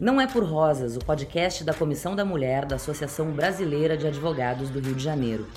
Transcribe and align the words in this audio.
Não 0.00 0.20
é 0.20 0.28
por 0.28 0.44
Rosas, 0.44 0.96
o 0.96 1.00
podcast 1.00 1.64
da 1.64 1.74
Comissão 1.74 2.14
da 2.14 2.24
Mulher 2.24 2.64
da 2.64 2.76
Associação 2.76 3.32
Brasileira 3.32 3.96
de 3.96 4.06
Advogados 4.06 4.70
do 4.70 4.78
Rio 4.78 4.94
de 4.94 5.02
Janeiro. 5.02 5.50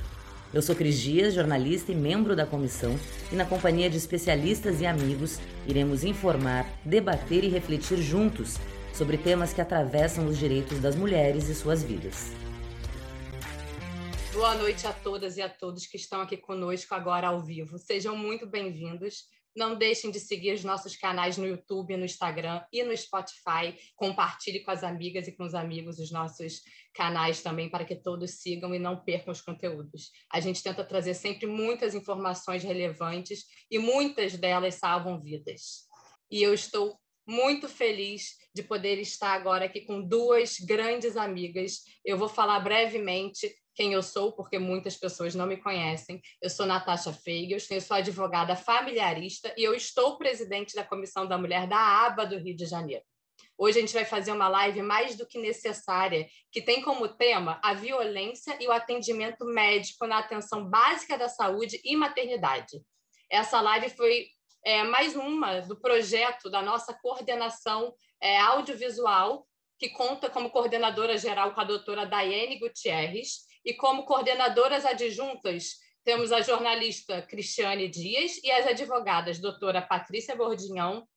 Eu 0.52 0.63
sou 0.63 0.75
Cris 0.75 0.99
Dias, 0.99 1.36
jornalista 1.36 1.91
e 1.91 1.96
membro 1.96 2.36
da 2.36 2.43
comissão, 2.43 2.99
e 3.31 3.35
na 3.35 3.46
companhia 3.46 3.88
de 3.88 3.97
especialistas 3.97 4.81
e 4.81 4.85
amigos, 4.88 5.38
iremos 5.67 6.04
informar, 6.04 6.65
debater 6.83 7.43
e 7.43 7.49
refletir 7.49 7.99
juntos 7.99 8.57
sobre 8.96 9.16
temas 9.16 9.54
que 9.54 9.62
atravessam 9.62 10.25
os 10.25 10.39
direitos 10.39 10.80
das 10.80 10.96
mulheres 10.96 11.48
e 11.48 11.54
suas 11.54 11.84
vidas. 11.84 12.32
Boa 14.34 14.55
noite 14.55 14.88
a 14.88 14.92
todas 14.92 15.38
e 15.38 15.42
a 15.44 15.50
todos 15.50 15.86
que 15.86 15.98
estão 15.98 16.20
aqui 16.20 16.36
conosco 16.36 16.96
agora 16.96 17.28
ao 17.28 17.44
vivo. 17.44 17.78
Sejam 17.78 18.18
muito 18.18 18.48
bem-vindos. 18.48 19.26
Não 19.55 19.75
deixem 19.75 20.11
de 20.11 20.20
seguir 20.20 20.54
os 20.54 20.63
nossos 20.63 20.95
canais 20.95 21.38
no 21.38 21.45
YouTube, 21.45 21.97
no 21.97 22.05
Instagram 22.05 22.63
e 22.71 22.84
no 22.84 22.95
Spotify. 22.95 23.75
Compartilhe 23.95 24.62
com 24.62 24.71
as 24.71 24.84
amigas 24.84 25.27
e 25.27 25.35
com 25.35 25.43
os 25.43 25.53
amigos 25.53 25.99
os 25.99 26.12
nossos 26.12 26.62
canais 26.93 27.41
também, 27.41 27.70
para 27.70 27.85
que 27.85 27.95
todos 27.95 28.41
sigam 28.41 28.73
e 28.73 28.79
não 28.79 29.03
percam 29.03 29.31
os 29.31 29.41
conteúdos. 29.41 30.12
A 30.31 30.40
gente 30.40 30.63
tenta 30.63 30.84
trazer 30.84 31.13
sempre 31.13 31.48
muitas 31.48 31.95
informações 31.95 32.63
relevantes 32.63 33.45
e 33.70 33.77
muitas 33.77 34.38
delas 34.38 34.76
salvam 34.76 35.21
vidas. 35.21 35.90
E 36.29 36.41
eu 36.41 36.54
estou 36.54 37.01
muito 37.31 37.70
feliz 37.70 38.35
de 38.53 38.62
poder 38.62 38.99
estar 38.99 39.31
agora 39.31 39.63
aqui 39.63 39.81
com 39.81 40.02
duas 40.02 40.59
grandes 40.59 41.16
amigas. 41.16 41.80
Eu 42.04 42.17
vou 42.17 42.27
falar 42.27 42.59
brevemente 42.59 43.55
quem 43.73 43.94
eu 43.94 44.04
sou, 44.04 44.34
porque 44.34 44.59
muitas 44.59 44.98
pessoas 44.98 45.34
não 45.34 45.48
me 45.48 45.55
conhecem. 45.55 46.21
Eu 46.41 46.49
sou 46.49 46.66
Natasha 46.66 47.13
Feigels, 47.13 47.71
eu 47.71 47.80
sou 47.80 47.95
advogada 47.95 48.54
familiarista 48.57 49.54
e 49.57 49.63
eu 49.63 49.73
estou 49.73 50.17
presidente 50.17 50.76
da 50.76 50.84
Comissão 50.84 51.26
da 51.26 51.38
Mulher 51.38 51.67
da 51.67 51.77
ABA 52.05 52.26
do 52.26 52.38
Rio 52.38 52.55
de 52.55 52.66
Janeiro. 52.66 53.04
Hoje 53.57 53.77
a 53.77 53.82
gente 53.82 53.93
vai 53.93 54.04
fazer 54.04 54.34
uma 54.34 54.49
live 54.49 54.82
mais 54.82 55.16
do 55.16 55.26
que 55.26 55.40
necessária, 55.40 56.27
que 56.52 56.62
tem 56.62 56.82
como 56.82 57.07
tema 57.07 57.62
a 57.63 57.74
violência 57.74 58.57
e 58.59 58.68
o 58.68 58.74
atendimento 58.74 59.46
médico 59.46 60.05
na 60.05 60.20
atenção 60.20 60.70
básica 60.70 61.18
da 61.18 61.29
saúde 61.29 61.79
e 61.85 61.96
maternidade. 61.96 62.82
Essa 63.29 63.62
live 63.62 63.90
foi 63.90 64.28
é, 64.63 64.84
mais 64.84 65.16
uma 65.16 65.62
do 65.62 65.79
projeto 65.79 66.50
da 66.50 66.62
nossa 66.62 66.94
coordenação 66.94 67.94
é, 68.22 68.40
audiovisual, 68.40 69.47
que 69.78 69.90
conta 69.90 70.29
como 70.29 70.51
coordenadora 70.51 71.18
geral 71.18 71.53
com 71.53 71.62
a 71.62 71.66
doutora 71.66 72.06
Daiane 72.06 72.59
Gutierrez, 72.59 73.45
e 73.66 73.73
como 73.73 74.06
coordenadoras 74.06 74.85
adjuntas 74.85 75.79
temos 76.03 76.31
a 76.31 76.41
jornalista 76.41 77.22
Cristiane 77.22 77.88
Dias 77.88 78.40
e 78.44 78.51
as 78.51 78.66
advogadas 78.68 79.40
doutora 79.40 79.81
Patrícia 79.81 80.35
Bordinhão, 80.35 81.07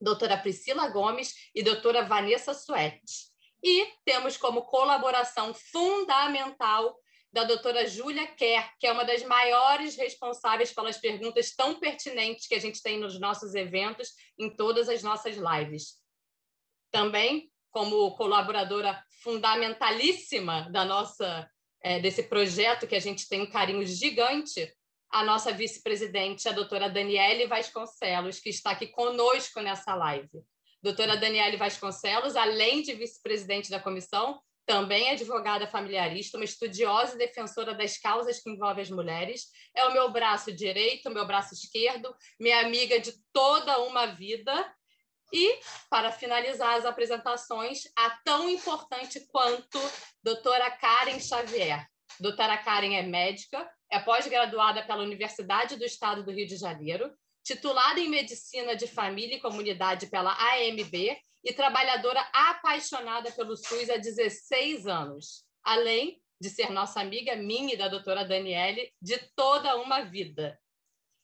doutora 0.00 0.36
Priscila 0.36 0.88
Gomes 0.88 1.34
e 1.54 1.62
doutora 1.62 2.04
Vanessa 2.04 2.54
Suete. 2.54 3.28
E 3.62 3.86
temos 4.04 4.36
como 4.36 4.62
colaboração 4.62 5.52
fundamental 5.52 6.96
da 7.32 7.44
doutora 7.44 7.86
Júlia 7.86 8.26
Kerr, 8.26 8.70
que 8.78 8.86
é 8.86 8.92
uma 8.92 9.04
das 9.04 9.22
maiores 9.22 9.96
responsáveis 9.96 10.72
pelas 10.72 10.96
perguntas 10.96 11.54
tão 11.54 11.78
pertinentes 11.78 12.46
que 12.46 12.54
a 12.54 12.60
gente 12.60 12.82
tem 12.82 12.98
nos 12.98 13.20
nossos 13.20 13.54
eventos, 13.54 14.12
em 14.38 14.54
todas 14.54 14.88
as 14.88 15.02
nossas 15.02 15.36
lives. 15.36 15.96
Também, 16.90 17.50
como 17.70 18.16
colaboradora 18.16 19.02
fundamentalíssima 19.22 20.70
da 20.70 20.84
nossa 20.84 21.48
é, 21.82 22.00
desse 22.00 22.22
projeto 22.22 22.86
que 22.86 22.96
a 22.96 23.00
gente 23.00 23.28
tem 23.28 23.42
um 23.42 23.50
carinho 23.50 23.86
gigante, 23.86 24.72
a 25.10 25.24
nossa 25.24 25.52
vice-presidente, 25.52 26.48
a 26.48 26.52
doutora 26.52 26.88
Daniele 26.88 27.46
Vasconcelos, 27.46 28.40
que 28.40 28.50
está 28.50 28.72
aqui 28.72 28.88
conosco 28.88 29.60
nessa 29.60 29.94
live. 29.94 30.42
Doutora 30.82 31.16
Daniele 31.16 31.56
Vasconcelos, 31.56 32.36
além 32.36 32.82
de 32.82 32.94
vice-presidente 32.94 33.70
da 33.70 33.80
comissão, 33.80 34.40
também 34.68 35.10
advogada 35.10 35.66
familiarista, 35.66 36.36
uma 36.36 36.44
estudiosa 36.44 37.14
e 37.14 37.18
defensora 37.18 37.74
das 37.74 37.96
causas 37.96 38.38
que 38.38 38.50
envolvem 38.50 38.82
as 38.82 38.90
mulheres. 38.90 39.46
É 39.74 39.86
o 39.86 39.92
meu 39.94 40.12
braço 40.12 40.52
direito, 40.52 41.08
o 41.08 41.12
meu 41.12 41.26
braço 41.26 41.54
esquerdo, 41.54 42.14
minha 42.38 42.60
amiga 42.60 43.00
de 43.00 43.14
toda 43.32 43.78
uma 43.78 44.04
vida 44.04 44.52
e, 45.32 45.58
para 45.88 46.12
finalizar 46.12 46.74
as 46.74 46.84
apresentações, 46.84 47.84
a 47.96 48.10
tão 48.22 48.50
importante 48.50 49.26
quanto 49.32 49.80
doutora 50.22 50.70
Karen 50.70 51.18
Xavier. 51.18 51.86
Doutora 52.20 52.58
Karen 52.58 52.94
é 52.94 53.02
médica, 53.02 53.66
é 53.90 53.98
pós-graduada 53.98 54.82
pela 54.82 55.02
Universidade 55.02 55.76
do 55.76 55.84
Estado 55.84 56.22
do 56.22 56.30
Rio 56.30 56.46
de 56.46 56.56
Janeiro, 56.56 57.10
titulada 57.48 57.98
em 57.98 58.10
Medicina 58.10 58.76
de 58.76 58.86
Família 58.86 59.36
e 59.36 59.40
Comunidade 59.40 60.08
pela 60.08 60.32
AMB 60.32 61.16
e 61.42 61.52
trabalhadora 61.54 62.20
apaixonada 62.30 63.32
pelo 63.32 63.56
SUS 63.56 63.88
há 63.88 63.96
16 63.96 64.86
anos, 64.86 65.46
além 65.64 66.20
de 66.38 66.50
ser 66.50 66.70
nossa 66.70 67.00
amiga, 67.00 67.34
minha 67.36 67.72
e 67.72 67.76
da 67.76 67.88
doutora 67.88 68.22
Daniele, 68.22 68.92
de 69.00 69.16
toda 69.34 69.76
uma 69.76 70.02
vida. 70.02 70.60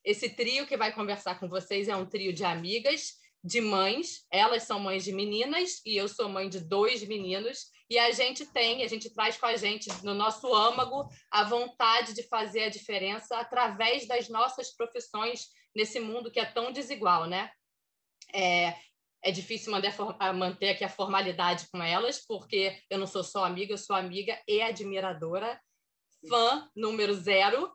Esse 0.03 0.31
trio 0.31 0.67
que 0.67 0.79
vai 0.79 0.95
conversar 0.95 1.39
com 1.39 1.47
vocês 1.47 1.89
é 1.89 1.97
um 1.97 2.07
trio 2.07 2.33
de 2.33 2.43
amigas 2.43 3.23
de 3.45 3.61
mães, 3.61 4.25
elas 4.31 4.63
são 4.63 4.81
mães 4.81 5.05
de 5.05 5.13
meninas 5.13 5.83
e 5.85 5.95
eu 5.95 6.09
sou 6.09 6.31
mãe 6.31 6.49
de 6.49 6.61
dois 6.61 7.07
meninos, 7.07 7.67
e 7.91 7.99
a 7.99 8.11
gente 8.13 8.47
tem, 8.47 8.83
a 8.83 8.89
gente 8.89 9.11
traz 9.11 9.37
com 9.37 9.45
a 9.45 9.57
gente 9.57 9.91
no 10.03 10.15
nosso 10.15 10.55
âmago 10.55 11.07
a 11.31 11.45
vontade 11.45 12.15
de 12.15 12.23
fazer 12.23 12.65
a 12.65 12.71
diferença 12.71 13.37
através 13.37 14.09
das 14.09 14.31
nossas 14.31 14.75
profissões 14.75 15.49
nesse 15.75 16.01
mundo 16.01 16.31
que 16.31 16.41
é 16.41 16.45
tão 16.45 16.73
desigual, 16.73 17.27
né? 17.27 17.51
É, 18.33 18.75
é 19.23 19.31
difícil 19.31 19.73
manter, 19.73 19.95
manter 20.35 20.69
aqui 20.71 20.85
a 20.85 20.89
formalidade 20.89 21.67
com 21.71 21.83
elas, 21.83 22.25
porque 22.27 22.79
eu 22.91 22.99
não 22.99 23.07
sou 23.07 23.25
só 23.25 23.45
amiga, 23.45 23.73
eu 23.73 23.79
sou 23.79 23.97
amiga 23.97 24.41
e 24.47 24.61
admiradora, 24.61 25.61
fã 26.29 26.69
número 26.77 27.15
zero. 27.15 27.73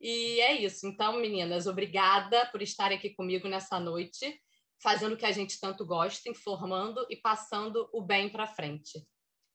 E 0.00 0.40
é 0.40 0.52
isso. 0.52 0.86
Então, 0.86 1.18
meninas, 1.18 1.66
obrigada 1.66 2.46
por 2.46 2.62
estarem 2.62 2.98
aqui 2.98 3.10
comigo 3.10 3.48
nessa 3.48 3.80
noite 3.80 4.40
fazendo 4.80 5.14
o 5.14 5.16
que 5.16 5.26
a 5.26 5.32
gente 5.32 5.60
tanto 5.60 5.84
gosta, 5.84 6.28
informando 6.28 7.04
e 7.10 7.16
passando 7.16 7.88
o 7.92 8.00
bem 8.00 8.28
para 8.28 8.46
frente. 8.46 9.04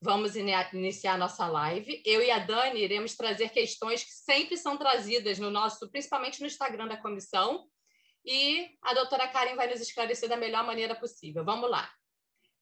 Vamos 0.00 0.36
iniciar 0.36 1.16
nossa 1.16 1.46
live. 1.46 2.02
Eu 2.04 2.22
e 2.22 2.30
a 2.30 2.38
Dani 2.38 2.80
iremos 2.80 3.16
trazer 3.16 3.48
questões 3.48 4.04
que 4.04 4.12
sempre 4.12 4.56
são 4.56 4.76
trazidas 4.76 5.38
no 5.38 5.50
nosso, 5.50 5.90
principalmente 5.90 6.40
no 6.40 6.46
Instagram 6.46 6.88
da 6.88 6.96
comissão, 6.96 7.66
e 8.24 8.70
a 8.82 8.94
doutora 8.94 9.28
Karen 9.28 9.54
vai 9.54 9.68
nos 9.68 9.80
esclarecer 9.80 10.28
da 10.28 10.36
melhor 10.36 10.64
maneira 10.64 10.94
possível. 10.94 11.44
Vamos 11.44 11.70
lá. 11.70 11.90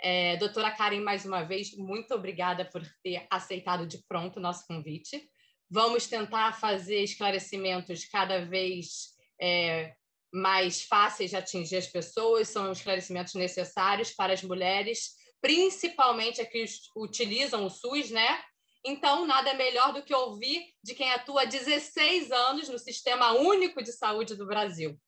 É, 0.00 0.36
doutora 0.36 0.70
Karen, 0.72 1.00
mais 1.00 1.24
uma 1.24 1.44
vez, 1.44 1.76
muito 1.76 2.12
obrigada 2.12 2.64
por 2.64 2.82
ter 3.02 3.24
aceitado 3.30 3.86
de 3.86 3.98
pronto 4.08 4.38
o 4.38 4.42
nosso 4.42 4.66
convite. 4.66 5.30
Vamos 5.70 6.08
tentar 6.08 6.58
fazer 6.58 7.02
esclarecimentos 7.02 8.04
cada 8.06 8.44
vez 8.44 9.12
é, 9.40 9.94
mais 10.32 10.82
fáceis 10.82 11.30
de 11.30 11.36
atingir 11.36 11.76
as 11.76 11.86
pessoas, 11.86 12.48
são 12.48 12.72
esclarecimentos 12.72 13.34
necessários 13.34 14.10
para 14.10 14.32
as 14.32 14.42
mulheres, 14.42 15.12
principalmente 15.40 16.40
as 16.40 16.48
que 16.48 16.64
utilizam 16.96 17.64
o 17.64 17.70
SUS, 17.70 18.10
né? 18.10 18.42
Então, 18.84 19.24
nada 19.24 19.54
melhor 19.54 19.92
do 19.92 20.02
que 20.02 20.12
ouvir 20.14 20.64
de 20.82 20.94
quem 20.94 21.12
atua 21.12 21.42
há 21.42 21.44
16 21.44 22.32
anos 22.32 22.68
no 22.68 22.78
Sistema 22.78 23.32
Único 23.32 23.82
de 23.82 23.92
Saúde 23.92 24.34
do 24.34 24.46
Brasil. 24.46 24.98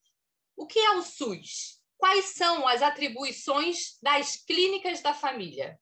O 0.57 0.67
que 0.67 0.79
é 0.79 0.91
o 0.93 1.03
SUS? 1.03 1.81
Quais 1.97 2.27
são 2.27 2.67
as 2.69 2.83
atribuições 2.83 3.99
das 4.03 4.37
clínicas 4.37 5.01
da 5.01 5.13
família? 5.13 5.79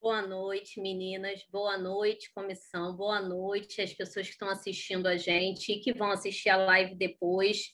Boa 0.00 0.22
noite, 0.22 0.80
meninas. 0.80 1.44
Boa 1.50 1.76
noite, 1.76 2.32
comissão. 2.32 2.94
Boa 2.94 3.20
noite 3.20 3.82
às 3.82 3.92
pessoas 3.92 4.26
que 4.26 4.32
estão 4.32 4.48
assistindo 4.48 5.06
a 5.06 5.16
gente 5.16 5.72
e 5.72 5.80
que 5.80 5.92
vão 5.92 6.10
assistir 6.10 6.48
a 6.48 6.56
live 6.56 6.94
depois. 6.94 7.72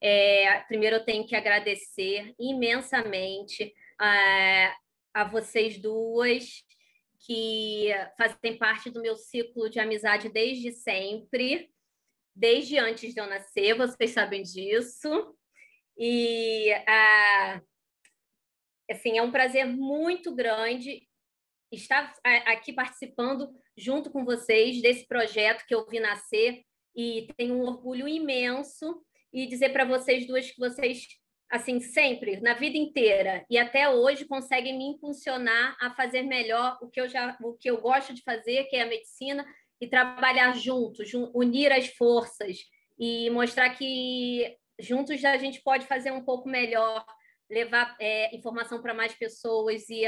É, 0.00 0.60
primeiro, 0.60 0.96
eu 0.96 1.04
tenho 1.04 1.26
que 1.26 1.36
agradecer 1.36 2.34
imensamente 2.38 3.74
a, 3.98 4.76
a 5.12 5.24
vocês 5.24 5.78
duas 5.78 6.64
que 7.26 7.88
fazem 8.16 8.56
parte 8.56 8.88
do 8.88 9.02
meu 9.02 9.16
ciclo 9.16 9.68
de 9.68 9.80
amizade 9.80 10.28
desde 10.28 10.72
sempre, 10.72 11.70
desde 12.36 12.78
antes 12.78 13.14
de 13.14 13.20
eu 13.20 13.26
nascer, 13.26 13.74
vocês 13.74 14.10
sabem 14.10 14.42
disso. 14.42 15.34
E 15.98 16.70
assim, 18.90 19.16
é 19.16 19.22
um 19.22 19.32
prazer 19.32 19.66
muito 19.66 20.34
grande 20.34 21.02
estar 21.72 22.12
aqui 22.46 22.72
participando 22.72 23.48
junto 23.76 24.10
com 24.10 24.24
vocês 24.24 24.80
desse 24.80 25.06
projeto 25.06 25.64
que 25.66 25.74
eu 25.74 25.86
vi 25.88 25.98
nascer 25.98 26.62
e 26.94 27.26
tenho 27.36 27.56
um 27.56 27.62
orgulho 27.62 28.06
imenso 28.06 29.02
e 29.32 29.46
dizer 29.46 29.70
para 29.70 29.84
vocês 29.84 30.26
duas 30.26 30.50
que 30.50 30.58
vocês 30.58 31.06
assim 31.50 31.80
sempre 31.80 32.40
na 32.40 32.54
vida 32.54 32.76
inteira 32.76 33.44
e 33.48 33.58
até 33.58 33.88
hoje 33.88 34.24
conseguem 34.24 34.76
me 34.76 34.84
impulsionar 34.84 35.76
a 35.80 35.94
fazer 35.94 36.22
melhor 36.22 36.78
o 36.80 36.88
que 36.88 37.00
eu 37.00 37.08
já 37.08 37.36
o 37.40 37.54
que 37.54 37.70
eu 37.70 37.80
gosto 37.80 38.14
de 38.14 38.22
fazer 38.22 38.64
que 38.64 38.76
é 38.76 38.82
a 38.82 38.86
medicina 38.86 39.46
e 39.80 39.86
trabalhar 39.86 40.54
juntos 40.56 41.12
unir 41.34 41.72
as 41.72 41.86
forças 41.88 42.58
e 42.98 43.28
mostrar 43.30 43.70
que 43.70 44.56
juntos 44.78 45.24
a 45.24 45.36
gente 45.36 45.62
pode 45.62 45.86
fazer 45.86 46.10
um 46.10 46.24
pouco 46.24 46.48
melhor 46.48 47.04
levar 47.48 47.96
é, 48.00 48.34
informação 48.34 48.82
para 48.82 48.94
mais 48.94 49.14
pessoas 49.14 49.88
e 49.88 50.04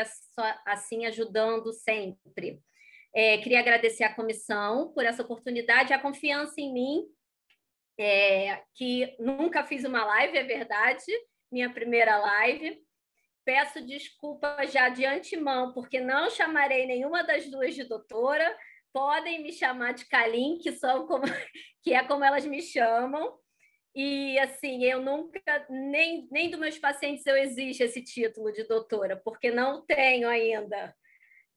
assim 0.67 1.07
ajudando 1.07 1.73
sempre. 1.73 2.61
É, 3.15 3.39
queria 3.39 3.61
agradecer 3.61 4.05
à 4.05 4.15
comissão 4.15 4.93
por 4.93 5.05
essa 5.05 5.23
oportunidade, 5.23 5.93
a 5.93 5.99
confiança 5.99 6.61
em 6.61 6.73
mim, 6.73 7.05
é, 7.99 8.63
que 8.75 9.17
nunca 9.19 9.65
fiz 9.65 9.85
uma 9.85 10.05
live, 10.05 10.37
é 10.37 10.45
verdade, 10.45 11.05
minha 11.51 11.71
primeira 11.71 12.19
live. 12.19 12.79
Peço 13.45 13.85
desculpa 13.85 14.59
já 14.67 14.89
de 14.89 15.07
antemão, 15.07 15.73
porque 15.73 16.01
não 16.01 16.29
chamarei 16.29 16.87
nenhuma 16.87 17.25
das 17.25 17.51
duas 17.51 17.75
de 17.75 17.85
doutora. 17.85 18.57
Podem 18.93 19.43
me 19.43 19.53
chamar 19.53 19.93
de 19.93 20.07
Kalim, 20.07 20.59
que, 20.59 20.73
são 20.73 21.07
como, 21.07 21.25
que 21.83 21.93
é 21.93 22.03
como 22.05 22.25
elas 22.25 22.45
me 22.47 22.63
chamam. 22.63 23.39
E 23.95 24.39
assim, 24.39 24.85
eu 24.85 25.03
nunca, 25.03 25.41
nem, 25.69 26.29
nem 26.31 26.51
dos 26.51 26.61
meus 26.61 26.79
pacientes 26.79 27.27
eu 27.27 27.37
existe 27.37 27.83
esse 27.83 28.03
título 28.03 28.53
de 28.53 28.65
doutora, 28.65 29.17
porque 29.17 29.51
não 29.51 29.85
tenho 29.85 30.29
ainda. 30.29 30.95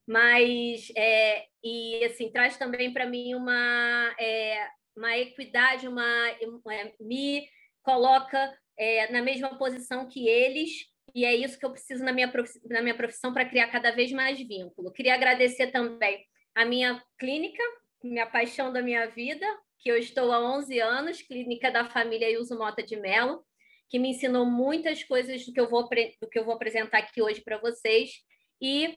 Mas, 0.06 0.90
é, 0.96 1.46
e 1.62 2.04
assim, 2.04 2.30
traz 2.32 2.56
também 2.56 2.92
para 2.92 3.06
mim 3.06 3.34
uma, 3.34 4.14
é, 4.18 4.68
uma 4.96 5.16
equidade, 5.16 5.86
uma, 5.86 6.28
é, 6.28 6.92
me 7.00 7.46
coloca 7.82 8.58
é, 8.76 9.10
na 9.12 9.22
mesma 9.22 9.56
posição 9.56 10.08
que 10.08 10.28
eles, 10.28 10.86
e 11.14 11.24
é 11.24 11.34
isso 11.34 11.58
que 11.58 11.64
eu 11.64 11.70
preciso 11.70 12.02
na 12.04 12.12
minha, 12.12 12.32
na 12.68 12.82
minha 12.82 12.96
profissão 12.96 13.32
para 13.32 13.48
criar 13.48 13.68
cada 13.68 13.90
vez 13.90 14.10
mais 14.10 14.38
vínculo. 14.38 14.92
Queria 14.92 15.14
agradecer 15.14 15.70
também 15.70 16.26
a 16.54 16.64
minha 16.64 17.02
clínica, 17.18 17.62
minha 18.02 18.26
paixão 18.26 18.72
da 18.72 18.82
minha 18.82 19.06
vida, 19.06 19.46
que 19.78 19.90
eu 19.90 19.96
estou 19.96 20.32
há 20.32 20.40
11 20.56 20.78
anos, 20.78 21.22
Clínica 21.22 21.70
da 21.70 21.84
Família 21.84 22.30
Ilso 22.30 22.56
Mota 22.56 22.82
de 22.82 22.96
Mello, 22.96 23.44
que 23.90 23.98
me 23.98 24.10
ensinou 24.10 24.46
muitas 24.46 25.02
coisas 25.04 25.44
do 25.44 25.52
que 25.52 25.60
eu 25.60 25.68
vou, 25.68 25.82
do 25.82 26.28
que 26.28 26.38
eu 26.38 26.44
vou 26.44 26.54
apresentar 26.54 26.98
aqui 26.98 27.20
hoje 27.20 27.42
para 27.42 27.58
vocês. 27.58 28.12
E 28.60 28.96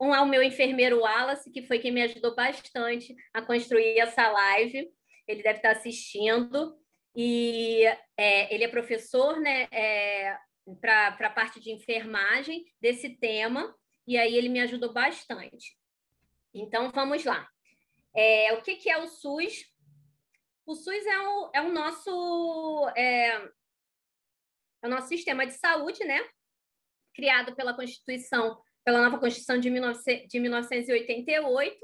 um 0.00 0.12
ao 0.12 0.26
meu 0.26 0.42
enfermeiro 0.42 1.00
Wallace, 1.00 1.50
que 1.50 1.66
foi 1.66 1.78
quem 1.78 1.90
me 1.90 2.02
ajudou 2.02 2.34
bastante 2.34 3.16
a 3.32 3.42
construir 3.42 3.98
essa 3.98 4.30
live. 4.30 4.88
Ele 5.26 5.42
deve 5.42 5.58
estar 5.58 5.72
assistindo. 5.72 6.76
E 7.16 7.82
é, 8.16 8.54
ele 8.54 8.64
é 8.64 8.68
professor 8.68 9.40
né, 9.40 9.66
é, 9.72 10.36
para 10.80 11.16
a 11.18 11.30
parte 11.30 11.58
de 11.58 11.72
enfermagem 11.72 12.64
desse 12.80 13.08
tema, 13.18 13.74
e 14.06 14.16
aí 14.16 14.36
ele 14.36 14.48
me 14.48 14.60
ajudou 14.60 14.92
bastante. 14.92 15.76
Então, 16.54 16.90
vamos 16.90 17.24
lá. 17.24 17.48
É, 18.14 18.52
o 18.54 18.62
que, 18.62 18.76
que 18.76 18.90
é 18.90 18.98
o 18.98 19.06
SUS? 19.06 19.64
O 20.66 20.74
SUS 20.74 21.06
é 21.06 21.18
o, 21.18 21.50
é 21.54 21.62
o 21.62 21.72
nosso 21.72 22.88
é, 22.96 23.36
é 24.82 24.86
o 24.86 24.88
nosso 24.88 25.08
sistema 25.08 25.46
de 25.46 25.52
saúde, 25.52 26.04
né? 26.04 26.20
Criado 27.14 27.54
pela 27.54 27.74
Constituição, 27.74 28.60
pela 28.84 29.02
nova 29.02 29.18
Constituição 29.18 29.58
de, 29.58 29.70
19, 29.70 30.26
de 30.26 30.40
1988, 30.40 31.78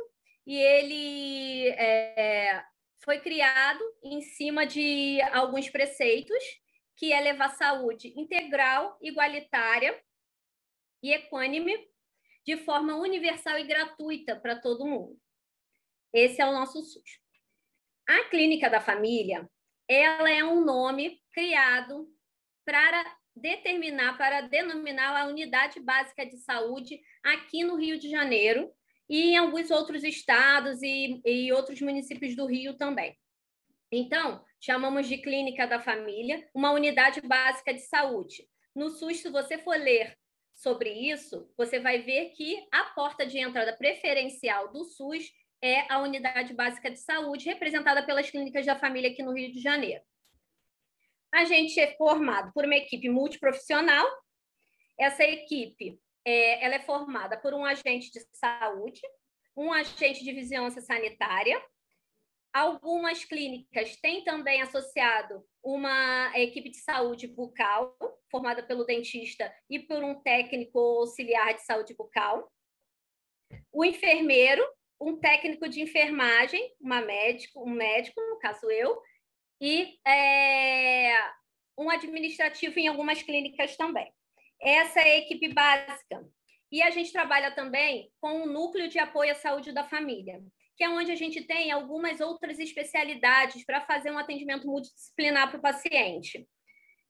e 0.46 0.56
ele 0.56 1.68
é, 1.70 2.64
foi 3.04 3.20
criado 3.20 3.82
em 4.02 4.20
cima 4.20 4.66
de 4.66 5.20
alguns 5.32 5.68
preceitos, 5.68 6.42
que 6.96 7.12
é 7.12 7.20
levar 7.20 7.50
saúde 7.50 8.12
integral, 8.18 8.96
igualitária 9.00 10.00
e 11.02 11.12
equânime, 11.12 11.76
de 12.44 12.56
forma 12.58 12.96
universal 12.96 13.58
e 13.58 13.64
gratuita 13.64 14.36
para 14.36 14.56
todo 14.56 14.86
mundo. 14.86 15.18
Esse 16.12 16.40
é 16.40 16.46
o 16.46 16.52
nosso 16.52 16.82
SUS. 16.82 17.18
A 18.06 18.24
clínica 18.24 18.68
da 18.68 18.80
família, 18.80 19.48
ela 19.88 20.30
é 20.30 20.44
um 20.44 20.64
nome 20.64 21.20
criado 21.32 22.06
para 22.64 23.16
determinar, 23.34 24.16
para 24.16 24.42
denominar 24.42 25.16
a 25.16 25.26
unidade 25.26 25.80
básica 25.80 26.24
de 26.24 26.36
saúde 26.36 27.00
aqui 27.22 27.64
no 27.64 27.76
Rio 27.76 27.98
de 27.98 28.08
Janeiro 28.08 28.72
e 29.08 29.30
em 29.30 29.36
alguns 29.36 29.70
outros 29.70 30.04
estados 30.04 30.82
e, 30.82 31.20
e 31.24 31.52
outros 31.52 31.80
municípios 31.80 32.36
do 32.36 32.46
Rio 32.46 32.76
também. 32.76 33.18
Então, 33.90 34.44
chamamos 34.60 35.06
de 35.08 35.18
clínica 35.18 35.66
da 35.66 35.80
família, 35.80 36.48
uma 36.54 36.72
unidade 36.72 37.20
básica 37.20 37.72
de 37.72 37.80
saúde. 37.80 38.48
No 38.74 38.90
SUS, 38.90 39.18
se 39.18 39.30
você 39.30 39.58
for 39.58 39.76
ler 39.76 40.16
sobre 40.54 40.90
isso, 40.90 41.50
você 41.56 41.80
vai 41.80 42.02
ver 42.02 42.30
que 42.30 42.66
a 42.72 42.84
porta 42.94 43.26
de 43.26 43.38
entrada 43.38 43.76
preferencial 43.76 44.72
do 44.72 44.84
SUS 44.84 45.30
é 45.60 45.90
a 45.92 45.98
unidade 45.98 46.54
básica 46.54 46.90
de 46.90 46.98
saúde, 46.98 47.46
representada 47.46 48.04
pelas 48.04 48.30
clínicas 48.30 48.64
da 48.64 48.78
família 48.78 49.10
aqui 49.10 49.22
no 49.22 49.32
Rio 49.32 49.52
de 49.52 49.60
Janeiro. 49.60 50.02
A 51.32 51.44
gente 51.44 51.80
é 51.80 51.96
formado 51.96 52.52
por 52.52 52.64
uma 52.64 52.76
equipe 52.76 53.08
multiprofissional. 53.08 54.06
Essa 54.98 55.24
equipe 55.24 55.98
é, 56.24 56.64
ela 56.64 56.76
é 56.76 56.80
formada 56.80 57.36
por 57.36 57.52
um 57.52 57.64
agente 57.64 58.12
de 58.12 58.20
saúde, 58.32 59.00
um 59.56 59.72
agente 59.72 60.22
de 60.22 60.32
vigilância 60.32 60.80
sanitária. 60.80 61.60
Algumas 62.54 63.24
clínicas 63.24 63.96
têm 63.96 64.22
também 64.22 64.62
associado 64.62 65.44
uma 65.60 66.30
equipe 66.38 66.70
de 66.70 66.76
saúde 66.76 67.26
bucal, 67.26 67.96
formada 68.30 68.62
pelo 68.62 68.84
dentista 68.84 69.52
e 69.68 69.80
por 69.80 70.04
um 70.04 70.22
técnico 70.22 70.78
auxiliar 70.78 71.54
de 71.54 71.62
saúde 71.62 71.96
bucal. 71.96 72.48
O 73.72 73.84
enfermeiro, 73.84 74.64
um 75.00 75.18
técnico 75.18 75.68
de 75.68 75.80
enfermagem, 75.80 76.72
uma 76.80 77.00
médico, 77.00 77.60
um 77.60 77.70
médico, 77.70 78.20
no 78.20 78.38
caso 78.38 78.70
eu, 78.70 79.02
e 79.60 79.98
é, 80.06 81.12
um 81.76 81.90
administrativo 81.90 82.78
em 82.78 82.86
algumas 82.86 83.20
clínicas 83.20 83.76
também. 83.76 84.14
Essa 84.62 85.00
é 85.00 85.14
a 85.14 85.18
equipe 85.18 85.52
básica. 85.52 86.24
E 86.70 86.80
a 86.82 86.90
gente 86.90 87.10
trabalha 87.10 87.50
também 87.50 88.12
com 88.20 88.42
o 88.42 88.46
núcleo 88.46 88.86
de 88.86 89.00
apoio 89.00 89.32
à 89.32 89.34
saúde 89.34 89.72
da 89.72 89.82
família, 89.82 90.40
que 90.76 90.84
é 90.84 90.88
onde 90.88 91.10
a 91.12 91.16
gente 91.16 91.42
tem 91.44 91.70
algumas 91.70 92.20
outras 92.20 92.58
especialidades 92.58 93.64
para 93.64 93.80
fazer 93.80 94.10
um 94.10 94.18
atendimento 94.18 94.66
multidisciplinar 94.66 95.48
para 95.48 95.58
o 95.58 95.62
paciente 95.62 96.48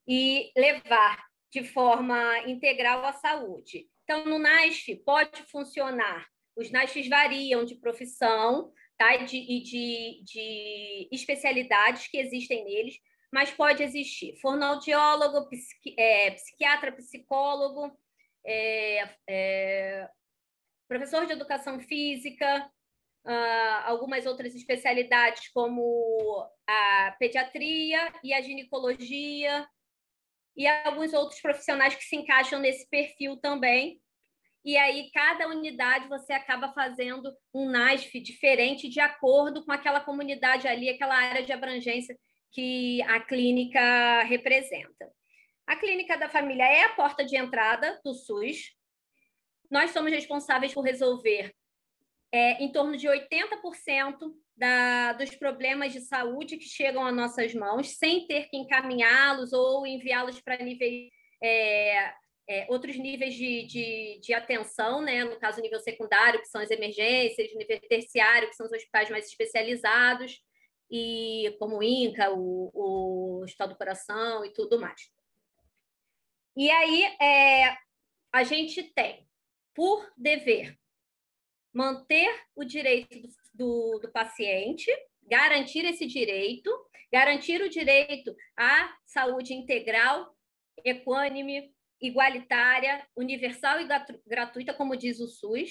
e 0.07 0.53
levar 0.57 1.25
de 1.51 1.65
forma 1.65 2.41
integral 2.47 3.05
a 3.05 3.13
saúde. 3.13 3.89
Então, 4.03 4.27
no 4.27 4.39
NASF 4.39 4.97
pode 5.05 5.43
funcionar 5.51 6.27
os 6.57 6.71
NASFs 6.71 7.09
variam 7.09 7.65
de 7.65 7.75
profissão 7.77 8.73
tá? 8.97 9.15
e, 9.17 9.25
de, 9.25 9.63
de, 9.63 10.23
de 10.25 11.09
especialidades 11.13 12.07
que 12.09 12.19
existem 12.19 12.65
neles, 12.65 12.95
mas 13.33 13.51
pode 13.51 13.83
existir 13.83 14.39
fonoaudiólogo, 14.41 15.49
psiqui, 15.49 15.95
é, 15.99 16.31
psiquiatra, 16.31 16.93
psicólogo, 16.93 17.99
é, 18.47 19.11
é, 19.29 20.09
professor 20.87 21.27
de 21.27 21.33
educação 21.33 21.81
física, 21.81 22.71
uh, 23.25 23.85
algumas 23.85 24.27
outras 24.27 24.55
especialidades 24.55 25.49
como 25.49 26.47
a 26.67 27.17
pediatria 27.19 28.13
e 28.23 28.33
a 28.33 28.41
ginecologia, 28.41 29.67
e 30.57 30.67
alguns 30.67 31.13
outros 31.13 31.41
profissionais 31.41 31.95
que 31.95 32.05
se 32.05 32.17
encaixam 32.17 32.61
nesse 32.61 32.89
perfil 32.89 33.37
também, 33.37 34.01
e 34.65 34.79
aí 34.79 35.11
cada 35.13 35.47
unidade 35.49 36.09
você 36.09 36.33
acaba 36.33 36.73
fazendo 36.73 37.31
um 37.53 37.69
NASF 37.69 38.19
diferente 38.21 38.89
de 38.89 38.99
acordo 38.99 39.65
com 39.65 39.73
aquela 39.73 40.01
comunidade 40.01 40.67
ali, 40.67 40.89
aquela 40.89 41.15
área 41.15 41.45
de 41.45 41.53
abrangência 41.53 42.17
que 42.51 43.03
a 43.03 43.21
clínica 43.21 44.23
representa. 44.23 45.13
A 45.67 45.77
clínica 45.77 46.17
da 46.17 46.29
família 46.29 46.65
é 46.65 46.85
a 46.85 46.95
porta 46.95 47.25
de 47.25 47.37
entrada 47.37 48.01
do 48.03 48.15
SUS. 48.15 48.75
Nós 49.71 49.91
somos 49.91 50.13
responsáveis 50.13 50.73
por 50.73 50.83
resolver 50.83 51.55
é, 52.35 52.61
em 52.61 52.73
torno 52.73 52.97
de 52.97 53.07
80% 53.07 54.35
da, 54.57 55.13
dos 55.13 55.37
problemas 55.37 55.93
de 55.93 56.01
saúde 56.01 56.57
que 56.57 56.65
chegam 56.65 57.07
às 57.07 57.15
nossas 57.15 57.55
mãos, 57.55 57.97
sem 57.97 58.27
ter 58.27 58.49
que 58.49 58.57
encaminhá-los 58.57 59.53
ou 59.53 59.87
enviá-los 59.87 60.41
para 60.41 60.57
níveis 60.57 61.13
é, 61.41 62.13
é, 62.49 62.67
outros 62.69 62.97
níveis 62.97 63.35
de, 63.35 63.67
de, 63.67 64.21
de, 64.21 64.35
atenção, 64.35 65.01
né? 65.01 65.23
no 65.23 65.39
caso, 65.39 65.61
nível 65.61 65.79
secundário, 65.79 66.41
que 66.41 66.49
são 66.49 66.61
as 66.61 66.73
emergências, 66.73 67.55
nível 67.55 67.81
terciário, 67.89 68.49
que 68.49 68.57
são 68.57 68.67
os 68.67 68.73
hospitais 68.73 69.09
mais 69.11 69.29
especializados, 69.29 70.43
e 70.91 71.55
como 71.61 71.79
o 71.79 71.83
INCA, 71.85 72.33
o, 72.33 72.71
o 72.75 73.43
Hospital 73.45 73.69
do 73.69 73.77
Coração 73.77 74.45
e 74.45 74.53
tudo 74.53 74.81
mais. 74.81 75.09
E 76.57 76.69
aí, 76.69 77.05
é, 77.23 77.77
a 78.33 78.43
gente 78.43 78.83
tem, 78.83 79.25
por 79.73 80.13
dever, 80.17 80.77
manter 81.75 82.33
o 82.55 82.65
direito 82.65 83.29
do, 83.53 83.99
do, 84.01 84.13
paciente, 84.13 84.91
garantir 85.29 85.85
esse 85.85 86.07
direito, 86.07 86.71
garantir 87.13 87.61
o 87.61 87.69
direito 87.69 88.35
à 88.57 88.97
saúde 89.05 89.53
integral, 89.53 90.35
equânime, 90.85 91.75
igualitária, 92.01 93.05
universal 93.17 93.81
e 93.81 93.89
gratuita, 94.27 94.73
como 94.73 94.97
diz 94.97 95.19
o 95.19 95.27
SUS, 95.27 95.71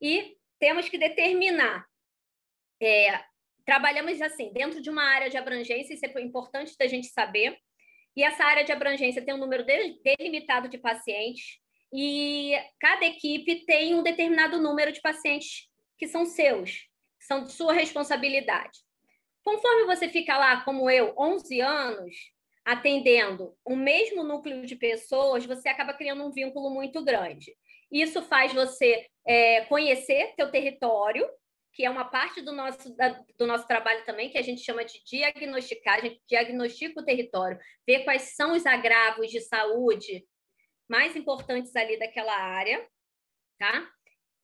e 0.00 0.36
temos 0.58 0.88
que 0.88 0.98
determinar. 0.98 1.86
É, 2.82 3.22
trabalhamos 3.64 4.20
assim, 4.20 4.52
dentro 4.52 4.80
de 4.82 4.90
uma 4.90 5.04
área 5.04 5.30
de 5.30 5.36
abrangência, 5.36 5.94
isso 5.94 6.04
é 6.04 6.20
importante 6.20 6.76
da 6.78 6.86
gente 6.86 7.06
saber, 7.08 7.56
E 8.16 8.24
essa 8.24 8.44
área 8.44 8.64
de 8.64 8.72
abrangência 8.72 9.22
tem 9.22 9.34
um 9.34 9.38
número 9.38 9.64
delimitado 10.02 10.68
de 10.68 10.78
pacientes 10.78 11.60
e 11.92 12.52
cada 12.80 13.04
equipe 13.04 13.64
tem 13.64 13.94
um 13.94 14.02
determinado 14.02 14.60
número 14.60 14.92
de 14.92 15.00
pacientes 15.00 15.68
que 15.98 16.06
são 16.06 16.26
seus, 16.26 16.88
são 17.18 17.44
de 17.44 17.52
sua 17.52 17.72
responsabilidade. 17.72 18.80
Conforme 19.42 19.84
você 19.84 20.08
fica 20.08 20.36
lá, 20.36 20.62
como 20.62 20.90
eu, 20.90 21.14
11 21.16 21.60
anos, 21.60 22.14
atendendo 22.64 23.56
o 23.64 23.76
mesmo 23.76 24.24
núcleo 24.24 24.66
de 24.66 24.74
pessoas, 24.74 25.46
você 25.46 25.68
acaba 25.68 25.94
criando 25.94 26.26
um 26.26 26.32
vínculo 26.32 26.70
muito 26.70 27.04
grande. 27.04 27.56
Isso 27.90 28.20
faz 28.22 28.52
você 28.52 29.06
é, 29.24 29.60
conhecer 29.66 30.32
seu 30.34 30.50
território, 30.50 31.24
que 31.72 31.84
é 31.84 31.90
uma 31.90 32.06
parte 32.06 32.40
do 32.40 32.52
nosso, 32.52 32.96
da, 32.96 33.20
do 33.38 33.46
nosso 33.46 33.68
trabalho 33.68 34.04
também, 34.04 34.30
que 34.30 34.38
a 34.38 34.42
gente 34.42 34.62
chama 34.62 34.84
de 34.84 35.00
diagnosticar, 35.04 35.98
a 35.98 36.00
gente 36.00 36.20
diagnostica 36.28 37.00
o 37.00 37.04
território, 37.04 37.58
ver 37.86 38.02
quais 38.02 38.34
são 38.34 38.52
os 38.52 38.66
agravos 38.66 39.30
de 39.30 39.40
saúde 39.40 40.24
mais 40.88 41.16
importantes 41.16 41.74
ali 41.74 41.98
daquela 41.98 42.36
área, 42.36 42.86
tá? 43.58 43.90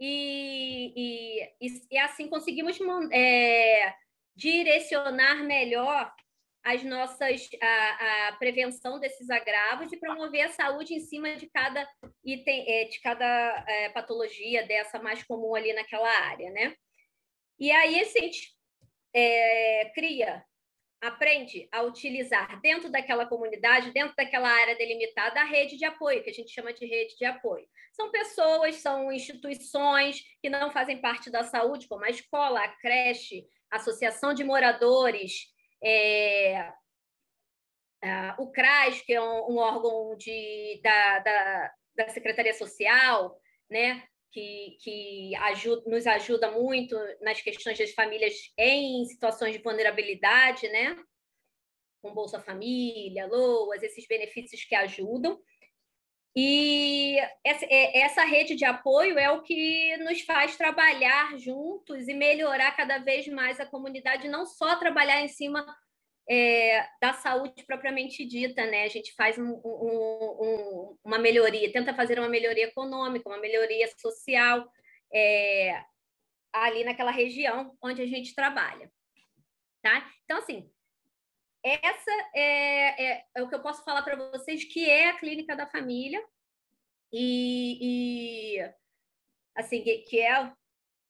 E, 0.01 0.93
e, 1.61 1.69
e 1.91 1.99
assim 1.99 2.29
conseguimos 2.29 2.77
é, 3.13 3.95
direcionar 4.35 5.45
melhor 5.45 6.13
as 6.65 6.83
nossas 6.85 7.49
a, 7.61 8.29
a, 8.29 8.33
prevenção 8.35 8.99
desses 8.99 9.29
agravos 9.31 9.93
e 9.93 9.99
promover 9.99 10.43
a 10.43 10.53
saúde 10.53 10.95
em 10.95 11.01
cima 11.01 11.35
de 11.37 11.49
cada 11.51 11.89
item, 12.25 12.65
é, 12.69 12.85
de 12.85 13.01
cada 13.01 13.65
é, 13.69 13.89
patologia 13.91 14.67
dessa 14.67 15.01
mais 15.01 15.23
comum 15.25 15.55
ali 15.55 15.73
naquela 15.73 16.09
área, 16.09 16.51
né? 16.51 16.77
E 17.59 17.71
aí 17.71 18.01
a 18.01 18.05
gente 18.05 18.57
é, 19.15 19.91
cria, 19.95 20.45
aprende 21.03 21.69
a 21.73 21.83
utilizar 21.83 22.61
dentro 22.61 22.89
daquela 22.89 23.27
comunidade, 23.27 23.91
dentro 23.91 24.15
daquela 24.15 24.49
área 24.49 24.77
delimitada, 24.77 25.41
a 25.41 25.45
rede 25.45 25.77
de 25.77 25.85
apoio, 25.85 26.23
que 26.23 26.31
a 26.31 26.33
gente 26.33 26.53
chama 26.53 26.73
de 26.73 26.87
rede 26.87 27.17
de 27.19 27.25
apoio. 27.25 27.67
São 27.93 28.11
pessoas, 28.13 28.77
são 28.77 29.13
instituições 29.13 30.23
que 30.41 30.49
não 30.49 30.71
fazem 30.71 31.01
parte 31.01 31.29
da 31.29 31.43
saúde, 31.43 31.89
como 31.89 32.05
a 32.05 32.11
escola, 32.11 32.61
a 32.61 32.69
creche, 32.69 33.45
a 33.69 33.77
associação 33.77 34.33
de 34.33 34.45
moradores, 34.45 35.49
é, 35.83 36.73
o 38.39 38.53
CRAS, 38.53 39.03
que 39.03 39.13
é 39.13 39.21
um, 39.21 39.55
um 39.55 39.57
órgão 39.59 40.17
de, 40.17 40.81
da, 40.85 41.19
da, 41.19 41.75
da, 41.97 42.09
Secretaria 42.11 42.55
Social, 42.55 43.37
né, 43.69 44.05
que, 44.33 44.77
que 44.81 45.37
ajuda, 45.37 45.83
nos 45.87 46.07
ajuda 46.07 46.51
muito 46.51 46.97
nas 47.21 47.41
questões 47.41 47.79
das 47.79 47.93
famílias 47.93 48.35
em 48.59 49.05
situações 49.05 49.53
de 49.53 49.63
vulnerabilidade, 49.63 50.69
né, 50.69 50.97
com 52.03 52.15
Bolsa 52.15 52.41
Família, 52.41 53.27
LOAS, 53.27 53.83
esses 53.83 54.07
benefícios 54.09 54.65
que 54.65 54.75
ajudam. 54.75 55.41
E 56.35 57.19
é, 57.45 58.01
essa 58.01 58.25
rede 58.25 58.55
de 58.55 58.65
apoio 58.65 59.19
é 59.19 59.31
o 59.31 59.43
que 59.43 59.97
nos 59.99 60.23
faz 60.23 60.57
trabalhar 60.57 61.39
juntos 61.39 62.09
e 62.09 62.15
melhorar 62.15 62.75
cada 62.75 62.99
vez 62.99 63.29
mais 63.29 63.61
a 63.61 63.67
comunidade, 63.67 64.29
não 64.29 64.47
só 64.47 64.77
trabalhar 64.77 65.21
em 65.21 65.29
cima 65.29 65.65
é, 66.35 66.89
da 66.99 67.13
saúde 67.13 67.63
propriamente 67.67 68.25
dita, 68.25 68.65
né? 68.65 68.85
A 68.85 68.89
gente 68.89 69.13
faz 69.13 69.37
um, 69.37 69.51
um, 69.63 70.39
um, 70.41 70.99
uma 71.05 71.19
melhoria, 71.19 71.71
tenta 71.71 71.93
fazer 71.93 72.19
uma 72.19 72.29
melhoria 72.29 72.65
econômica, 72.65 73.29
uma 73.29 73.39
melhoria 73.39 73.87
social 73.99 74.67
é, 75.13 75.79
ali 76.51 76.85
naquela 76.85 77.11
região 77.11 77.77
onde 77.83 78.01
a 78.01 78.07
gente 78.07 78.35
trabalha, 78.35 78.91
tá? 79.83 80.11
Então, 80.25 80.39
assim, 80.39 80.73
essa 81.63 82.11
é, 82.35 83.05
é, 83.05 83.25
é 83.37 83.43
o 83.43 83.49
que 83.51 83.55
eu 83.55 83.61
posso 83.61 83.85
falar 83.85 84.01
para 84.01 84.17
vocês, 84.17 84.65
que 84.65 84.89
é 84.89 85.11
a 85.11 85.19
clínica 85.19 85.55
da 85.55 85.67
família 85.67 86.25
e, 87.13 88.57
e 88.57 88.73
assim 89.55 89.83
que, 89.83 89.99
que, 89.99 90.19
é 90.19 90.51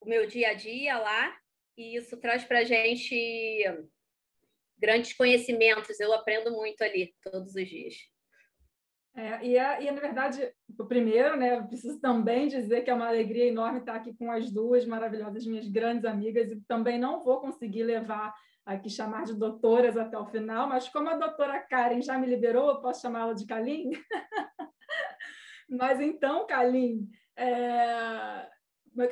o 0.00 0.04
meu 0.04 0.26
dia 0.26 0.48
a 0.48 0.54
dia 0.54 0.98
lá 0.98 1.38
e 1.78 1.94
isso 1.94 2.16
traz 2.16 2.42
para 2.42 2.58
a 2.58 2.64
gente 2.64 3.64
grandes 4.82 5.12
conhecimentos. 5.12 6.00
Eu 6.00 6.12
aprendo 6.12 6.50
muito 6.50 6.82
ali 6.82 7.14
todos 7.22 7.54
os 7.54 7.68
dias. 7.68 7.94
É, 9.14 9.46
e, 9.46 9.58
é, 9.58 9.84
e, 9.84 9.90
na 9.90 10.00
verdade, 10.00 10.52
o 10.78 10.86
primeiro, 10.86 11.36
né, 11.36 11.62
preciso 11.62 12.00
também 12.00 12.48
dizer 12.48 12.82
que 12.82 12.90
é 12.90 12.94
uma 12.94 13.08
alegria 13.08 13.46
enorme 13.46 13.80
estar 13.80 13.94
aqui 13.94 14.14
com 14.14 14.30
as 14.30 14.50
duas 14.50 14.86
maravilhosas 14.86 15.46
minhas 15.46 15.68
grandes 15.68 16.04
amigas 16.04 16.50
e 16.50 16.60
também 16.62 16.98
não 16.98 17.22
vou 17.22 17.40
conseguir 17.40 17.84
levar 17.84 18.34
aqui 18.64 18.88
chamar 18.88 19.24
de 19.24 19.34
doutoras 19.34 19.96
até 19.96 20.16
o 20.16 20.26
final, 20.26 20.68
mas 20.68 20.88
como 20.88 21.10
a 21.10 21.16
doutora 21.16 21.60
Karen 21.60 22.00
já 22.00 22.16
me 22.16 22.26
liberou, 22.26 22.70
eu 22.70 22.80
posso 22.80 23.02
chamá-la 23.02 23.34
de 23.34 23.44
Kalim? 23.44 23.90
mas 25.68 26.00
então, 26.00 26.46
Kalim, 26.46 27.08
é... 27.36 28.48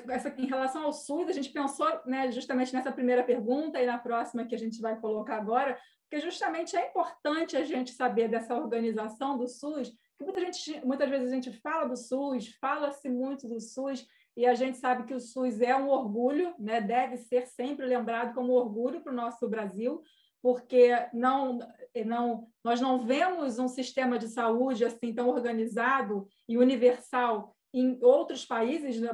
Essa, 0.08 0.28
em 0.36 0.46
relação 0.46 0.84
ao 0.84 0.92
SUS, 0.92 1.28
a 1.28 1.32
gente 1.32 1.50
pensou 1.50 1.86
né, 2.04 2.30
justamente 2.30 2.72
nessa 2.72 2.92
primeira 2.92 3.22
pergunta 3.22 3.80
e 3.80 3.86
na 3.86 3.98
próxima 3.98 4.44
que 4.44 4.54
a 4.54 4.58
gente 4.58 4.80
vai 4.80 4.98
colocar 5.00 5.36
agora, 5.36 5.78
porque 6.08 6.22
justamente 6.24 6.76
é 6.76 6.88
importante 6.88 7.56
a 7.56 7.64
gente 7.64 7.92
saber 7.92 8.28
dessa 8.28 8.54
organização 8.54 9.38
do 9.38 9.46
SUS, 9.46 9.92
que 10.18 10.24
muita 10.24 10.40
gente, 10.40 10.84
muitas 10.84 11.08
vezes 11.08 11.30
a 11.30 11.34
gente 11.34 11.52
fala 11.52 11.86
do 11.86 11.96
SUS, 11.96 12.48
fala-se 12.60 13.08
muito 13.08 13.48
do 13.48 13.60
SUS, 13.60 14.06
e 14.36 14.46
a 14.46 14.54
gente 14.54 14.78
sabe 14.78 15.04
que 15.04 15.14
o 15.14 15.20
SUS 15.20 15.60
é 15.60 15.76
um 15.76 15.88
orgulho, 15.88 16.54
né? 16.58 16.80
deve 16.80 17.16
ser 17.16 17.46
sempre 17.46 17.86
lembrado 17.86 18.34
como 18.34 18.52
orgulho 18.52 19.00
para 19.00 19.12
o 19.12 19.16
nosso 19.16 19.48
Brasil, 19.48 20.02
porque 20.42 20.90
não, 21.12 21.58
não, 22.06 22.48
nós 22.64 22.80
não 22.80 22.98
vemos 22.98 23.58
um 23.58 23.68
sistema 23.68 24.18
de 24.18 24.28
saúde 24.28 24.84
assim 24.84 25.12
tão 25.14 25.28
organizado 25.28 26.26
e 26.48 26.56
universal 26.56 27.54
em 27.72 27.98
outros 28.02 28.44
países, 28.44 29.00
né? 29.00 29.12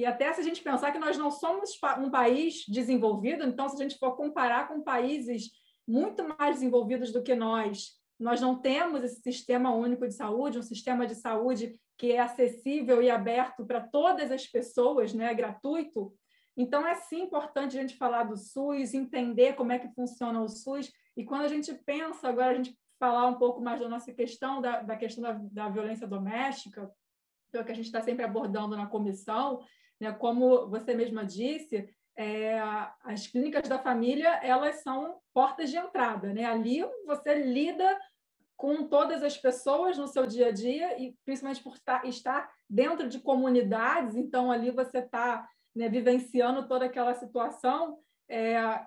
E 0.00 0.06
até 0.06 0.32
se 0.32 0.40
a 0.40 0.44
gente 0.44 0.62
pensar 0.62 0.92
que 0.92 0.98
nós 0.98 1.18
não 1.18 1.30
somos 1.30 1.78
um 1.98 2.10
país 2.10 2.64
desenvolvido, 2.66 3.44
então 3.44 3.68
se 3.68 3.76
a 3.76 3.82
gente 3.82 3.98
for 3.98 4.16
comparar 4.16 4.66
com 4.66 4.82
países 4.82 5.50
muito 5.86 6.26
mais 6.38 6.54
desenvolvidos 6.54 7.12
do 7.12 7.22
que 7.22 7.34
nós, 7.34 8.00
nós 8.18 8.40
não 8.40 8.58
temos 8.58 9.04
esse 9.04 9.20
sistema 9.20 9.74
único 9.74 10.08
de 10.08 10.14
saúde, 10.14 10.58
um 10.58 10.62
sistema 10.62 11.06
de 11.06 11.14
saúde 11.14 11.78
que 11.98 12.12
é 12.12 12.18
acessível 12.18 13.02
e 13.02 13.10
aberto 13.10 13.66
para 13.66 13.78
todas 13.80 14.30
as 14.30 14.46
pessoas, 14.46 15.12
né, 15.12 15.34
gratuito. 15.34 16.14
Então, 16.56 16.86
é 16.86 16.94
sim 16.94 17.24
importante 17.24 17.76
a 17.76 17.80
gente 17.82 17.98
falar 17.98 18.22
do 18.22 18.38
SUS, 18.38 18.94
entender 18.94 19.54
como 19.54 19.72
é 19.72 19.78
que 19.78 19.92
funciona 19.94 20.40
o 20.40 20.48
SUS. 20.48 20.90
E 21.14 21.26
quando 21.26 21.42
a 21.42 21.48
gente 21.48 21.74
pensa, 21.84 22.26
agora 22.26 22.52
a 22.52 22.54
gente 22.54 22.74
falar 22.98 23.26
um 23.26 23.34
pouco 23.34 23.60
mais 23.60 23.78
da 23.78 23.88
nossa 23.88 24.14
questão, 24.14 24.62
da, 24.62 24.80
da 24.80 24.96
questão 24.96 25.22
da, 25.22 25.32
da 25.32 25.68
violência 25.68 26.06
doméstica, 26.06 26.90
que 27.50 27.58
é 27.58 27.60
o 27.60 27.64
que 27.64 27.72
a 27.72 27.74
gente 27.74 27.86
está 27.86 28.00
sempre 28.00 28.24
abordando 28.24 28.76
na 28.76 28.86
comissão, 28.86 29.60
né? 30.00 30.12
como 30.12 30.68
você 30.68 30.94
mesma 30.94 31.24
disse, 31.24 31.88
é, 32.16 32.58
as 33.04 33.26
clínicas 33.26 33.68
da 33.68 33.78
família 33.78 34.40
elas 34.42 34.82
são 34.82 35.18
portas 35.32 35.70
de 35.70 35.76
entrada. 35.76 36.32
Né? 36.32 36.44
Ali 36.44 36.82
você 37.06 37.34
lida 37.34 37.98
com 38.56 38.86
todas 38.88 39.22
as 39.22 39.38
pessoas 39.38 39.96
no 39.96 40.06
seu 40.06 40.26
dia 40.26 40.48
a 40.48 40.50
dia 40.50 41.00
e 41.00 41.16
principalmente 41.24 41.62
por 41.62 41.74
estar 42.04 42.50
dentro 42.68 43.08
de 43.08 43.18
comunidades, 43.18 44.16
então 44.16 44.52
ali 44.52 44.70
você 44.70 44.98
está 44.98 45.48
né, 45.74 45.88
vivenciando 45.88 46.68
toda 46.68 46.84
aquela 46.84 47.14
situação. 47.14 47.98
É, 48.28 48.84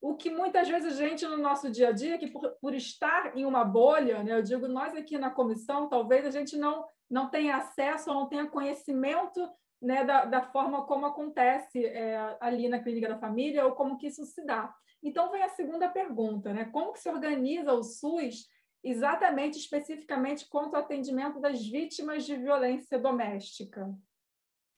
o 0.00 0.16
que 0.16 0.28
muitas 0.28 0.68
vezes 0.68 0.94
a 0.94 0.96
gente 0.96 1.24
no 1.24 1.36
nosso 1.36 1.70
dia 1.70 1.90
a 1.90 1.92
dia, 1.92 2.18
que 2.18 2.26
por, 2.26 2.50
por 2.60 2.74
estar 2.74 3.36
em 3.36 3.44
uma 3.44 3.64
bolha, 3.64 4.24
né, 4.24 4.32
eu 4.32 4.42
digo 4.42 4.66
nós 4.66 4.92
aqui 4.96 5.16
na 5.16 5.30
comissão, 5.30 5.88
talvez 5.88 6.26
a 6.26 6.30
gente 6.30 6.56
não, 6.56 6.84
não 7.08 7.30
tenha 7.30 7.56
acesso 7.58 8.10
ou 8.10 8.16
não 8.16 8.28
tenha 8.28 8.48
conhecimento 8.48 9.48
né, 9.82 10.04
da, 10.04 10.24
da 10.24 10.42
forma 10.42 10.86
como 10.86 11.06
acontece 11.06 11.84
é, 11.84 12.36
ali 12.40 12.68
na 12.68 12.78
clínica 12.78 13.08
da 13.08 13.18
família 13.18 13.66
ou 13.66 13.72
como 13.72 13.98
que 13.98 14.06
isso 14.06 14.24
se 14.24 14.44
dá. 14.46 14.72
Então 15.02 15.30
vem 15.32 15.42
a 15.42 15.48
segunda 15.48 15.88
pergunta, 15.88 16.54
né? 16.54 16.66
Como 16.66 16.92
que 16.92 17.00
se 17.00 17.08
organiza 17.08 17.72
o 17.72 17.82
SUS 17.82 18.48
exatamente, 18.84 19.58
especificamente, 19.58 20.48
contra 20.48 20.78
o 20.78 20.82
atendimento 20.82 21.40
das 21.40 21.60
vítimas 21.66 22.24
de 22.24 22.36
violência 22.36 22.98
doméstica. 22.98 23.92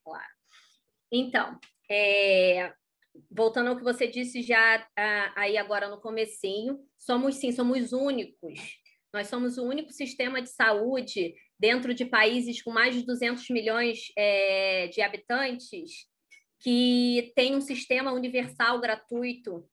Claro. 0.03 0.33
Então, 1.13 1.59
é, 1.91 2.73
voltando 3.31 3.69
ao 3.69 3.77
que 3.77 3.85
você 3.85 4.07
disse 4.07 4.43
já 4.43 4.87
aí 5.37 5.59
agora 5.59 5.89
no 5.89 6.01
comecinho, 6.01 6.81
somos 6.99 7.37
sim, 7.37 7.53
somos 7.53 7.93
únicos. 7.93 8.81
Nós 9.13 9.29
somos 9.29 9.59
o 9.59 9.65
único 9.65 9.93
sistema 9.93 10.43
de 10.43 10.49
saúde 10.49 11.35
dentro 11.59 11.95
de 11.95 12.05
países 12.05 12.63
com 12.63 12.71
mais 12.71 12.95
de 12.95 13.05
200 13.07 13.49
milhões 13.51 14.13
é, 14.17 14.89
de 14.89 15.01
habitantes 15.01 16.07
que 16.61 17.33
tem 17.37 17.55
um 17.55 17.61
sistema 17.61 18.13
universal 18.13 18.81
gratuito 18.81 19.69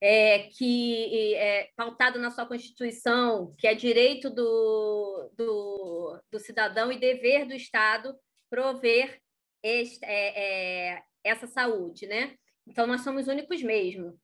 é, 0.00 0.48
que 0.48 1.34
é 1.36 1.70
pautado 1.76 2.18
na 2.18 2.30
sua 2.30 2.44
Constituição, 2.44 3.54
que 3.56 3.68
é 3.68 3.74
direito 3.74 4.28
do, 4.30 5.30
do, 5.36 6.20
do 6.30 6.40
cidadão 6.40 6.90
e 6.90 6.98
dever 6.98 7.46
do 7.46 7.54
Estado 7.54 8.12
prover 8.50 9.20
este, 9.62 10.04
é, 10.04 10.90
é, 10.94 11.02
essa 11.22 11.46
saúde, 11.46 12.06
né? 12.06 12.34
Então, 12.66 12.86
nós 12.86 13.02
somos 13.02 13.28
únicos 13.28 13.62
mesmo. 13.62 14.18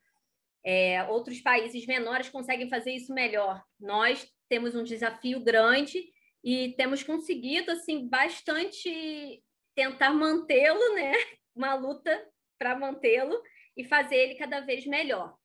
É, 0.65 1.05
outros 1.05 1.41
países 1.41 1.87
menores 1.87 2.29
conseguem 2.29 2.69
fazer 2.69 2.93
isso 2.93 3.15
melhor. 3.15 3.63
Nós 3.79 4.29
temos 4.49 4.75
um 4.75 4.83
desafio 4.83 5.41
grande 5.41 6.03
e 6.51 6.73
temos 6.79 7.03
conseguido 7.03 7.71
assim 7.73 8.09
bastante 8.09 9.45
tentar 9.75 10.15
mantê-lo, 10.15 10.95
né? 10.95 11.13
Uma 11.55 11.75
luta 11.75 12.27
para 12.59 12.75
mantê-lo 12.75 13.39
e 13.77 13.85
fazer 13.85 14.17
ele 14.17 14.35
cada 14.37 14.61
vez 14.61 14.87
melhor. 14.87 15.37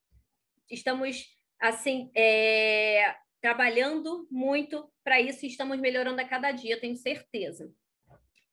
Estamos 0.72 1.26
assim 1.60 2.10
é, 2.16 3.18
trabalhando 3.42 4.26
muito 4.32 4.90
para 5.04 5.20
isso 5.20 5.44
e 5.44 5.50
estamos 5.50 5.78
melhorando 5.78 6.22
a 6.22 6.26
cada 6.26 6.52
dia, 6.54 6.80
tenho 6.80 6.96
certeza. 6.96 7.70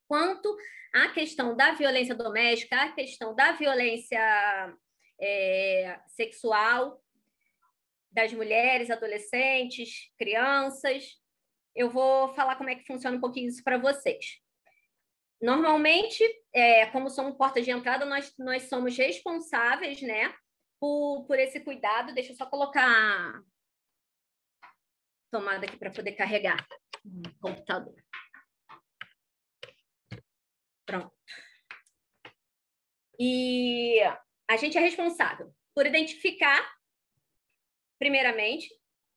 Quanto 0.09 0.53
à 0.93 1.09
questão 1.11 1.57
da 1.57 1.71
violência 1.75 2.17
doméstica, 2.17 2.83
à 2.83 2.93
questão 2.93 3.33
da 3.33 3.53
violência 3.53 4.77
é, 5.21 6.01
sexual 6.09 7.01
das 8.11 8.33
mulheres, 8.33 8.91
adolescentes, 8.91 10.11
crianças, 10.19 11.20
eu 11.75 11.91
vou 11.91 12.29
falar 12.35 12.57
como 12.57 12.71
é 12.71 12.75
que 12.75 12.87
funciona 12.87 13.17
um 13.17 13.21
pouquinho 13.21 13.49
isso 13.49 13.63
para 13.63 13.79
vocês. 13.79 14.41
Normalmente, 15.41 16.23
é, 16.53 16.87
como 16.87 17.09
somos 17.09 17.37
porta 17.37 17.63
de 17.63 17.71
entrada, 17.71 18.05
nós, 18.05 18.35
nós 18.39 18.69
somos 18.69 18.97
responsáveis 18.97 20.03
né, 20.03 20.35
por, 20.79 21.25
por 21.27 21.39
esse 21.39 21.61
cuidado. 21.61 22.15
Deixa 22.15 22.33
eu 22.33 22.37
só 22.37 22.47
colocar 22.47 23.43
tomada 25.31 25.65
aqui 25.65 25.79
para 25.79 25.93
poder 25.93 26.13
carregar 26.13 26.67
o 27.05 27.39
computador. 27.41 27.95
Pronto. 30.85 31.15
E 33.19 34.01
a 34.49 34.57
gente 34.57 34.77
é 34.77 34.81
responsável 34.81 35.55
por 35.75 35.87
identificar, 35.87 36.77
primeiramente, 37.99 38.69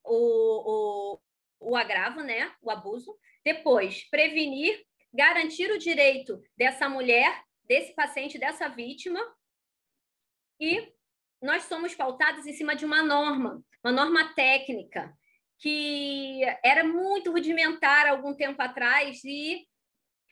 o, 0.05 1.19
o, 1.63 1.75
agravo, 1.75 2.22
né, 2.22 2.51
o 2.62 2.70
abuso, 2.70 3.17
depois 3.43 4.03
prevenir, 4.10 4.86
garantir 5.13 5.72
o 5.72 5.77
direito 5.77 6.41
dessa 6.58 6.89
mulher, 6.89 7.43
desse 7.67 7.93
paciente, 7.93 8.38
dessa 8.38 8.67
vítima, 8.67 9.20
e 10.60 10.91
nós 11.41 11.63
somos 11.63 11.93
pautados 11.93 12.46
em 12.48 12.53
cima 12.53 12.75
de 12.75 12.86
uma 12.86 13.01
norma, 13.01 13.63
uma 13.84 13.91
norma 13.91 14.34
técnica, 14.34 15.13
que 15.60 16.41
era 16.63 16.84
muito 16.84 17.32
rudimentar 17.32 18.08
algum 18.08 18.34
tempo 18.34 18.62
atrás 18.62 19.24
e 19.24 19.67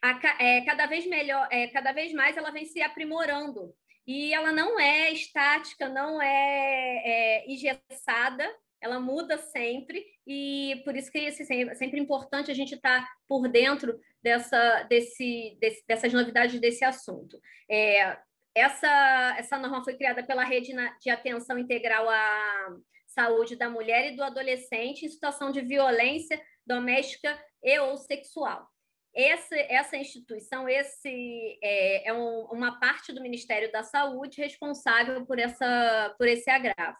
a, 0.01 0.43
é, 0.43 0.61
cada 0.65 0.85
vez 0.87 1.05
melhor, 1.05 1.47
é, 1.51 1.67
cada 1.67 1.91
vez 1.91 2.13
mais 2.13 2.35
ela 2.35 2.51
vem 2.51 2.65
se 2.65 2.81
aprimorando. 2.81 3.73
E 4.05 4.33
ela 4.33 4.51
não 4.51 4.79
é 4.79 5.11
estática, 5.11 5.87
não 5.87 6.21
é, 6.21 7.01
é 7.05 7.51
engessada, 7.51 8.49
ela 8.81 8.99
muda 8.99 9.37
sempre, 9.37 10.03
e 10.25 10.81
por 10.83 10.95
isso 10.95 11.11
que 11.11 11.27
assim, 11.27 11.69
é 11.69 11.75
sempre 11.75 11.99
importante 11.99 12.49
a 12.49 12.53
gente 12.53 12.73
estar 12.75 13.01
tá 13.01 13.11
por 13.27 13.47
dentro 13.47 13.99
dessa, 14.23 14.83
desse, 14.83 15.57
desse, 15.61 15.83
dessas 15.87 16.11
novidades 16.11 16.59
desse 16.59 16.83
assunto. 16.83 17.39
É, 17.69 18.17
essa, 18.55 19.35
essa 19.37 19.57
norma 19.57 19.83
foi 19.83 19.95
criada 19.95 20.23
pela 20.23 20.43
Rede 20.43 20.73
de 20.99 21.09
Atenção 21.09 21.57
Integral 21.57 22.09
à 22.09 22.75
Saúde 23.07 23.55
da 23.55 23.69
Mulher 23.69 24.11
e 24.11 24.15
do 24.15 24.23
Adolescente 24.23 25.05
em 25.05 25.09
situação 25.09 25.51
de 25.51 25.61
violência 25.61 26.41
doméstica 26.65 27.39
e 27.63 27.79
ou 27.79 27.97
sexual. 27.97 28.67
Esse, 29.13 29.59
essa 29.69 29.97
instituição, 29.97 30.69
esse 30.69 31.59
é, 31.61 32.07
é 32.07 32.13
um, 32.13 32.45
uma 32.45 32.79
parte 32.79 33.11
do 33.11 33.21
Ministério 33.21 33.71
da 33.71 33.83
Saúde 33.83 34.41
responsável 34.41 35.25
por, 35.25 35.37
essa, 35.37 36.15
por 36.17 36.27
esse 36.27 36.49
agravo. 36.49 36.97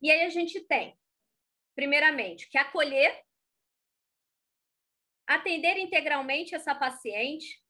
E 0.00 0.10
aí 0.10 0.22
a 0.22 0.30
gente 0.30 0.60
tem, 0.60 0.98
primeiramente, 1.74 2.48
que 2.48 2.58
acolher, 2.58 3.22
atender 5.26 5.76
integralmente 5.78 6.54
essa 6.54 6.74
paciente, 6.74 7.62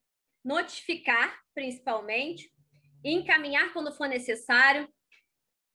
notificar, 0.44 1.40
principalmente, 1.54 2.52
encaminhar 3.04 3.72
quando 3.72 3.94
for 3.96 4.08
necessário, 4.08 4.92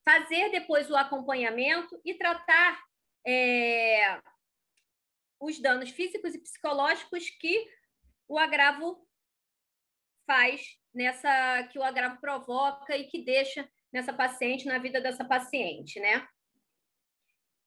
fazer 0.06 0.50
depois 0.52 0.90
o 0.90 0.96
acompanhamento 0.96 2.00
e 2.06 2.14
tratar 2.14 2.82
é, 3.26 4.22
os 5.40 5.60
danos 5.60 5.90
físicos 5.90 6.36
e 6.36 6.40
psicológicos 6.40 7.30
que 7.30 7.68
o 8.28 8.38
agravo 8.38 9.08
faz 10.26 10.62
nessa 10.94 11.64
que 11.72 11.80
o 11.80 11.84
agravo 11.84 12.20
provoca 12.20 12.96
e 12.96 13.08
que 13.08 13.24
deixa 13.24 13.68
nessa 13.92 14.14
paciente 14.14 14.66
na 14.66 14.78
vida 14.78 15.02
dessa 15.02 15.26
paciente, 15.26 16.00
né? 16.00 16.28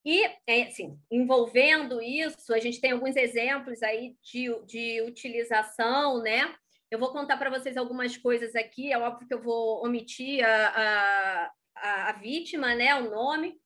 E, 0.05 0.23
é, 0.47 0.63
assim, 0.63 0.97
envolvendo 1.11 2.01
isso, 2.01 2.53
a 2.53 2.59
gente 2.59 2.79
tem 2.79 2.91
alguns 2.91 3.15
exemplos 3.15 3.83
aí 3.83 4.15
de, 4.21 4.47
de 4.65 5.01
utilização, 5.01 6.21
né? 6.21 6.55
Eu 6.89 6.97
vou 6.97 7.11
contar 7.11 7.35
para 7.37 7.49
vocês 7.49 7.75
algumas 7.75 8.15
coisas 8.15 8.55
aqui, 8.55 8.91
é 8.91 8.97
óbvio 8.97 9.27
que 9.27 9.33
eu 9.33 9.41
vou 9.41 9.85
omitir 9.85 10.45
a, 10.45 11.51
a, 11.75 12.09
a 12.09 12.11
vítima, 12.13 12.73
né? 12.75 12.95
O 12.95 13.09
nome. 13.09 13.59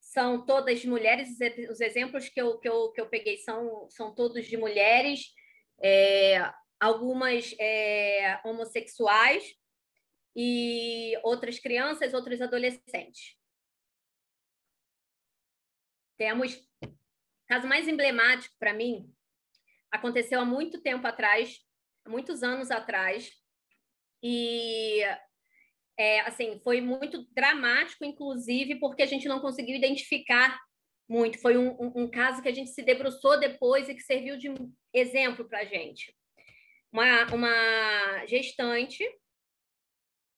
São 0.00 0.44
todas 0.44 0.84
mulheres, 0.84 1.28
os 1.70 1.80
exemplos 1.80 2.28
que 2.28 2.40
eu, 2.40 2.58
que 2.58 2.68
eu, 2.68 2.92
que 2.92 3.00
eu 3.00 3.08
peguei 3.08 3.38
são, 3.38 3.88
são 3.88 4.14
todos 4.14 4.46
de 4.46 4.56
mulheres, 4.56 5.32
é, 5.82 6.50
algumas 6.78 7.54
é, 7.58 8.38
homossexuais 8.44 9.54
e 10.36 11.16
outras 11.22 11.58
crianças, 11.58 12.12
outros 12.12 12.42
adolescentes. 12.42 13.36
Temos 16.22 16.56
caso 17.48 17.66
mais 17.66 17.88
emblemático 17.88 18.54
para 18.56 18.72
mim 18.72 19.12
aconteceu 19.90 20.38
há 20.38 20.44
muito 20.44 20.80
tempo 20.80 21.04
atrás, 21.04 21.58
há 22.04 22.08
muitos 22.08 22.44
anos 22.44 22.70
atrás, 22.70 23.28
e 24.22 25.00
é, 25.98 26.20
assim 26.20 26.60
foi 26.62 26.80
muito 26.80 27.26
dramático, 27.32 28.04
inclusive 28.04 28.76
porque 28.76 29.02
a 29.02 29.06
gente 29.06 29.26
não 29.26 29.40
conseguiu 29.40 29.74
identificar 29.74 30.56
muito. 31.08 31.40
Foi 31.40 31.58
um, 31.58 31.70
um, 31.72 32.04
um 32.04 32.08
caso 32.08 32.40
que 32.40 32.48
a 32.48 32.54
gente 32.54 32.70
se 32.70 32.82
debruçou 32.82 33.40
depois 33.40 33.88
e 33.88 33.94
que 33.96 34.02
serviu 34.02 34.38
de 34.38 34.48
exemplo 34.94 35.44
para 35.48 35.62
a 35.62 35.64
gente. 35.64 36.16
Uma, 36.92 37.26
uma 37.34 38.26
gestante 38.26 39.04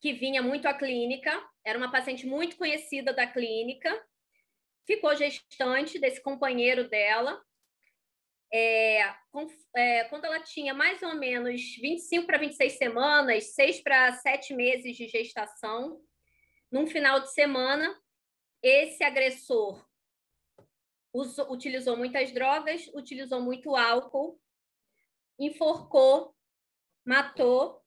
que 0.01 0.15
vinha 0.15 0.41
muito 0.41 0.67
à 0.67 0.73
clínica, 0.73 1.31
era 1.63 1.77
uma 1.77 1.93
paciente 1.93 2.27
muito 2.27 2.57
conhecida 2.57 3.13
da 3.13 3.27
clínica, 3.27 3.95
ficou 4.87 5.15
gestante 5.17 5.99
desse 5.99 6.23
companheiro 6.23 6.89
dela. 6.89 7.43
É, 8.53 9.13
com, 9.33 9.49
é, 9.75 10.05
quando 10.05 10.27
ela 10.27 10.41
tinha 10.41 10.73
mais 10.73 11.03
ou 11.03 11.15
menos 11.17 11.61
25 11.77 12.27
para 12.27 12.39
26 12.39 12.79
semanas, 12.79 13.55
6 13.55 13.83
para 13.83 14.13
7 14.13 14.55
meses 14.55 14.97
de 14.97 15.09
gestação, 15.09 16.01
num 16.71 16.87
final 16.87 17.21
de 17.21 17.33
semana, 17.33 18.01
esse 18.63 19.03
agressor 19.03 19.85
usou, 21.13 21.53
utilizou 21.53 21.97
muitas 21.97 22.33
drogas, 22.33 22.87
utilizou 22.95 23.41
muito 23.41 23.75
álcool, 23.75 24.41
enforcou, 25.39 26.35
matou 27.05 27.83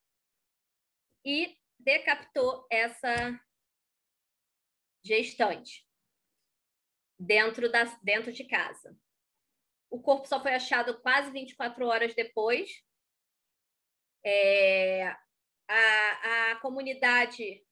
e 1.24 1.58
decapitou 1.80 2.68
essa 2.70 3.40
gestante 5.04 5.87
dentro, 7.20 7.72
da, 7.72 7.84
dentro 8.04 8.32
de 8.32 8.44
casa. 8.44 8.96
O 9.90 10.02
corpo 10.02 10.28
só 10.28 10.42
foi 10.42 10.54
achado 10.54 11.00
quase 11.02 11.32
24 11.32 11.86
horas 11.86 12.14
depois. 12.14 12.70
É, 14.26 15.16
a, 15.68 16.52
a 16.52 16.56
comunidade 16.62 17.64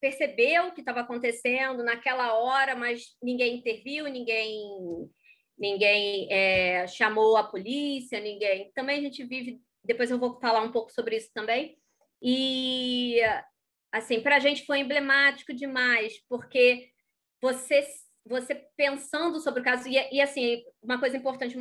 percebeu 0.00 0.66
o 0.66 0.72
que 0.72 0.80
estava 0.80 1.00
acontecendo 1.00 1.84
naquela 1.84 2.34
hora, 2.34 2.74
mas 2.74 3.16
ninguém 3.22 3.58
interviu, 3.58 4.06
ninguém 4.06 5.08
ninguém 5.56 6.26
é, 6.28 6.86
chamou 6.88 7.36
a 7.36 7.44
polícia, 7.44 8.18
ninguém. 8.18 8.72
Também 8.74 8.98
a 8.98 9.02
gente 9.02 9.24
vive. 9.24 9.62
Depois 9.84 10.10
eu 10.10 10.18
vou 10.18 10.40
falar 10.40 10.60
um 10.62 10.72
pouco 10.72 10.90
sobre 10.92 11.16
isso 11.16 11.30
também. 11.32 11.78
E 12.20 13.20
assim, 13.92 14.20
para 14.20 14.36
a 14.36 14.40
gente 14.40 14.64
foi 14.64 14.80
emblemático 14.80 15.54
demais, 15.54 16.20
porque 16.28 16.91
você 17.42 17.84
você 18.24 18.54
pensando 18.76 19.40
sobre 19.40 19.60
o 19.60 19.64
caso, 19.64 19.88
e, 19.88 19.96
e 20.12 20.20
assim, 20.20 20.62
uma 20.80 20.98
coisa 20.98 21.16
importante 21.16 21.56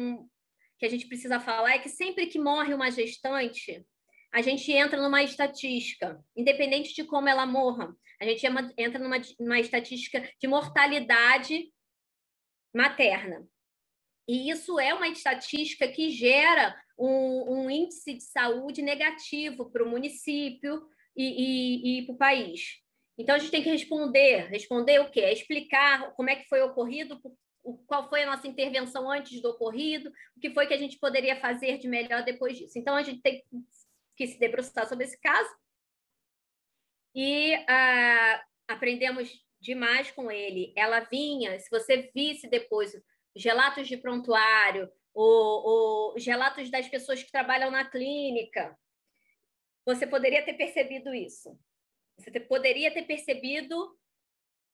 que 0.77 0.85
a 0.85 0.89
gente 0.89 1.07
precisa 1.07 1.39
falar 1.39 1.71
é 1.71 1.79
que 1.79 1.89
sempre 1.89 2.27
que 2.27 2.39
morre 2.39 2.73
uma 2.73 2.91
gestante, 2.91 3.83
a 4.31 4.41
gente 4.41 4.71
entra 4.71 5.01
numa 5.01 5.23
estatística, 5.23 6.23
independente 6.35 6.93
de 6.93 7.03
como 7.03 7.27
ela 7.27 7.45
morra, 7.45 7.93
a 8.19 8.25
gente 8.25 8.45
entra 8.77 8.99
numa, 8.99 9.17
numa 9.39 9.59
estatística 9.59 10.21
de 10.39 10.47
mortalidade 10.47 11.73
materna. 12.73 13.45
E 14.27 14.49
isso 14.49 14.79
é 14.79 14.93
uma 14.93 15.07
estatística 15.07 15.87
que 15.87 16.11
gera 16.11 16.79
um, 16.97 17.65
um 17.65 17.69
índice 17.69 18.13
de 18.13 18.23
saúde 18.23 18.81
negativo 18.81 19.69
para 19.71 19.83
o 19.83 19.89
município 19.89 20.87
e, 21.17 21.25
e, 21.25 21.99
e 21.99 22.05
para 22.05 22.15
o 22.15 22.17
país. 22.17 22.81
Então, 23.21 23.36
a 23.36 23.38
gente 23.38 23.51
tem 23.51 23.62
que 23.62 23.69
responder. 23.69 24.47
Responder 24.47 24.99
o 24.99 25.12
quê? 25.12 25.19
É 25.21 25.31
explicar 25.31 26.12
como 26.13 26.29
é 26.29 26.36
que 26.36 26.49
foi 26.49 26.60
ocorrido, 26.63 27.21
o, 27.63 27.77
qual 27.86 28.10
foi 28.10 28.23
a 28.23 28.25
nossa 28.25 28.47
intervenção 28.47 29.10
antes 29.10 29.39
do 29.43 29.49
ocorrido, 29.49 30.12
o 30.36 30.39
que 30.39 30.51
foi 30.51 30.65
que 30.65 30.73
a 30.73 30.77
gente 30.77 30.97
poderia 30.97 31.39
fazer 31.39 31.77
de 31.77 31.88
melhor 31.88 32.23
depois 32.23 32.57
disso. 32.57 32.79
Então, 32.79 32.95
a 32.95 33.03
gente 33.03 33.21
tem 33.21 33.43
que 34.17 34.25
se 34.25 34.39
debruçar 34.39 34.88
sobre 34.89 35.05
esse 35.05 35.19
caso 35.21 35.49
e 37.13 37.55
uh, 37.55 38.41
aprendemos 38.67 39.31
demais 39.60 40.10
com 40.10 40.31
ele. 40.31 40.73
Ela 40.75 41.01
vinha, 41.01 41.60
se 41.60 41.69
você 41.69 42.10
visse 42.15 42.49
depois 42.49 42.91
os 43.36 43.43
relatos 43.43 43.88
de 43.88 43.97
prontuário, 43.97 44.91
os 45.13 46.25
relatos 46.25 46.71
das 46.71 46.88
pessoas 46.88 47.21
que 47.21 47.31
trabalham 47.31 47.69
na 47.69 47.86
clínica, 47.86 48.75
você 49.86 50.07
poderia 50.07 50.43
ter 50.43 50.53
percebido 50.53 51.13
isso. 51.13 51.55
Você 52.23 52.39
poderia 52.39 52.91
ter 52.91 53.03
percebido 53.03 53.97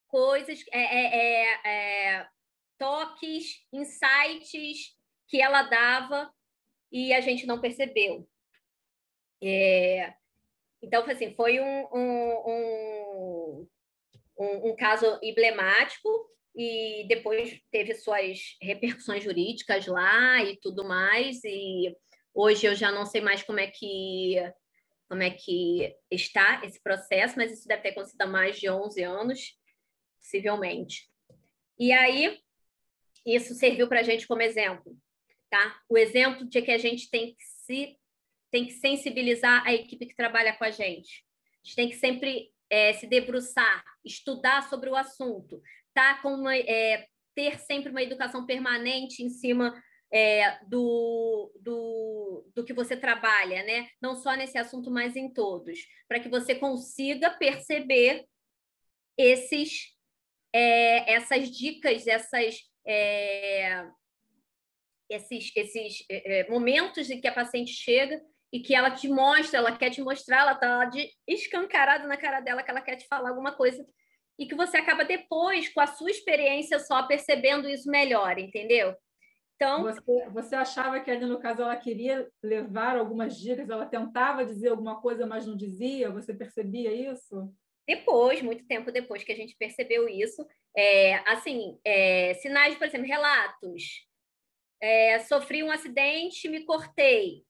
coisas, 0.08 0.64
é, 0.72 0.80
é, 0.80 1.16
é, 1.16 1.60
é, 1.66 2.28
toques, 2.78 3.66
insights 3.72 4.96
que 5.28 5.42
ela 5.42 5.64
dava 5.64 6.32
e 6.92 7.14
a 7.14 7.22
gente 7.22 7.46
não 7.46 7.60
percebeu. 7.60 8.28
É, 9.42 10.14
então, 10.82 11.04
assim, 11.06 11.34
foi 11.36 11.60
um, 11.60 11.88
um, 11.94 13.68
um, 14.40 14.70
um, 14.70 14.76
caso 14.76 15.20
emblemático 15.22 16.10
e 16.56 17.06
depois 17.08 17.60
teve 17.72 17.94
suas 17.96 18.58
repercussões 18.62 19.24
jurídicas 19.24 19.86
lá 19.88 20.44
e 20.44 20.58
tudo 20.58 20.84
mais. 20.84 21.44
E 21.44 21.96
hoje 22.34 22.66
eu 22.68 22.76
já 22.76 22.92
não 22.92 23.06
sei 23.06 23.22
mais 23.22 23.44
como 23.44 23.60
é 23.60 23.68
que 23.68 24.36
como 25.08 25.24
é 25.24 25.30
que 25.30 25.96
está 26.12 26.62
esse 26.64 26.82
processo, 26.82 27.36
mas 27.38 27.52
isso 27.52 27.68
deve 27.68 27.82
ter 27.82 27.90
acontecido 27.90 28.22
há 28.22 28.28
mais 28.28 28.60
de 28.60 28.70
11 28.70 29.04
anos, 29.04 29.58
possivelmente. 30.20 31.10
E 31.80 31.92
aí, 31.92 32.40
isso 33.26 33.54
serviu 33.54 33.88
para 33.88 34.02
a 34.02 34.04
gente 34.04 34.28
como 34.28 34.42
exemplo, 34.42 34.98
tá? 35.50 35.80
O 35.90 35.98
exemplo 35.98 36.46
de 36.48 36.62
que 36.62 36.72
a 36.72 36.78
gente 36.78 37.10
tem 37.10 37.36
que 37.36 37.44
se 37.44 37.98
tem 38.50 38.66
que 38.66 38.74
sensibilizar 38.74 39.62
a 39.68 39.74
equipe 39.74 40.06
que 40.06 40.16
trabalha 40.16 40.56
com 40.56 40.64
a 40.64 40.72
gente. 40.72 41.26
A 41.62 41.68
gente 41.68 41.76
tem 41.76 41.90
que 41.90 41.96
sempre 41.98 42.50
é, 42.70 42.94
se 42.94 43.06
debruçar, 43.06 43.84
estudar 44.06 44.70
sobre 44.70 44.90
o 44.90 44.96
assunto, 44.96 45.62
tá? 45.94 46.22
Com 46.22 46.34
uma, 46.34 46.56
é, 46.56 47.08
ter 47.36 47.60
sempre 47.60 47.92
uma 47.92 48.02
educação 48.02 48.46
permanente 48.46 49.22
em 49.22 49.30
cima 49.30 49.74
é, 50.12 50.60
do, 50.66 51.52
do, 51.62 52.52
do 52.56 52.64
que 52.64 52.74
você 52.74 52.96
trabalha, 52.96 53.64
né? 53.64 53.90
Não 54.02 54.16
só 54.16 54.36
nesse 54.36 54.58
assunto, 54.58 54.90
mas 54.90 55.16
em 55.16 55.32
todos, 55.34 55.80
para 56.08 56.20
que 56.20 56.30
você 56.30 56.56
consiga 56.56 57.30
perceber 57.32 58.26
esses, 59.18 59.94
é, 60.54 61.14
essas 61.14 61.50
dicas, 61.50 62.08
essas, 62.08 62.60
é, 62.86 63.86
esses, 65.10 65.52
esses 65.56 66.06
é, 66.10 66.40
é, 66.40 66.50
momentos 66.50 67.10
em 67.10 67.20
que 67.20 67.28
a 67.28 67.34
paciente 67.34 67.72
chega 67.72 68.22
e 68.52 68.62
que 68.62 68.74
ela 68.74 68.92
te 68.92 69.10
mostra, 69.10 69.60
ela 69.60 69.78
quer 69.78 69.90
te 69.90 70.02
mostrar, 70.02 70.42
ela 70.42 70.54
está 70.54 70.86
de 70.86 71.10
escancarada 71.28 72.08
na 72.08 72.16
cara 72.16 72.40
dela 72.40 72.64
que 72.64 72.72
ela 72.72 72.82
quer 72.82 72.96
te 72.96 73.08
falar 73.08 73.30
alguma 73.30 73.52
coisa 73.52 73.86
e 74.40 74.46
que 74.46 74.56
você 74.56 74.78
acaba 74.78 75.04
depois, 75.04 75.68
com 75.70 75.82
a 75.82 75.88
sua 75.88 76.12
experiência 76.12 76.80
só, 76.80 77.04
percebendo 77.08 77.68
isso 77.68 77.90
melhor, 77.90 78.38
entendeu? 78.38 78.96
Então, 79.58 79.82
você, 79.82 80.30
você 80.30 80.56
achava 80.56 81.00
que 81.00 81.10
ali 81.10 81.26
no 81.26 81.40
caso 81.40 81.64
ela 81.64 81.76
queria 81.76 82.30
levar 82.44 82.96
algumas 82.96 83.36
dicas, 83.36 83.68
ela 83.68 83.88
tentava 83.88 84.46
dizer 84.46 84.70
alguma 84.70 85.02
coisa, 85.02 85.26
mas 85.26 85.48
não 85.48 85.58
dizia? 85.58 86.12
Você 86.12 86.32
percebia 86.32 86.94
isso? 86.94 87.52
Depois, 87.88 88.42
muito 88.44 88.68
tempo 88.68 88.92
depois 88.92 89.24
que 89.24 89.32
a 89.32 89.36
gente 89.36 89.56
percebeu 89.58 90.08
isso, 90.08 90.46
é, 90.76 91.16
assim, 91.28 91.80
é, 91.84 92.36
sinais, 92.36 92.76
por 92.76 92.86
exemplo, 92.86 93.08
relatos. 93.08 94.06
É, 94.80 95.18
sofri 95.20 95.64
um 95.64 95.72
acidente, 95.72 96.48
me 96.48 96.64
cortei. 96.64 97.44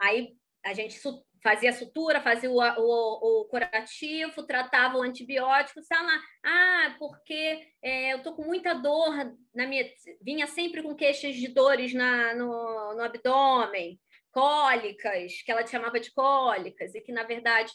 Aí 0.00 0.38
a 0.64 0.72
gente 0.72 0.98
fazia 1.46 1.72
sutura, 1.72 2.20
fazia 2.20 2.50
o, 2.50 2.58
o, 2.58 3.42
o 3.42 3.44
curativo, 3.44 4.42
tratava 4.42 4.98
o 4.98 5.02
antibiótico, 5.02 5.80
sei 5.80 5.96
lá. 5.96 6.20
Ah, 6.44 6.96
porque 6.98 7.70
é, 7.80 8.14
eu 8.14 8.22
tô 8.24 8.34
com 8.34 8.42
muita 8.42 8.74
dor 8.74 9.14
na 9.54 9.64
minha. 9.64 9.88
Vinha 10.20 10.48
sempre 10.48 10.82
com 10.82 10.96
queixas 10.96 11.36
de 11.36 11.46
dores 11.46 11.94
na, 11.94 12.34
no, 12.34 12.94
no 12.94 13.00
abdômen, 13.00 14.00
cólicas, 14.32 15.40
que 15.42 15.52
ela 15.52 15.64
chamava 15.64 16.00
de 16.00 16.12
cólicas, 16.12 16.96
e 16.96 17.00
que, 17.00 17.12
na 17.12 17.22
verdade, 17.22 17.72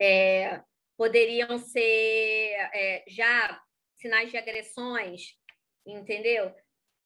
é, 0.00 0.60
poderiam 0.96 1.56
ser 1.56 2.50
é, 2.74 3.04
já 3.06 3.62
sinais 3.96 4.28
de 4.32 4.36
agressões, 4.36 5.36
entendeu? 5.86 6.52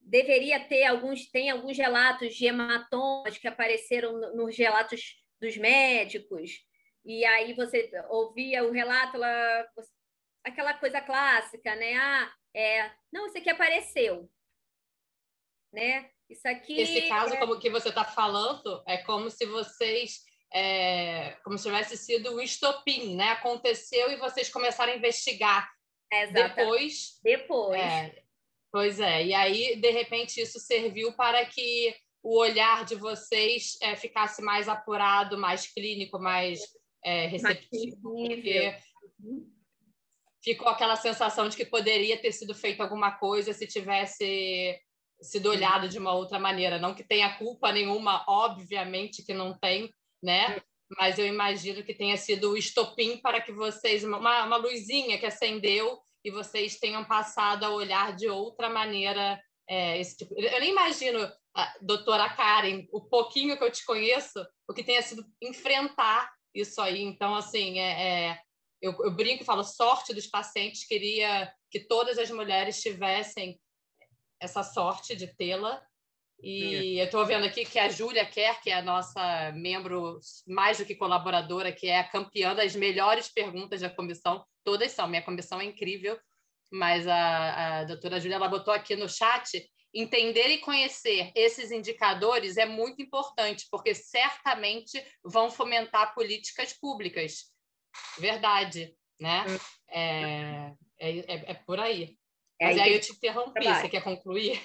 deveria 0.07 0.61
ter 0.61 0.85
alguns, 0.85 1.31
tem 1.31 1.51
alguns 1.51 1.79
relatos 1.79 2.35
de 2.35 2.47
hematomas 2.47 3.39
que 3.39 3.49
apareceram 3.49 4.35
nos 4.35 4.55
relatos 4.57 5.24
dos 5.41 5.57
médicos, 5.57 6.51
e 7.05 7.25
aí 7.25 7.53
você 7.55 7.91
ouvia 8.09 8.65
o 8.65 8.73
relato, 8.73 9.17
ela, 9.17 9.67
aquela 10.45 10.75
coisa 10.75 11.01
clássica, 11.01 11.75
né? 11.77 11.95
Ah, 11.95 12.33
é, 12.55 12.91
não, 13.13 13.27
isso 13.27 13.39
aqui 13.39 13.51
apareceu, 13.51 14.31
né? 15.73 16.11
Isso 16.29 16.49
aqui. 16.49 16.81
Esse 16.81 17.09
caso, 17.09 17.35
é... 17.35 17.37
como 17.37 17.59
que 17.59 17.69
você 17.69 17.91
está 17.91 18.05
falando, 18.05 18.83
é 18.87 18.99
como 18.99 19.31
se 19.31 19.45
vocês, 19.45 20.25
é, 20.53 21.33
como 21.45 21.59
se 21.59 21.65
tivesse 21.65 21.97
sido 21.97 22.35
o 22.35 22.41
estopim, 22.41 23.15
né? 23.17 23.31
Aconteceu 23.31 24.11
e 24.11 24.17
vocês 24.17 24.49
começaram 24.49 24.93
a 24.93 24.97
investigar. 24.97 25.71
Depois. 26.33 27.21
Depois. 27.23 27.81
É, 27.81 28.25
Pois 28.75 28.99
é, 28.99 29.27
e 29.27 29.33
aí, 29.33 29.77
de 29.77 29.91
repente, 29.93 30.41
isso 30.41 30.59
serviu 30.59 31.13
para 31.13 31.47
que 31.47 31.95
o 32.25 32.39
olhar 32.39 32.87
de 32.87 32.95
vocês 32.95 33.77
é, 33.83 33.95
ficasse 33.95 34.41
mais 34.41 34.67
apurado, 34.67 35.37
mais 35.37 35.67
clínico, 35.67 36.19
mais 36.19 36.61
é, 37.05 37.27
receptivo, 37.27 38.01
porque 38.01 38.79
ficou 40.43 40.69
aquela 40.69 40.97
sensação 40.97 41.51
de 41.51 41.57
que 41.57 41.67
poderia 41.67 42.17
ter 42.19 42.33
sido 42.33 42.55
feito 42.55 42.83
alguma 42.83 43.13
coisa 43.13 43.53
se 43.53 43.67
tivesse 43.67 44.81
sido 45.21 45.51
olhado 45.51 45.87
de 45.87 45.99
uma 45.99 46.15
outra 46.15 46.39
maneira. 46.39 46.79
Não 46.79 46.95
que 46.95 47.05
tenha 47.05 47.37
culpa 47.37 47.71
nenhuma, 47.71 48.25
obviamente 48.27 49.23
que 49.23 49.35
não 49.35 49.53
tem, 49.59 49.91
né? 50.23 50.63
Mas 50.99 51.19
eu 51.19 51.27
imagino 51.27 51.85
que 51.85 51.95
tenha 51.95 52.17
sido 52.17 52.53
o 52.53 52.57
estopim 52.57 53.19
para 53.19 53.41
que 53.43 53.53
vocês, 53.53 54.03
uma, 54.03 54.45
uma 54.45 54.57
luzinha 54.57 55.19
que 55.19 55.27
acendeu 55.27 55.99
e 56.25 56.31
vocês 56.31 56.79
tenham 56.79 57.05
passado 57.05 57.65
a 57.65 57.71
olhar 57.71 58.17
de 58.17 58.29
outra 58.31 58.71
maneira 58.71 59.39
é, 59.69 60.01
esse 60.01 60.17
tipo. 60.17 60.35
Eu 60.39 60.61
nem 60.61 60.71
imagino, 60.71 61.21
a 61.55 61.73
doutora 61.81 62.29
Karen, 62.31 62.87
o 62.93 63.01
pouquinho 63.01 63.57
que 63.57 63.63
eu 63.63 63.71
te 63.71 63.85
conheço, 63.85 64.45
o 64.69 64.75
que 64.75 64.83
tenha 64.83 65.03
sido 65.03 65.25
enfrentar 65.41 66.31
isso 66.55 66.81
aí. 66.81 67.03
Então, 67.03 67.35
assim, 67.35 67.79
é, 67.79 68.31
é 68.31 68.39
eu, 68.83 68.93
eu, 69.05 69.11
brinco 69.11 69.43
e 69.43 69.47
falo, 69.47 69.63
sorte 69.63 70.13
dos 70.13 70.27
pacientes, 70.27 70.87
queria 70.87 71.53
que 71.71 71.81
todas 71.81 72.19
as 72.19 72.31
mulheres 72.31 72.83
tivessem 72.83 73.59
essa 74.41 74.63
sorte 74.63 75.15
de 75.15 75.29
tê-la. 75.29 75.83
E 76.43 76.99
eu 76.99 77.07
estou 77.07 77.25
vendo 77.25 77.47
aqui 77.47 77.65
que 77.65 77.79
a 77.79 77.89
Júlia 77.89 78.27
quer, 78.27 78.61
que 78.61 78.69
é 78.69 78.75
a 78.75 78.83
nossa 78.83 79.53
membro 79.53 80.19
mais 80.47 80.77
do 80.77 80.85
que 80.85 80.95
colaboradora, 80.95 81.73
que 81.73 81.87
é 81.87 82.01
a 82.01 82.09
campeã 82.09 82.55
das 82.55 82.77
melhores 82.77 83.29
perguntas 83.29 83.81
da 83.81 83.89
comissão, 83.89 84.45
todas 84.63 84.93
são, 84.93 85.09
minha 85.09 85.23
comissão 85.23 85.61
é 85.61 85.65
incrível, 85.65 86.19
mas 86.71 87.07
a, 87.07 87.81
a 87.81 87.85
doutora 87.85 88.21
Júlia 88.21 88.35
ela 88.35 88.49
botou 88.49 88.75
aqui 88.75 88.95
no 88.95 89.09
chat 89.09 89.49
entender 89.95 90.49
e 90.49 90.59
conhecer 90.59 91.31
esses 91.35 91.71
indicadores 91.71 92.57
é 92.57 92.67
muito 92.67 93.01
importante, 93.01 93.67
porque 93.71 93.95
certamente 93.95 95.03
vão 95.23 95.51
fomentar 95.51 96.15
políticas 96.15 96.73
públicas. 96.73 97.53
Verdade, 98.19 98.97
né? 99.21 99.45
É, 99.89 100.73
é, 100.99 101.19
é, 101.19 101.51
é 101.53 101.55
por 101.55 101.79
aí. 101.79 102.19
É 102.61 102.67
Mas 102.67 102.79
aí, 102.79 102.83
aí 102.83 102.95
eu 102.95 103.01
te 103.01 103.13
interrompi, 103.13 103.53
trabalho. 103.53 103.81
você 103.81 103.89
quer 103.89 104.03
concluir? 104.03 104.61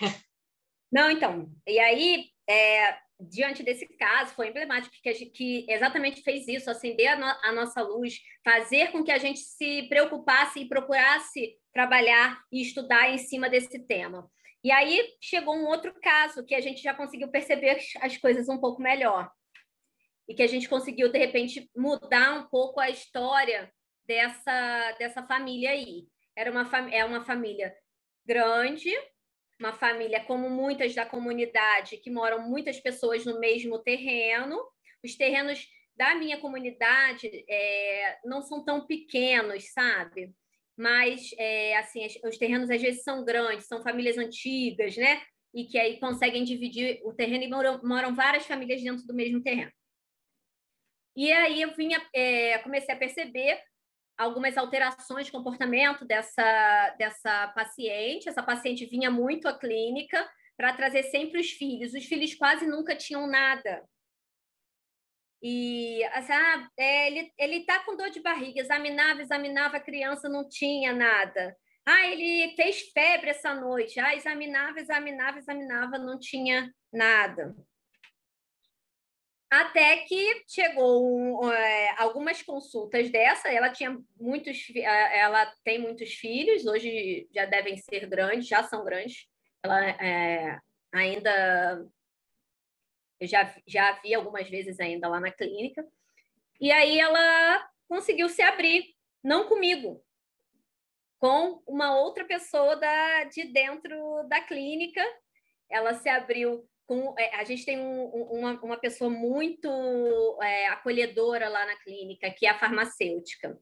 Não, 0.92 1.10
então. 1.12 1.52
E 1.68 1.80
aí, 1.80 2.30
é, 2.50 2.98
diante 3.20 3.62
desse 3.62 3.86
caso, 3.98 4.34
foi 4.34 4.48
emblemático 4.48 4.96
que, 5.02 5.14
gente, 5.14 5.32
que 5.32 5.66
exatamente 5.70 6.22
fez 6.22 6.48
isso, 6.48 6.70
acender 6.70 7.08
a, 7.08 7.16
no, 7.16 7.26
a, 7.26 7.52
nossa 7.52 7.82
luz, 7.82 8.20
fazer 8.44 8.92
com 8.92 9.04
que 9.04 9.12
a 9.12 9.18
gente 9.18 9.40
se 9.40 9.84
preocupasse 9.84 10.62
e 10.62 10.68
procurasse 10.68 11.56
trabalhar 11.72 12.42
e 12.52 12.62
estudar 12.62 13.12
em 13.12 13.18
cima 13.18 13.50
desse 13.50 13.80
tema. 13.86 14.30
E 14.64 14.72
aí 14.72 15.16
chegou 15.22 15.56
um 15.56 15.68
outro 15.68 15.94
caso 16.02 16.46
que 16.46 16.54
a 16.54 16.62
gente 16.62 16.82
já 16.82 16.94
conseguiu 16.94 17.30
perceber 17.30 17.78
as 18.02 18.18
coisas 18.18 18.50
um 18.50 18.60
pouco 18.60 18.82
melhor. 18.82 19.32
E 20.28 20.34
que 20.34 20.44
a 20.44 20.48
gente 20.48 20.68
conseguiu, 20.68 21.12
de 21.12 21.18
repente, 21.18 21.70
mudar 21.76 22.34
um 22.34 22.48
pouco 22.50 22.80
a 22.80 22.90
história 22.90 23.72
dessa, 24.06 24.92
dessa 25.00 25.26
família 25.26 25.72
aí. 25.72 26.08
Era 26.36 26.52
uma, 26.52 26.70
é 26.92 27.04
uma 27.06 27.24
família 27.24 27.74
grande, 28.26 28.92
uma 29.60 29.74
família 29.74 30.24
como 30.24 30.50
muitas 30.50 30.94
da 30.94 31.06
comunidade, 31.06 31.98
que 31.98 32.12
moram 32.12 32.48
muitas 32.48 32.80
pessoas 32.80 33.26
no 33.26 33.40
mesmo 33.40 33.80
terreno. 33.80 34.58
Os 35.04 35.16
terrenos 35.16 35.66
da 35.96 36.16
minha 36.16 36.40
comunidade 36.40 37.30
é, 37.50 38.20
não 38.24 38.42
são 38.42 38.64
tão 38.64 38.86
pequenos, 38.86 39.72
sabe? 39.74 40.34
Mas 40.80 41.32
é, 41.38 41.78
assim 41.78 42.08
os 42.24 42.38
terrenos 42.38 42.70
às 42.70 42.82
vezes 42.82 43.04
são 43.04 43.26
grandes, 43.26 43.68
são 43.68 43.84
famílias 43.84 44.18
antigas, 44.18 44.96
né? 44.96 45.22
E 45.54 45.66
que 45.66 45.78
aí 45.78 46.00
conseguem 46.00 46.46
dividir 46.46 47.02
o 47.04 47.14
terreno 47.14 47.44
e 47.44 47.50
moram, 47.50 47.82
moram 47.84 48.16
várias 48.16 48.46
famílias 48.46 48.82
dentro 48.82 49.06
do 49.06 49.14
mesmo 49.14 49.44
terreno. 49.44 49.72
E 51.18 51.30
aí 51.34 51.62
eu 51.62 51.76
vinha, 51.76 52.02
é, 52.16 52.60
comecei 52.60 52.96
a 52.96 52.98
perceber 52.98 53.62
algumas 54.18 54.58
alterações 54.58 55.26
de 55.26 55.34
comportamento 55.34 56.06
dessa, 56.06 56.96
dessa 56.98 57.50
paciente. 57.50 58.30
Essa 58.30 58.42
paciente 58.42 58.86
vinha 58.86 59.12
muito 59.12 59.50
à 59.50 59.60
clínica 59.60 60.26
para 60.56 60.74
trazer 60.74 61.04
sempre 61.04 61.42
os 61.42 61.50
filhos. 61.50 61.94
Os 61.94 62.06
filhos 62.06 62.36
quase 62.36 62.66
nunca 62.66 62.96
tinham 62.96 63.28
nada. 63.28 63.84
E 65.42 66.04
assim, 66.14 66.34
ah, 66.34 66.70
é, 66.78 67.08
ele 67.38 67.58
está 67.58 67.80
com 67.80 67.96
dor 67.96 68.10
de 68.10 68.22
barriga, 68.22 68.60
examinava, 68.60 69.22
examinava 69.22 69.78
a 69.78 69.82
criança, 69.82 70.28
não 70.28 70.48
tinha 70.48 70.94
nada. 70.94 71.56
Ah, 71.86 72.08
ele 72.08 72.54
fez 72.56 72.92
febre 72.92 73.30
essa 73.30 73.54
noite. 73.54 74.00
Ah, 74.00 74.16
examinava, 74.16 74.80
examinava, 74.80 75.40
examinava, 75.40 75.98
não 75.98 76.20
tinha 76.20 76.72
nada. 76.92 77.56
Até 79.50 79.98
que 80.06 80.44
chegou 80.48 81.52
é, 81.52 81.96
algumas 81.98 82.44
consultas 82.44 83.10
dessa, 83.10 83.50
ela 83.50 83.72
tinha 83.72 83.98
muitos, 84.20 84.70
é, 84.76 85.20
ela 85.20 85.52
tem 85.64 85.80
muitos 85.80 86.12
filhos, 86.14 86.68
hoje 86.68 87.28
já 87.34 87.46
devem 87.46 87.76
ser 87.76 88.08
grandes, 88.08 88.48
já 88.48 88.64
são 88.64 88.84
grandes. 88.84 89.28
Ela 89.64 89.90
é, 89.90 90.60
ainda 90.94 91.84
eu 93.20 93.28
já, 93.28 93.54
já 93.68 93.92
vi 94.02 94.14
algumas 94.14 94.50
vezes 94.50 94.80
ainda 94.80 95.08
lá 95.08 95.20
na 95.20 95.32
clínica. 95.32 95.86
E 96.60 96.72
aí 96.72 97.00
ela 97.00 97.70
conseguiu 97.88 98.30
se 98.30 98.42
abrir, 98.42 98.96
não 99.24 99.48
comigo, 99.48 100.04
com 101.20 101.62
uma 101.68 102.00
outra 102.00 102.24
pessoa 102.26 102.76
da, 102.76 103.26
de 103.26 103.46
dentro 103.46 104.24
da 104.28 104.40
clínica. 104.42 105.04
Ela 105.70 105.94
se 105.96 106.08
abriu 106.08 106.68
com. 106.88 107.14
É, 107.18 107.36
a 107.36 107.44
gente 107.44 107.66
tem 107.66 107.80
um, 107.80 108.06
uma, 108.06 108.54
uma 108.64 108.78
pessoa 108.78 109.10
muito 109.10 109.70
é, 110.42 110.68
acolhedora 110.68 111.50
lá 111.50 111.66
na 111.66 111.76
clínica, 111.78 112.32
que 112.32 112.46
é 112.46 112.50
a 112.50 112.58
farmacêutica. 112.58 113.60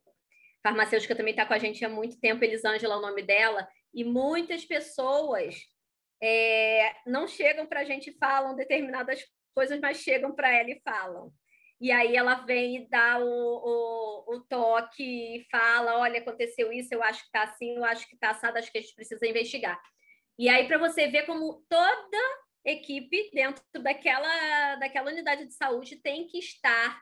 A 0.63 0.69
farmacêutica 0.69 1.15
também 1.15 1.31
está 1.31 1.45
com 1.45 1.53
a 1.53 1.59
gente 1.59 1.83
há 1.83 1.89
muito 1.89 2.19
tempo, 2.19 2.43
Elisângela 2.43 2.95
é 2.95 2.97
o 2.97 3.01
nome 3.01 3.23
dela, 3.23 3.67
e 3.93 4.03
muitas 4.03 4.65
pessoas 4.65 5.55
é, 6.21 6.93
não 7.05 7.27
chegam 7.27 7.65
para 7.65 7.81
a 7.81 7.83
gente 7.83 8.09
e 8.09 8.17
falam 8.17 8.55
determinadas 8.55 9.23
coisas, 9.57 9.79
mas 9.79 9.97
chegam 9.97 10.35
para 10.35 10.53
ela 10.53 10.69
e 10.69 10.79
falam. 10.81 11.33
E 11.81 11.91
aí 11.91 12.15
ela 12.15 12.35
vem 12.45 12.75
e 12.75 12.87
dá 12.87 13.17
o, 13.17 13.25
o, 13.25 14.35
o 14.35 14.41
toque 14.41 15.47
fala: 15.49 15.97
olha, 15.97 16.19
aconteceu 16.19 16.71
isso, 16.71 16.93
eu 16.93 17.01
acho 17.01 17.21
que 17.21 17.25
está 17.25 17.43
assim, 17.43 17.75
eu 17.75 17.83
acho 17.83 18.07
que 18.07 18.13
está 18.13 18.29
assado, 18.29 18.59
acho 18.59 18.71
que 18.71 18.77
a 18.77 18.81
gente 18.81 18.93
precisa 18.93 19.25
investigar. 19.25 19.81
E 20.37 20.47
aí, 20.47 20.67
para 20.67 20.77
você 20.77 21.07
ver 21.07 21.25
como 21.25 21.63
toda 21.67 22.17
equipe 22.63 23.31
dentro 23.33 23.63
daquela, 23.81 24.75
daquela 24.75 25.09
unidade 25.09 25.47
de 25.47 25.53
saúde 25.53 25.95
tem 25.95 26.27
que 26.27 26.37
estar 26.37 27.01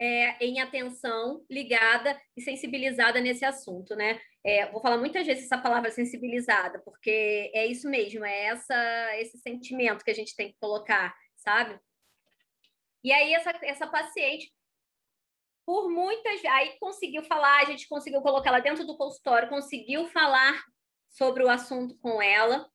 é, 0.00 0.44
em 0.44 0.60
atenção, 0.60 1.44
ligada 1.48 2.20
e 2.36 2.40
sensibilizada 2.40 3.20
nesse 3.20 3.44
assunto, 3.44 3.94
né? 3.94 4.20
É, 4.44 4.70
vou 4.70 4.80
falar 4.80 4.98
muitas 4.98 5.24
vezes 5.26 5.44
essa 5.44 5.58
palavra 5.58 5.90
sensibilizada, 5.92 6.80
porque 6.84 7.52
é 7.54 7.66
isso 7.66 7.88
mesmo, 7.88 8.24
é 8.24 8.46
essa, 8.46 9.16
esse 9.18 9.38
sentimento 9.38 10.04
que 10.04 10.10
a 10.10 10.14
gente 10.14 10.34
tem 10.34 10.48
que 10.48 10.56
colocar 10.60 11.14
sabe? 11.46 11.78
E 13.04 13.12
aí 13.12 13.34
essa, 13.34 13.52
essa 13.62 13.86
paciente, 13.86 14.52
por 15.64 15.88
muitas 15.88 16.44
aí 16.44 16.76
conseguiu 16.80 17.22
falar, 17.22 17.60
a 17.60 17.64
gente 17.66 17.88
conseguiu 17.88 18.20
colocar 18.20 18.50
ela 18.50 18.58
dentro 18.58 18.84
do 18.84 18.96
consultório, 18.96 19.48
conseguiu 19.48 20.08
falar 20.08 20.60
sobre 21.08 21.44
o 21.44 21.48
assunto 21.48 21.96
com 21.98 22.20
ela. 22.20 22.68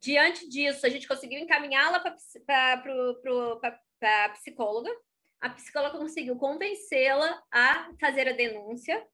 Diante 0.00 0.48
disso, 0.48 0.86
a 0.86 0.88
gente 0.88 1.08
conseguiu 1.08 1.40
encaminhá-la 1.40 1.98
para 1.98 2.16
a 4.24 4.28
psicóloga. 4.30 4.90
A 5.40 5.50
psicóloga 5.50 5.98
conseguiu 5.98 6.36
convencê-la 6.36 7.42
a 7.52 7.90
fazer 8.00 8.28
a 8.28 8.32
denúncia 8.32 9.04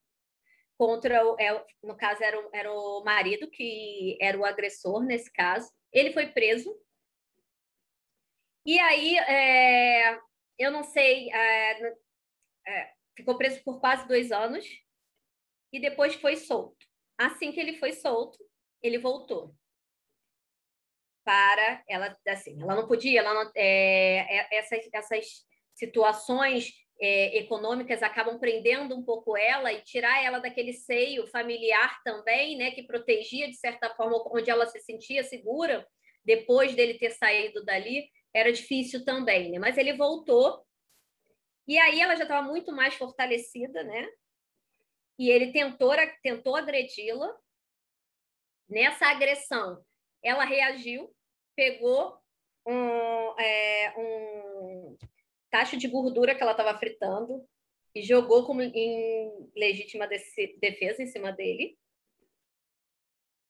contra, 0.77 1.25
o, 1.27 1.37
é, 1.39 1.65
no 1.83 1.97
caso, 1.97 2.23
era 2.23 2.39
o, 2.39 2.51
era 2.53 2.73
o 2.73 3.03
marido, 3.05 3.51
que 3.51 4.19
era 4.21 4.37
o 4.39 4.45
agressor 4.45 5.03
nesse 5.05 5.33
caso. 5.33 5.71
Ele 5.93 6.13
foi 6.13 6.29
preso 6.29 6.75
e 8.71 8.79
aí, 8.79 9.19
é, 9.19 10.17
eu 10.57 10.71
não 10.71 10.85
sei, 10.85 11.29
é, 11.33 11.95
é, 12.69 12.93
ficou 13.17 13.37
preso 13.37 13.61
por 13.65 13.81
quase 13.81 14.07
dois 14.07 14.31
anos 14.31 14.65
e 15.73 15.81
depois 15.81 16.15
foi 16.15 16.37
solto. 16.37 16.87
Assim 17.19 17.51
que 17.51 17.59
ele 17.59 17.79
foi 17.79 17.91
solto, 17.91 18.39
ele 18.81 18.97
voltou 18.97 19.53
para 21.25 21.83
ela, 21.89 22.17
assim, 22.29 22.63
ela 22.63 22.77
não 22.77 22.87
podia, 22.87 23.19
ela 23.19 23.35
não, 23.35 23.51
é, 23.57 24.37
é 24.37 24.59
essas, 24.59 24.89
essas 24.93 25.27
situações 25.75 26.73
é, 27.01 27.39
econômicas 27.39 28.05
acabam 28.05 28.39
prendendo 28.39 28.97
um 28.97 29.05
pouco 29.05 29.37
ela 29.37 29.73
e 29.73 29.83
tirar 29.83 30.23
ela 30.23 30.39
daquele 30.39 30.75
seio 30.75 31.27
familiar 31.27 32.01
também, 32.05 32.57
né, 32.57 32.71
que 32.71 32.87
protegia 32.87 33.49
de 33.49 33.57
certa 33.57 33.93
forma 33.97 34.23
onde 34.33 34.49
ela 34.49 34.69
se 34.69 34.79
sentia 34.79 35.25
segura 35.25 35.85
depois 36.25 36.77
dele 36.77 36.99
ter 37.01 37.11
saído 37.11 37.65
dali 37.65 38.09
era 38.35 38.53
difícil 38.53 39.05
também, 39.05 39.51
né? 39.51 39.59
Mas 39.59 39.77
ele 39.77 39.93
voltou. 39.95 40.65
E 41.67 41.79
aí 41.79 42.01
ela 42.01 42.17
já 42.17 42.25
estava 42.25 42.47
muito 42.47 42.73
mais 42.73 42.95
fortalecida, 42.95 43.83
né? 43.85 44.09
E 45.19 45.31
ele 45.31 45.53
tentou, 45.53 45.93
tentou 46.23 46.57
agredi-la. 46.57 47.31
Nessa 48.69 49.07
agressão, 49.07 49.85
ela 50.23 50.45
reagiu, 50.45 51.15
pegou 51.57 52.19
um, 52.67 53.41
é, 53.41 53.95
um 53.99 54.97
tacho 55.51 55.77
de 55.77 55.89
gordura 55.89 56.35
que 56.35 56.43
ela 56.43 56.53
estava 56.53 56.79
fritando 56.79 57.45
e 57.95 58.03
jogou 58.03 58.47
como 58.47 58.63
em 58.63 59.51
legítima 59.57 60.07
defesa 60.07 61.03
em 61.03 61.07
cima 61.07 61.33
dele. 61.33 61.77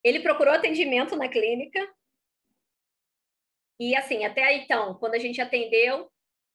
Ele 0.02 0.20
procurou 0.20 0.54
atendimento 0.54 1.14
na 1.14 1.28
clínica, 1.28 1.78
e 3.80 3.96
assim, 3.96 4.26
até 4.26 4.52
então, 4.52 4.94
quando 4.96 5.14
a 5.14 5.18
gente 5.18 5.40
atendeu, 5.40 6.12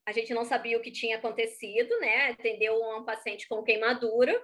a 0.08 0.12
gente 0.12 0.32
não 0.32 0.46
sabia 0.46 0.78
o 0.78 0.82
que 0.82 0.92
tinha 0.92 1.18
acontecido, 1.18 2.00
né? 2.00 2.30
Atendeu 2.30 2.80
um 2.80 3.04
paciente 3.04 3.48
com 3.48 3.64
queimadura. 3.64 4.40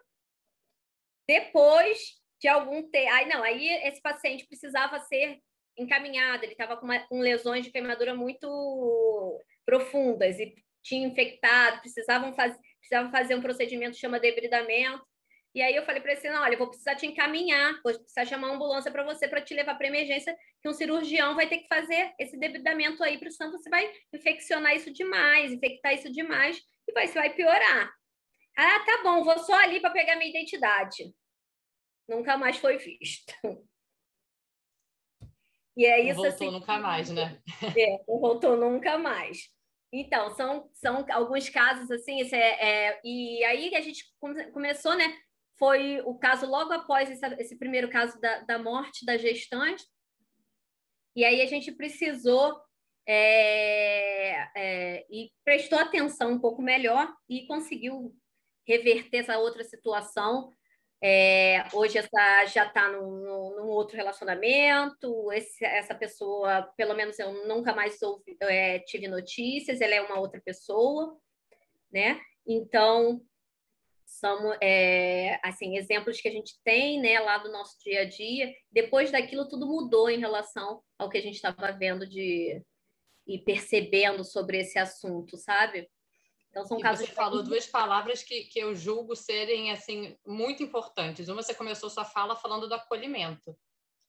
Depois 1.28 2.20
de 2.42 2.48
algum 2.48 2.90
tempo, 2.90 3.14
aí 3.14 3.30
não, 3.30 3.44
aí 3.44 3.70
esse 3.86 4.02
paciente 4.02 4.48
precisava 4.48 5.00
ser 5.02 5.40
encaminhado, 5.78 6.44
ele 6.44 6.54
estava 6.54 6.76
com, 6.76 6.88
com 7.08 7.20
lesões 7.20 7.64
de 7.64 7.72
queimadura 7.72 8.16
muito 8.16 9.40
profundas 9.64 10.40
e 10.40 10.56
tinha 10.82 11.08
infectado, 11.08 11.82
precisavam, 11.82 12.34
faz, 12.34 12.58
precisavam 12.80 13.12
fazer 13.12 13.36
um 13.36 13.42
procedimento 13.42 13.96
chama 13.96 14.20
debridamento. 14.20 15.06
E 15.54 15.62
aí 15.62 15.76
eu 15.76 15.84
falei 15.84 16.02
para 16.02 16.12
ele 16.12 16.20
assim, 16.20 16.30
olha, 16.30 16.54
eu 16.54 16.58
vou 16.58 16.70
precisar 16.70 16.96
te 16.96 17.06
encaminhar, 17.06 17.74
vou 17.84 17.94
precisar 17.94 18.26
chamar 18.26 18.48
uma 18.48 18.56
ambulância 18.56 18.90
para 18.90 19.04
você 19.04 19.28
para 19.28 19.42
te 19.42 19.54
levar 19.54 19.76
para 19.76 19.88
emergência, 19.88 20.36
que 20.62 20.70
um 20.70 20.74
cirurgião 20.74 21.36
vai 21.36 21.48
ter 21.48 21.58
que 21.58 21.68
fazer 21.68 22.14
esse 22.18 22.38
debridamento 22.38 23.04
aí, 23.04 23.18
porque 23.18 23.32
senão 23.32 23.52
você 23.52 23.70
vai 23.70 23.92
infeccionar 24.14 24.76
isso 24.76 24.92
demais, 24.92 25.52
infectar 25.52 25.94
isso 25.94 26.10
demais 26.12 26.58
e 26.88 26.94
vai, 26.94 27.08
você 27.08 27.20
vai 27.20 27.34
piorar. 27.34 27.92
Ah, 28.58 28.80
tá 28.86 29.02
bom, 29.04 29.24
vou 29.24 29.38
só 29.40 29.54
ali 29.56 29.82
para 29.82 29.92
pegar 29.92 30.16
minha 30.16 30.30
identidade. 30.30 31.14
Nunca 32.08 32.38
mais 32.38 32.58
foi 32.58 32.78
visto. 32.78 33.34
E 35.78 35.86
é 35.86 36.02
isso 36.02 36.10
não 36.10 36.24
voltou 36.24 36.28
assim, 36.28 36.52
nunca 36.52 36.78
mais, 36.80 37.10
né? 37.10 37.42
É, 37.80 38.04
não 38.06 38.20
voltou 38.20 38.58
nunca 38.58 38.98
mais. 38.98 39.50
Então, 39.92 40.30
são, 40.32 40.70
são 40.74 41.06
alguns 41.10 41.50
casos 41.50 41.90
assim, 41.90 42.22
é, 42.34 42.38
é, 42.90 43.02
e 43.04 43.44
aí 43.46 43.74
a 43.74 43.82
gente 43.82 44.06
começou, 44.54 44.96
né? 44.96 45.18
Foi 45.62 46.02
o 46.02 46.16
caso 46.16 46.48
logo 46.48 46.74
após 46.74 47.08
esse, 47.08 47.24
esse 47.40 47.56
primeiro 47.56 47.88
caso 47.88 48.20
da, 48.20 48.40
da, 48.40 48.58
morte 48.58 49.06
da 49.06 49.16
gestante. 49.16 49.86
E 51.16 51.24
aí 51.24 51.40
a 51.40 51.46
gente 51.46 51.72
precisou 51.72 52.60
é, 53.08 54.50
é, 54.58 55.06
e 55.08 55.32
prestou 55.46 55.78
atenção 55.78 56.32
um 56.32 56.40
pouco 56.40 56.64
melhor 56.64 57.14
e 57.30 57.46
conseguiu 57.46 58.12
reverter 58.68 59.20
essa 59.20 59.38
outra 59.38 59.64
situação. 59.64 60.52
É, 61.00 61.64
hoje 61.74 62.00
essa 62.00 62.46
já 62.46 62.66
está 62.66 62.90
num, 62.90 63.56
num, 63.56 63.68
outro 63.68 63.96
relacionamento. 63.96 65.32
Esse, 65.32 65.64
essa 65.64 65.94
pessoa, 65.94 66.64
pelo 66.76 66.96
menos 66.96 67.20
eu 67.20 67.48
nunca 67.48 67.72
mais 67.72 68.02
ouvi, 68.02 68.36
é, 68.42 68.80
tive 68.80 69.08
notícias. 69.08 69.80
Ela 69.80 69.94
é 69.94 70.02
uma 70.02 70.20
outra 70.20 70.42
pessoa, 70.44 71.16
né? 71.94 72.20
Então 72.48 73.22
são 74.22 74.54
é, 74.62 75.40
assim 75.44 75.76
exemplos 75.76 76.22
que 76.22 76.28
a 76.28 76.32
gente 76.32 76.54
tem 76.64 77.02
né, 77.02 77.20
lá 77.20 77.40
do 77.40 77.52
nosso 77.52 77.76
dia 77.80 78.02
a 78.02 78.06
dia. 78.06 78.54
Depois 78.72 79.12
daquilo, 79.12 79.48
tudo 79.48 79.66
mudou 79.66 80.12
em 80.12 80.20
relação 80.20 80.80
ao 81.00 81.10
que 81.10 81.18
a 81.18 81.22
gente 81.22 81.36
estava 81.36 81.72
vendo 81.72 82.08
de 82.08 82.62
e 83.28 83.40
percebendo 83.40 84.24
sobre 84.24 84.60
esse 84.60 84.78
assunto, 84.78 85.38
sabe? 85.38 85.90
Então, 86.50 86.66
são 86.66 86.78
e 86.78 86.82
casos. 86.82 87.08
Você 87.08 87.14
falou 87.14 87.42
duas 87.42 87.66
palavras 87.66 88.24
que, 88.24 88.44
que 88.46 88.60
eu 88.60 88.76
julgo 88.76 89.16
serem 89.16 89.72
assim 89.72 90.16
muito 90.26 90.62
importantes. 90.62 91.28
Uma, 91.28 91.42
você 91.42 91.56
começou 91.56 91.90
sua 91.90 92.06
fala 92.06 92.36
falando 92.36 92.68
do 92.68 92.76
acolhimento. 92.76 93.58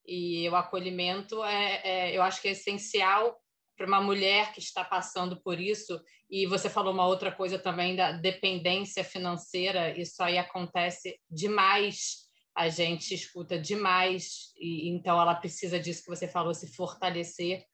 E 0.04 0.48
o 0.48 0.56
acolhimento 0.56 1.42
é, 1.44 1.80
é 1.84 2.16
eu 2.16 2.22
acho 2.22 2.42
que 2.42 2.48
é 2.48 2.52
essencial 2.52 3.41
para 3.76 3.86
uma 3.86 4.00
mulher 4.00 4.52
que 4.52 4.60
está 4.60 4.84
passando 4.84 5.40
por 5.42 5.60
isso. 5.60 6.00
E 6.30 6.46
você 6.46 6.68
falou 6.68 6.92
uma 6.92 7.06
outra 7.06 7.32
coisa 7.32 7.58
também 7.58 7.96
da 7.96 8.12
dependência 8.12 9.04
financeira. 9.04 9.98
Isso 9.98 10.22
aí 10.22 10.38
acontece 10.38 11.18
demais. 11.30 12.28
A 12.54 12.68
gente 12.68 13.14
escuta 13.14 13.58
demais. 13.58 14.52
E 14.56 14.88
então 14.88 15.20
ela 15.20 15.34
precisa 15.34 15.78
disso 15.78 16.02
que 16.02 16.10
você 16.10 16.28
falou, 16.28 16.54
se 16.54 16.66
fortalecer 16.74 17.64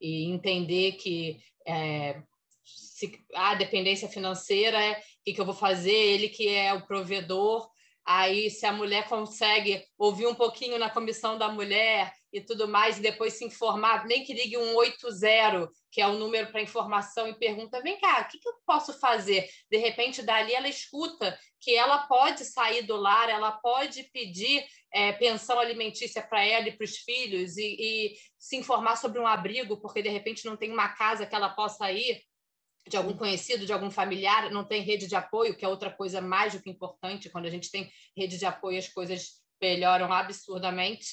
e 0.00 0.24
entender 0.30 0.92
que 0.92 1.38
é, 1.66 2.22
se, 2.64 3.12
a 3.34 3.54
dependência 3.54 4.08
financeira 4.08 4.82
é 4.82 4.92
o 4.92 5.24
que, 5.24 5.34
que 5.34 5.40
eu 5.40 5.44
vou 5.44 5.54
fazer, 5.54 5.92
ele 5.92 6.28
que 6.28 6.48
é 6.48 6.72
o 6.72 6.86
provedor. 6.86 7.68
Aí, 8.04 8.50
se 8.50 8.66
a 8.66 8.72
mulher 8.72 9.08
consegue 9.08 9.84
ouvir 9.98 10.26
um 10.26 10.34
pouquinho 10.34 10.78
na 10.78 10.90
comissão 10.90 11.36
da 11.36 11.48
mulher 11.48 12.12
e 12.32 12.40
tudo 12.40 12.68
mais, 12.68 12.98
e 12.98 13.02
depois 13.02 13.34
se 13.34 13.44
informar, 13.44 14.06
nem 14.06 14.24
que 14.24 14.32
ligue 14.32 14.56
um 14.56 14.74
80, 14.74 15.70
que 15.90 16.00
é 16.00 16.06
o 16.06 16.18
número 16.18 16.50
para 16.50 16.62
informação, 16.62 17.28
e 17.28 17.34
pergunta: 17.34 17.82
vem 17.82 17.98
cá, 17.98 18.22
o 18.22 18.30
que, 18.30 18.38
que 18.38 18.48
eu 18.48 18.54
posso 18.66 18.98
fazer? 19.00 19.48
De 19.70 19.76
repente, 19.76 20.22
dali 20.22 20.54
ela 20.54 20.68
escuta 20.68 21.38
que 21.60 21.74
ela 21.74 22.06
pode 22.06 22.44
sair 22.44 22.82
do 22.82 22.96
lar, 22.96 23.28
ela 23.28 23.52
pode 23.52 24.04
pedir 24.12 24.64
é, 24.92 25.12
pensão 25.12 25.58
alimentícia 25.58 26.22
para 26.22 26.44
ela 26.44 26.68
e 26.68 26.76
para 26.76 26.84
os 26.84 26.96
filhos, 26.98 27.56
e, 27.56 27.76
e 27.78 28.14
se 28.38 28.56
informar 28.56 28.96
sobre 28.96 29.18
um 29.18 29.26
abrigo, 29.26 29.80
porque 29.80 30.02
de 30.02 30.08
repente 30.08 30.44
não 30.44 30.56
tem 30.56 30.72
uma 30.72 30.88
casa 30.88 31.26
que 31.26 31.34
ela 31.34 31.50
possa 31.50 31.90
ir 31.90 32.22
de 32.88 32.96
algum 32.96 33.16
conhecido, 33.16 33.66
de 33.66 33.72
algum 33.72 33.90
familiar, 33.90 34.50
não 34.50 34.64
tem 34.64 34.82
rede 34.82 35.06
de 35.06 35.14
apoio, 35.14 35.56
que 35.56 35.64
é 35.64 35.68
outra 35.68 35.90
coisa 35.90 36.20
mais 36.20 36.54
do 36.54 36.62
que 36.62 36.70
importante. 36.70 37.30
Quando 37.30 37.46
a 37.46 37.50
gente 37.50 37.70
tem 37.70 37.90
rede 38.16 38.38
de 38.38 38.46
apoio, 38.46 38.78
as 38.78 38.88
coisas 38.88 39.40
melhoram 39.60 40.12
absurdamente. 40.12 41.06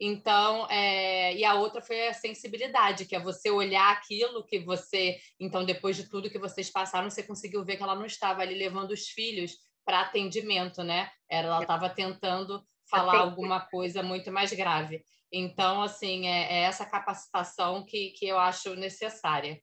Então, 0.00 0.66
é... 0.70 1.34
e 1.34 1.44
a 1.44 1.54
outra 1.54 1.80
foi 1.80 2.08
a 2.08 2.14
sensibilidade, 2.14 3.06
que 3.06 3.14
é 3.14 3.20
você 3.20 3.50
olhar 3.50 3.92
aquilo 3.92 4.44
que 4.44 4.58
você, 4.60 5.18
então, 5.38 5.64
depois 5.64 5.96
de 5.96 6.08
tudo 6.08 6.30
que 6.30 6.38
vocês 6.38 6.70
passaram, 6.70 7.08
você 7.08 7.22
conseguiu 7.22 7.64
ver 7.64 7.76
que 7.76 7.82
ela 7.82 7.94
não 7.94 8.06
estava 8.06 8.42
ali 8.42 8.54
levando 8.54 8.90
os 8.90 9.08
filhos 9.08 9.52
para 9.84 10.00
atendimento, 10.00 10.82
né? 10.82 11.10
Ela 11.28 11.60
estava 11.60 11.88
tentando 11.90 12.64
falar 12.90 13.18
alguma 13.18 13.60
coisa 13.60 14.02
muito 14.02 14.30
mais 14.32 14.52
grave. 14.52 15.04
Então, 15.32 15.82
assim, 15.82 16.26
é, 16.26 16.52
é 16.52 16.60
essa 16.62 16.86
capacitação 16.86 17.84
que, 17.84 18.10
que 18.10 18.26
eu 18.26 18.38
acho 18.38 18.74
necessária. 18.76 19.60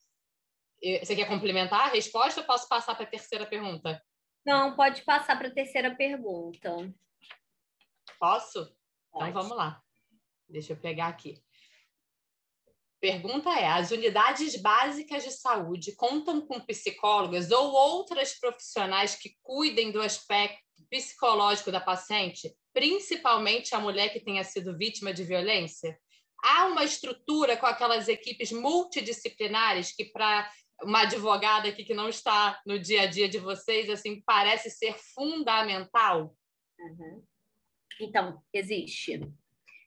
Você 1.03 1.15
quer 1.15 1.27
complementar 1.27 1.81
a 1.81 1.91
resposta 1.91 2.41
ou 2.41 2.47
posso 2.47 2.67
passar 2.67 2.95
para 2.95 3.05
a 3.05 3.09
terceira 3.09 3.45
pergunta? 3.45 4.01
Não, 4.45 4.75
pode 4.75 5.03
passar 5.03 5.37
para 5.37 5.47
a 5.47 5.53
terceira 5.53 5.95
pergunta. 5.95 6.93
Posso? 8.19 8.59
Então, 8.59 8.75
pode. 9.11 9.29
Então 9.29 9.41
vamos 9.43 9.57
lá. 9.57 9.81
Deixa 10.51 10.73
eu 10.73 10.77
pegar 10.77 11.07
aqui. 11.07 11.41
Pergunta 12.99 13.49
é: 13.49 13.67
as 13.67 13.89
unidades 13.89 14.55
básicas 14.61 15.23
de 15.23 15.31
saúde 15.31 15.95
contam 15.95 16.45
com 16.45 16.59
psicólogas 16.59 17.49
ou 17.49 17.71
outras 17.71 18.37
profissionais 18.37 19.15
que 19.15 19.35
cuidem 19.41 19.91
do 19.91 20.01
aspecto 20.01 20.61
psicológico 20.89 21.71
da 21.71 21.79
paciente, 21.79 22.53
principalmente 22.73 23.73
a 23.73 23.79
mulher 23.79 24.09
que 24.09 24.19
tenha 24.19 24.43
sido 24.43 24.77
vítima 24.77 25.13
de 25.13 25.23
violência? 25.23 25.97
Há 26.43 26.65
uma 26.65 26.83
estrutura 26.83 27.55
com 27.55 27.65
aquelas 27.65 28.07
equipes 28.07 28.51
multidisciplinares 28.51 29.95
que, 29.95 30.05
para 30.05 30.51
uma 30.83 31.01
advogada 31.01 31.69
aqui 31.69 31.83
que 31.83 31.93
não 31.93 32.09
está 32.09 32.59
no 32.65 32.79
dia 32.79 33.03
a 33.03 33.05
dia 33.05 33.29
de 33.29 33.37
vocês, 33.37 33.89
assim, 33.89 34.21
parece 34.25 34.69
ser 34.69 34.95
fundamental? 35.15 36.35
Uhum. 36.79 37.23
Então, 37.99 38.41
existe. 38.51 39.21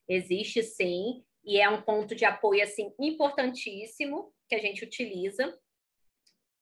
Existe 0.08 0.62
sim, 0.62 1.24
e 1.44 1.60
é 1.60 1.68
um 1.68 1.82
ponto 1.82 2.14
de 2.14 2.24
apoio 2.24 2.62
assim 2.62 2.92
importantíssimo 2.98 4.32
que 4.48 4.54
a 4.54 4.58
gente 4.58 4.84
utiliza. 4.84 5.58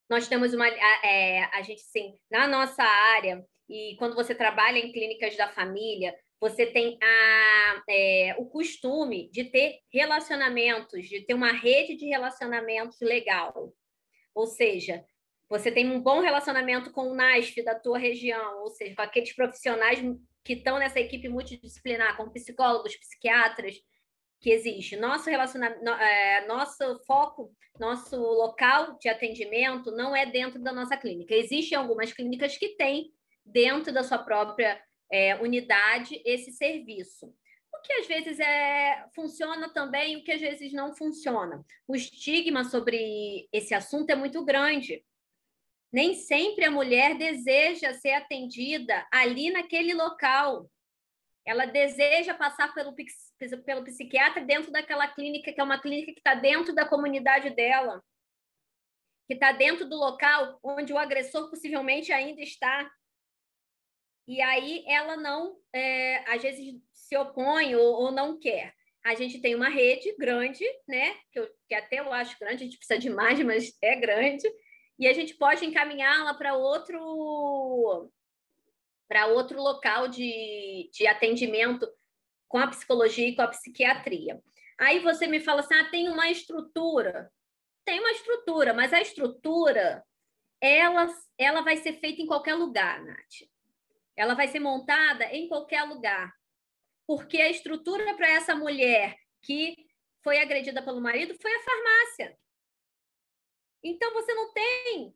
Nós 0.09 0.29
temos 0.29 0.53
uma 0.53 0.69
é, 0.69 1.45
a 1.55 1.63
gente 1.63 1.81
sim, 1.83 2.17
na 2.31 2.47
nossa 2.47 2.83
área, 2.83 3.45
e 3.69 3.97
quando 3.99 4.15
você 4.15 4.35
trabalha 4.35 4.79
em 4.79 4.93
clínicas 4.93 5.37
da 5.37 5.49
família, 5.49 6.15
você 6.41 6.67
tem 6.67 6.99
a, 7.01 7.83
é, 7.89 8.35
o 8.37 8.47
costume 8.47 9.31
de 9.31 9.45
ter 9.45 9.79
relacionamentos, 9.93 11.09
de 11.09 11.21
ter 11.21 11.35
uma 11.35 11.53
rede 11.53 11.97
de 11.97 12.07
relacionamentos 12.07 13.01
legal. 13.01 13.73
Ou 14.35 14.47
seja, 14.47 15.05
você 15.49 15.71
tem 15.71 15.89
um 15.89 16.01
bom 16.01 16.21
relacionamento 16.21 16.91
com 16.91 17.09
o 17.09 17.15
NASF 17.15 17.63
da 17.63 17.75
tua 17.75 17.97
região, 17.97 18.63
ou 18.63 18.71
seja, 18.71 18.95
com 18.95 19.03
aqueles 19.03 19.33
profissionais 19.33 20.01
que 20.45 20.55
estão 20.55 20.79
nessa 20.79 21.01
equipe 21.01 21.29
multidisciplinar, 21.29 22.17
como 22.17 22.33
psicólogos, 22.33 22.97
psiquiatras, 22.97 23.77
que 24.41 24.51
existe. 24.51 24.97
Nosso 24.97 25.31
relacionamento, 25.31 25.89
é, 25.89 26.47
nosso 26.47 26.99
foco, 27.07 27.55
nosso 27.79 28.17
local 28.17 28.99
de 28.99 29.09
atendimento 29.09 29.93
não 29.93 30.15
é 30.15 30.27
dentro 30.27 30.61
da 30.61 30.73
nossa 30.73 30.97
clínica. 30.97 31.35
Existem 31.35 31.79
algumas 31.79 32.13
clínicas 32.13 32.57
que 32.57 32.71
têm 32.71 33.13
dentro 33.45 33.93
da 33.93 34.03
sua 34.03 34.19
própria 34.19 34.83
é, 35.11 35.37
unidade 35.37 36.21
esse 36.25 36.51
serviço 36.53 37.33
que 37.83 37.93
às 37.93 38.07
vezes 38.07 38.39
é, 38.39 39.05
funciona 39.15 39.69
também, 39.69 40.17
o 40.17 40.25
que 40.25 40.33
às 40.33 40.41
vezes 40.41 40.73
não 40.73 40.95
funciona. 40.95 41.65
O 41.87 41.97
estigma 41.97 42.65
sobre 42.65 43.49
esse 43.53 43.75
assunto 43.75 44.09
é 44.11 44.15
muito 44.15 44.45
grande. 44.45 45.05
Nem 45.93 46.15
sempre 46.15 46.65
a 46.65 46.71
mulher 46.71 47.19
deseja 47.19 47.93
ser 47.93 48.13
atendida 48.13 49.07
ali 49.13 49.51
naquele 49.51 49.93
local. 49.93 50.71
Ela 51.45 51.67
deseja 51.67 52.33
passar 52.35 52.73
pelo, 52.73 52.95
pelo 53.65 53.85
psiquiatra 53.85 54.43
dentro 54.45 54.71
daquela 54.73 55.07
clínica, 55.09 55.53
que 55.53 55.61
é 55.61 55.65
uma 55.65 55.81
clínica 55.81 56.13
que 56.13 56.21
está 56.21 56.35
dentro 56.35 56.75
da 56.75 56.89
comunidade 56.89 57.51
dela, 57.51 58.03
que 59.27 59.35
está 59.35 59.53
dentro 59.53 59.87
do 59.89 59.97
local 59.97 60.59
onde 60.63 60.93
o 60.93 60.99
agressor 60.99 61.51
possivelmente 61.51 62.13
ainda 62.13 62.41
está. 62.41 62.91
E 64.27 64.41
aí 64.41 64.85
ela 64.87 65.17
não, 65.17 65.59
é, 65.75 66.19
às 66.33 66.41
vezes, 66.41 66.81
se 66.93 67.17
opõe 67.17 67.75
ou, 67.75 68.05
ou 68.05 68.13
não 68.13 68.39
quer. 68.39 68.73
A 69.05 69.15
gente 69.17 69.41
tem 69.41 69.55
uma 69.55 69.69
rede 69.69 70.15
grande, 70.17 70.65
né? 70.87 71.17
Que, 71.33 71.41
eu, 71.41 71.51
que 71.69 71.75
até 71.75 71.99
eu 71.99 72.13
acho 72.13 72.39
grande, 72.39 72.63
a 72.63 72.67
gente 72.67 72.79
precisa 72.79 73.01
de 73.01 73.11
mais, 73.11 73.43
mas 73.43 73.77
é 73.83 73.97
grande, 73.97 74.49
e 75.03 75.09
a 75.09 75.13
gente 75.13 75.35
pode 75.35 75.67
encaminhá-la 75.67 76.33
para 76.35 76.55
outro 76.55 78.09
para 79.09 79.27
outro 79.27 79.61
local 79.61 80.07
de, 80.07 80.89
de 80.93 81.07
atendimento 81.09 81.87
com 82.49 82.59
a 82.59 82.69
psicologia 82.69 83.29
e 83.29 83.35
com 83.35 83.43
a 83.43 83.49
psiquiatria. 83.49 84.41
Aí 84.79 85.01
você 85.01 85.27
me 85.27 85.41
fala 85.41 85.61
assim: 85.61 85.75
ah, 85.75 85.91
tem 85.91 86.09
uma 86.09 86.31
estrutura. 86.31 87.29
Tem 87.85 87.99
uma 87.99 88.13
estrutura, 88.13 88.73
mas 88.73 88.93
a 88.93 89.01
estrutura 89.01 90.05
ela, 90.61 91.13
ela 91.37 91.63
vai 91.63 91.77
ser 91.79 91.95
feita 91.95 92.23
em 92.23 92.27
qualquer 92.27 92.55
lugar, 92.55 93.03
Nath. 93.05 93.49
Ela 94.17 94.35
vai 94.35 94.47
ser 94.47 94.61
montada 94.61 95.25
em 95.25 95.49
qualquer 95.49 95.83
lugar 95.83 96.33
porque 97.09 97.39
a 97.41 97.51
estrutura 97.51 98.15
para 98.15 98.29
essa 98.29 98.55
mulher 98.55 99.17
que 99.43 99.75
foi 100.23 100.39
agredida 100.39 100.81
pelo 100.81 101.01
marido 101.01 101.35
foi 101.43 101.53
a 101.53 101.63
farmácia. 101.63 102.39
Então 103.83 104.13
você 104.13 104.33
não 104.35 104.53
tem, 104.53 105.15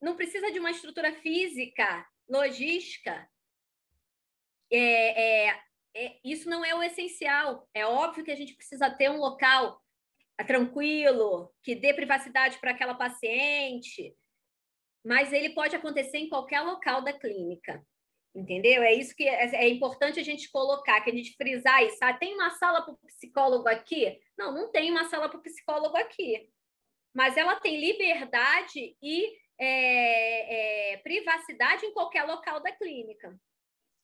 não 0.00 0.16
precisa 0.16 0.50
de 0.50 0.58
uma 0.58 0.70
estrutura 0.70 1.12
física, 1.16 2.06
logística. 2.28 3.28
É, 4.70 5.48
é, 5.48 5.60
é, 5.94 6.18
isso 6.24 6.48
não 6.48 6.64
é 6.64 6.74
o 6.74 6.82
essencial. 6.82 7.68
É 7.74 7.84
óbvio 7.86 8.24
que 8.24 8.30
a 8.30 8.36
gente 8.36 8.54
precisa 8.54 8.90
ter 8.90 9.10
um 9.10 9.18
local 9.18 9.82
tranquilo, 10.46 11.52
que 11.62 11.74
dê 11.74 11.92
privacidade 11.92 12.58
para 12.58 12.70
aquela 12.70 12.94
paciente, 12.94 14.16
mas 15.04 15.32
ele 15.32 15.50
pode 15.50 15.74
acontecer 15.74 16.18
em 16.18 16.28
qualquer 16.28 16.60
local 16.60 17.02
da 17.02 17.12
clínica. 17.12 17.84
Entendeu? 18.34 18.82
É 18.82 18.94
isso 18.94 19.16
que 19.16 19.24
é, 19.26 19.46
é, 19.54 19.68
importante 19.68 20.20
a 20.20 20.22
gente 20.22 20.50
colocar, 20.50 21.00
que 21.00 21.10
a 21.10 21.14
gente 21.14 21.34
frisar 21.34 21.82
isso. 21.82 21.98
Ah, 22.02 22.12
tem 22.12 22.34
uma 22.34 22.50
sala 22.50 22.82
para 22.82 22.94
o 22.94 22.98
psicólogo 22.98 23.66
aqui? 23.68 24.20
Não, 24.36 24.52
não 24.52 24.70
tem 24.70 24.90
uma 24.90 25.08
sala 25.08 25.28
para 25.28 25.38
o 25.38 25.42
psicólogo 25.42 25.96
aqui. 25.96 26.48
Mas 27.14 27.36
ela 27.36 27.56
tem 27.56 27.80
liberdade 27.80 28.96
e 29.02 29.26
é, 29.60 30.92
é, 30.92 30.96
privacidade 30.98 31.84
em 31.84 31.92
qualquer 31.92 32.24
local 32.24 32.60
da 32.60 32.72
clínica. 32.72 33.36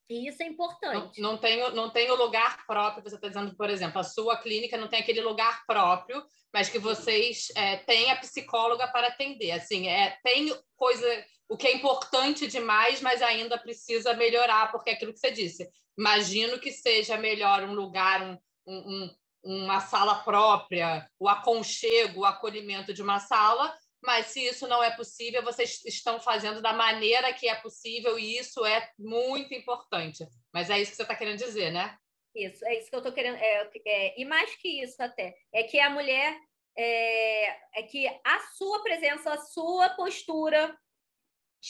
E 0.09 0.29
isso 0.29 0.43
é 0.43 0.47
importante. 0.47 1.21
Não, 1.21 1.33
não, 1.33 1.39
tem, 1.39 1.59
não 1.73 1.91
tem 1.91 2.11
o 2.11 2.15
lugar 2.15 2.67
próprio, 2.67 3.03
você 3.03 3.15
está 3.15 3.29
dizendo, 3.29 3.57
por 3.57 3.71
exemplo, 3.71 3.99
a 3.99 4.05
sua 4.05 4.37
clínica 4.37 4.77
não 4.77 4.89
tem 4.89 5.01
aquele 5.01 5.23
lugar 5.23 5.65
próprio, 5.67 6.23
mas 6.53 6.69
que 6.69 6.79
vocês 6.79 7.49
é, 7.57 7.79
têm 7.79 8.11
a 8.11 8.17
psicóloga 8.17 8.87
para 8.89 9.09
atender. 9.09 9.53
Assim, 9.53 9.89
é, 9.89 10.19
tem 10.23 10.55
coisa 10.77 11.25
o 11.49 11.57
que 11.57 11.67
é 11.67 11.75
importante 11.75 12.47
demais, 12.47 13.01
mas 13.01 13.23
ainda 13.23 13.59
precisa 13.59 14.15
melhorar, 14.15 14.71
porque 14.71 14.91
é 14.91 14.93
aquilo 14.95 15.13
que 15.13 15.21
você 15.21 15.31
disse. 15.31 15.69
Imagino 15.97 16.59
que 16.59 16.71
seja 16.71 17.17
melhor 17.17 17.63
um 17.63 17.75
lugar, 17.75 18.23
um, 18.23 18.39
um, 18.67 19.11
uma 19.45 19.81
sala 19.81 20.17
própria, 20.23 21.09
o 21.19 21.29
aconchego, 21.29 22.21
o 22.21 22.25
acolhimento 22.25 22.93
de 22.95 23.03
uma 23.03 23.21
sala, 23.21 23.75
mas 24.03 24.27
se 24.27 24.45
isso 24.45 24.67
não 24.67 24.83
é 24.83 24.95
possível, 24.95 25.43
vocês 25.43 25.83
estão 25.85 26.21
fazendo 26.21 26.61
da 26.61 26.73
maneira 26.73 27.33
que 27.33 27.49
é 27.49 27.55
possível 27.55 28.19
e 28.19 28.39
isso 28.39 28.65
é 28.65 28.91
muito 28.99 29.55
importante. 29.55 30.27
Mas 30.53 30.69
é 30.71 30.79
isso 30.79 30.91
que 30.91 30.97
você 30.97 31.03
está 31.03 31.15
querendo 31.15 31.39
dizer, 31.39 31.71
né? 31.71 31.97
Isso, 32.35 32.65
é 32.67 32.79
isso 32.79 32.91
que 32.91 32.97
eu 32.97 33.01
estou 33.01 33.13
querendo. 33.13 33.37
É, 33.37 33.71
é, 33.87 34.21
e 34.21 34.25
mais 34.25 34.55
que 34.57 34.83
isso 34.83 35.03
até, 35.03 35.35
é 35.53 35.63
que 35.63 35.79
a 35.79 35.89
mulher 35.89 36.37
é, 36.77 37.81
é 37.81 37.83
que 37.85 38.07
a 38.07 38.41
sua 38.57 38.83
presença, 38.83 39.33
a 39.33 39.39
sua 39.39 39.91
postura 39.91 40.77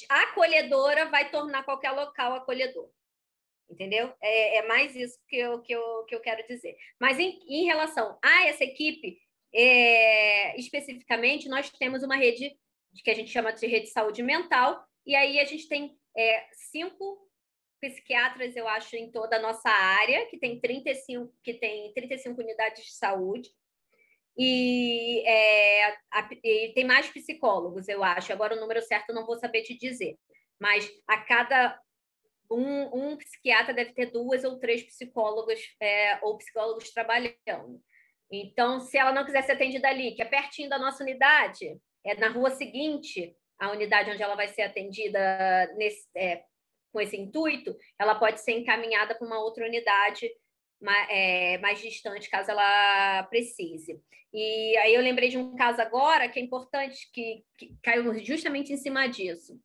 acolhedora 0.09 1.07
vai 1.07 1.31
tornar 1.31 1.65
qualquer 1.65 1.93
local 1.93 2.35
acolhedor. 2.35 2.91
Entendeu? 3.69 4.13
É, 4.21 4.59
é 4.59 4.67
mais 4.67 4.95
isso 4.95 5.19
que 5.27 5.37
eu, 5.37 5.61
que, 5.61 5.73
eu, 5.73 6.05
que 6.05 6.15
eu 6.15 6.21
quero 6.21 6.47
dizer. 6.47 6.77
Mas 7.01 7.19
em, 7.19 7.41
em 7.49 7.65
relação 7.65 8.19
a 8.23 8.47
essa 8.47 8.63
equipe, 8.63 9.19
é, 9.53 10.59
especificamente, 10.59 11.49
nós 11.49 11.71
temos 11.71 12.03
uma 12.03 12.17
rede 12.17 12.57
que 13.03 13.11
a 13.11 13.15
gente 13.15 13.31
chama 13.31 13.53
de 13.53 13.67
rede 13.67 13.87
de 13.87 13.93
saúde 13.93 14.23
mental, 14.23 14.85
e 15.05 15.17
aí 15.17 15.41
a 15.41 15.45
gente 15.45 15.69
tem 15.69 15.99
é, 16.17 16.47
cinco 16.71 17.25
psiquiatras, 17.81 18.57
eu 18.57 18.67
acho, 18.69 18.97
em 18.97 19.11
toda 19.11 19.37
a 19.37 19.41
nossa 19.41 19.69
área, 19.69 20.27
que 20.27 20.39
tem 20.39 20.61
35, 20.61 21.33
que 21.43 21.55
tem 21.55 21.93
35 21.93 22.41
unidades 22.41 22.85
de 22.85 22.93
saúde. 22.93 23.51
E, 24.37 25.23
é, 25.27 25.87
a, 26.11 26.29
e, 26.43 26.73
tem 26.75 26.85
mais 26.85 27.09
psicólogos, 27.09 27.89
eu 27.89 28.03
acho. 28.03 28.33
Agora 28.33 28.57
o 28.57 28.61
número 28.61 28.83
certo 28.83 29.11
eu 29.11 29.15
não 29.15 29.27
vou 29.27 29.37
saber 29.37 29.63
te 29.63 29.77
dizer. 29.77 30.17
Mas 30.59 30.91
a 31.07 31.19
cada 31.19 31.79
um, 32.51 33.11
um 33.13 33.17
psiquiatra 33.17 33.75
deve 33.75 33.93
ter 33.93 34.07
duas 34.07 34.45
ou 34.45 34.59
três 34.59 34.83
psicólogos 34.83 35.61
é, 35.81 36.19
ou 36.23 36.37
psicólogos 36.37 36.91
trabalhando. 36.91 37.81
Então, 38.31 38.81
se 38.81 38.97
ela 38.97 39.13
não 39.13 39.25
quiser 39.25 39.43
ser 39.43 39.53
atendida 39.53 39.89
ali, 39.89 40.15
que 40.15 40.23
é 40.23 40.25
pertinho 40.25 40.69
da 40.69 40.79
nossa 40.79 41.03
unidade, 41.03 41.79
é 42.05 42.15
na 42.17 42.29
rua 42.29 42.51
seguinte, 42.51 43.37
a 43.59 43.71
unidade 43.71 44.11
onde 44.11 44.23
ela 44.23 44.35
vai 44.35 44.49
ser 44.49 44.63
atendida 44.63 45.73
nesse, 45.77 46.09
é, 46.17 46.45
com 46.93 47.01
esse 47.01 47.17
intuito, 47.17 47.77
ela 47.99 48.15
pode 48.15 48.41
ser 48.41 48.53
encaminhada 48.53 49.15
para 49.15 49.27
uma 49.27 49.41
outra 49.41 49.67
unidade 49.67 50.31
mais, 50.81 51.09
é, 51.11 51.59
mais 51.59 51.81
distante, 51.81 52.31
caso 52.31 52.51
ela 52.51 53.23
precise. 53.25 54.01
E 54.33 54.77
aí 54.79 54.95
eu 54.95 55.01
lembrei 55.01 55.29
de 55.29 55.39
um 55.39 55.55
caso 55.55 55.81
agora 55.81 56.29
que 56.29 56.39
é 56.41 56.43
importante, 56.43 57.11
que, 57.13 57.45
que 57.57 57.77
caiu 57.83 58.13
justamente 58.25 58.73
em 58.73 58.77
cima 58.77 59.07
disso. 59.07 59.59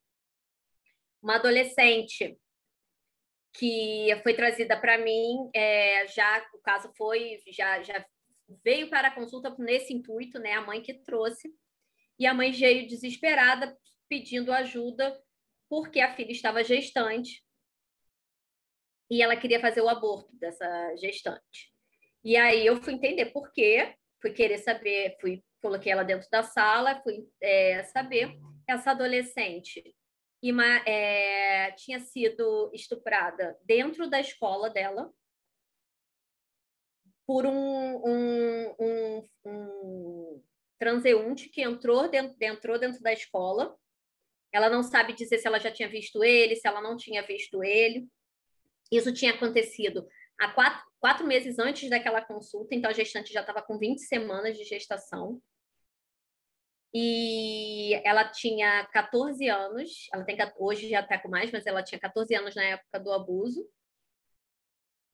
Uma 1.22 1.36
adolescente 1.36 2.38
que 3.52 4.08
foi 4.22 4.34
trazida 4.34 4.76
para 4.80 4.98
mim, 4.98 5.50
é, 5.54 6.06
já 6.08 6.46
o 6.54 6.58
caso 6.58 6.92
foi, 6.96 7.38
já, 7.48 7.82
já 7.82 8.04
veio 8.64 8.88
para 8.88 9.08
a 9.08 9.14
consulta 9.14 9.54
nesse 9.58 9.92
intuito, 9.92 10.38
né? 10.38 10.52
A 10.52 10.60
mãe 10.60 10.82
que 10.82 10.94
trouxe. 10.94 11.52
E 12.18 12.26
a 12.26 12.34
mãe 12.34 12.52
veio 12.52 12.86
desesperada 12.86 13.76
pedindo 14.08 14.52
ajuda 14.52 15.18
porque 15.68 16.00
a 16.00 16.14
filha 16.14 16.32
estava 16.32 16.64
gestante 16.64 17.44
e 19.10 19.22
ela 19.22 19.36
queria 19.36 19.60
fazer 19.60 19.80
o 19.80 19.88
aborto 19.88 20.36
dessa 20.36 20.96
gestante. 20.96 21.72
E 22.22 22.36
aí 22.36 22.66
eu 22.66 22.82
fui 22.82 22.94
entender 22.94 23.26
por 23.26 23.52
quê, 23.52 23.94
fui 24.20 24.32
querer 24.32 24.58
saber, 24.58 25.16
fui 25.20 25.42
coloquei 25.62 25.92
ela 25.92 26.02
dentro 26.02 26.28
da 26.30 26.42
sala, 26.42 27.00
fui 27.02 27.26
é, 27.40 27.82
saber 27.84 28.38
essa 28.66 28.92
adolescente 28.92 29.82
Ima, 30.42 30.64
é, 30.86 31.72
tinha 31.72 32.00
sido 32.00 32.70
estuprada 32.72 33.58
dentro 33.64 34.08
da 34.08 34.20
escola 34.20 34.70
dela 34.70 35.12
por 37.26 37.46
um, 37.46 37.96
um, 38.04 38.74
um, 38.80 39.28
um 39.44 40.42
transeunte 40.78 41.48
que 41.48 41.62
entrou 41.62 42.08
dentro, 42.08 42.36
entrou 42.40 42.78
dentro 42.78 43.02
da 43.02 43.12
escola. 43.12 43.76
Ela 44.52 44.68
não 44.68 44.82
sabe 44.82 45.12
dizer 45.12 45.38
se 45.38 45.46
ela 45.46 45.60
já 45.60 45.70
tinha 45.70 45.88
visto 45.88 46.24
ele, 46.24 46.56
se 46.56 46.66
ela 46.66 46.80
não 46.80 46.96
tinha 46.96 47.22
visto 47.22 47.62
ele. 47.62 48.08
Isso 48.90 49.12
tinha 49.12 49.32
acontecido 49.32 50.08
há 50.40 50.48
quatro, 50.52 50.82
quatro 50.98 51.26
meses 51.26 51.58
antes 51.58 51.88
daquela 51.88 52.22
consulta, 52.22 52.74
então 52.74 52.90
a 52.90 52.94
gestante 52.94 53.32
já 53.32 53.42
estava 53.42 53.62
com 53.62 53.78
20 53.78 53.98
semanas 54.00 54.56
de 54.56 54.64
gestação. 54.64 55.40
E 56.92 57.94
ela 58.04 58.24
tinha 58.28 58.84
14 58.86 59.48
anos, 59.48 60.08
ela 60.12 60.24
tem 60.24 60.36
hoje 60.58 60.88
já 60.88 61.00
está 61.00 61.18
com 61.18 61.28
mais, 61.28 61.50
mas 61.52 61.64
ela 61.66 61.82
tinha 61.82 62.00
14 62.00 62.34
anos 62.34 62.54
na 62.54 62.64
época 62.64 62.98
do 62.98 63.12
abuso. 63.12 63.68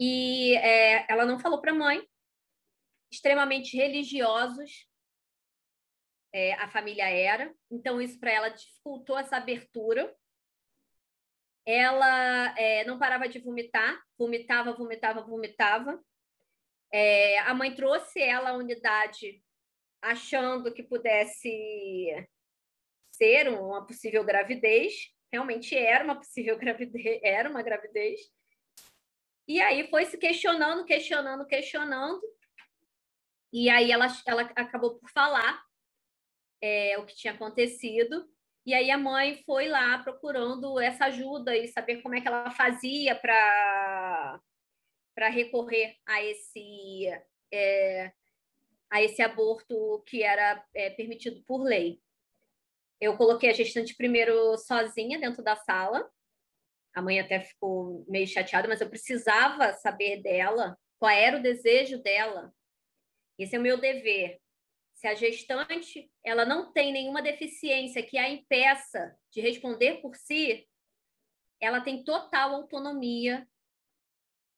E 0.01 0.57
é, 0.57 1.11
ela 1.11 1.27
não 1.27 1.39
falou 1.39 1.61
para 1.61 1.73
a 1.73 1.75
mãe, 1.75 2.03
extremamente 3.11 3.77
religiosos, 3.77 4.89
é, 6.33 6.53
a 6.55 6.69
família 6.69 7.09
era, 7.09 7.55
então 7.71 8.01
isso 8.01 8.21
para 8.21 8.31
ela 8.31 8.49
dificultou 8.51 9.19
essa 9.19 9.39
abertura. 9.39 10.15
Ela 11.65 12.55
é, 12.59 12.85
não 12.85 12.99
parava 12.99 13.27
de 13.27 13.39
vomitar, 13.39 13.99
vomitava, 14.19 14.73
vomitava, 14.73 15.23
vomitava. 15.23 15.99
É, 16.93 17.39
a 17.39 17.55
mãe 17.55 17.75
trouxe 17.75 18.21
ela 18.21 18.51
à 18.51 18.57
unidade 18.57 19.43
achando 20.03 20.73
que 20.73 20.83
pudesse 20.83 22.29
ser 23.13 23.49
uma 23.49 23.87
possível 23.87 24.25
gravidez, 24.25 25.13
realmente 25.33 25.77
era 25.77 26.05
uma 26.05 26.17
possível 26.17 26.57
gravidez, 26.59 27.21
era 27.23 27.49
uma 27.49 27.63
gravidez. 27.63 28.21
E 29.49 29.61
aí 29.61 29.89
foi 29.89 30.05
se 30.07 30.19
questionando, 30.19 30.85
questionando, 30.85 31.47
questionando. 31.47 32.21
E 33.53 33.71
aí 33.71 33.93
ela, 33.93 34.07
ela 34.27 34.43
acabou 34.43 34.99
por 34.99 35.09
falar 35.11 35.63
é, 36.61 36.99
o 36.99 37.07
que 37.07 37.15
tinha 37.15 37.33
acontecido. 37.33 38.29
E 38.67 38.75
aí 38.75 38.91
a 38.91 38.99
mãe 38.99 39.43
foi 39.45 39.69
lá 39.69 39.99
procurando 40.03 40.81
essa 40.81 41.07
ajuda 41.07 41.57
e 41.57 41.69
saber 41.69 42.03
como 42.03 42.17
é 42.17 42.21
que 42.21 42.27
ela 42.27 42.51
fazia 42.51 43.15
para 43.15 44.41
para 45.15 45.31
recorrer 45.31 45.97
a 46.05 46.23
esse 46.23 47.07
é, 47.51 48.13
a 48.91 49.03
esse 49.03 49.23
aborto 49.23 50.03
que 50.07 50.23
era 50.23 50.65
é, 50.75 50.91
permitido 50.91 51.43
por 51.45 51.63
lei. 51.63 52.01
Eu 53.01 53.17
coloquei 53.17 53.51
a 53.51 53.55
gestante 53.55 53.95
primeiro 53.95 54.57
sozinha 54.59 55.19
dentro 55.19 55.43
da 55.43 55.57
sala. 55.57 56.11
A 56.95 57.03
mãe 57.03 57.21
até 57.21 57.41
ficou 57.41 58.07
meio 58.09 58.27
chateada, 58.27 58.69
mas 58.69 58.81
eu 58.81 58.89
precisava 58.89 59.73
saber 59.75 60.23
dela, 60.23 60.79
qual 60.99 61.13
era 61.13 61.37
o 61.37 61.43
desejo 61.43 62.03
dela. 62.03 62.55
Esse 63.39 63.57
é 63.57 63.59
o 63.59 63.63
meu 63.63 63.79
dever. 63.79 64.41
Se 64.95 65.07
a 65.07 65.15
gestante 65.15 66.11
ela 66.25 66.47
não 66.47 66.73
tem 66.73 66.91
nenhuma 66.91 67.21
deficiência 67.21 68.03
que 68.03 68.17
a 68.17 68.31
impeça 68.31 69.15
de 69.31 69.43
responder 69.43 70.01
por 70.01 70.17
si, 70.17 70.67
ela 71.61 71.83
tem 71.83 72.03
total 72.03 72.55
autonomia 72.55 73.47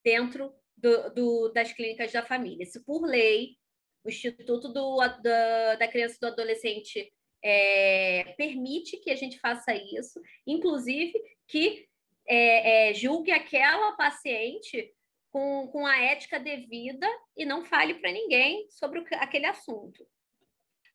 dentro 0.05 0.55
do, 0.77 1.11
do, 1.11 1.49
das 1.49 1.73
clínicas 1.73 2.13
da 2.13 2.25
família. 2.25 2.65
Se 2.67 2.85
por 2.85 3.05
lei 3.05 3.59
o 4.05 4.09
Instituto 4.09 4.69
do, 4.69 4.97
da, 5.23 5.77
da 5.77 5.89
Criança 5.89 6.17
e 6.17 6.21
do 6.21 6.27
Adolescente 6.29 7.13
é, 7.43 8.35
permite 8.37 8.97
que 8.99 9.11
a 9.11 9.17
gente 9.17 9.39
faça 9.39 9.75
isso, 9.75 10.21
inclusive 10.47 11.13
que 11.47 11.89
é, 12.27 12.91
é, 12.91 12.95
julgue 12.95 13.31
aquela 13.31 13.93
paciente 13.93 14.95
com, 15.31 15.69
com 15.69 15.87
a 15.87 15.99
ética 15.99 16.39
devida 16.39 17.07
e 17.37 17.45
não 17.45 17.65
fale 17.65 17.95
para 17.95 18.13
ninguém 18.13 18.69
sobre 18.71 19.01
o, 19.01 19.05
aquele 19.13 19.47
assunto, 19.47 20.07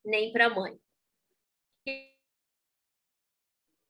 nem 0.03 0.31
para 0.31 0.47
a 0.47 0.49
mãe. 0.49 0.77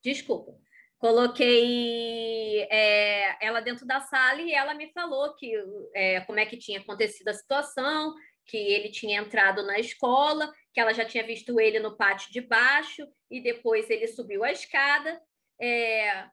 Desculpa. 0.04 0.58
Coloquei 0.98 2.62
é, 2.70 3.46
ela 3.46 3.60
dentro 3.60 3.86
da 3.86 4.00
sala 4.00 4.42
e 4.42 4.54
ela 4.54 4.74
me 4.74 4.90
falou 4.94 5.36
que 5.36 5.54
é, 5.94 6.22
como 6.22 6.40
é 6.40 6.46
que 6.46 6.58
tinha 6.58 6.80
acontecido 6.80 7.28
a 7.28 7.34
situação, 7.34 8.16
que 8.46 8.58
ele 8.58 8.90
tinha 8.90 9.20
entrado 9.20 9.64
na 9.64 9.80
escola, 9.80 10.54
que 10.74 10.80
ela 10.80 10.94
já 10.94 11.06
tinha 11.06 11.26
visto 11.26 11.60
ele 11.60 11.80
no 11.80 11.96
pátio 11.96 12.32
de 12.32 12.42
baixo 12.42 13.08
e 13.30 13.42
depois 13.42 13.90
ele 13.90 14.08
subiu 14.08 14.44
a 14.44 14.52
escada. 14.52 15.22
É, 15.60 16.30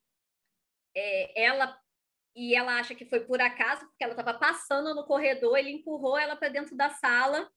é, 0.97 1.45
ela 1.45 1.79
e 2.35 2.55
ela 2.55 2.79
acha 2.79 2.95
que 2.95 3.05
foi 3.05 3.21
por 3.21 3.41
acaso, 3.41 3.87
porque 3.87 4.05
ela 4.05 4.13
estava 4.13 4.39
passando 4.39 4.95
no 4.95 5.05
corredor, 5.05 5.59
ele 5.59 5.71
empurrou 5.71 6.17
ela 6.17 6.37
para 6.37 6.49
dentro 6.49 6.77
da 6.77 6.89
sala 6.89 7.51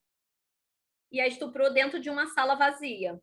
e 1.11 1.21
a 1.21 1.27
estuprou 1.27 1.71
dentro 1.71 1.99
de 1.99 2.09
uma 2.09 2.27
sala 2.27 2.55
vazia. 2.55 3.21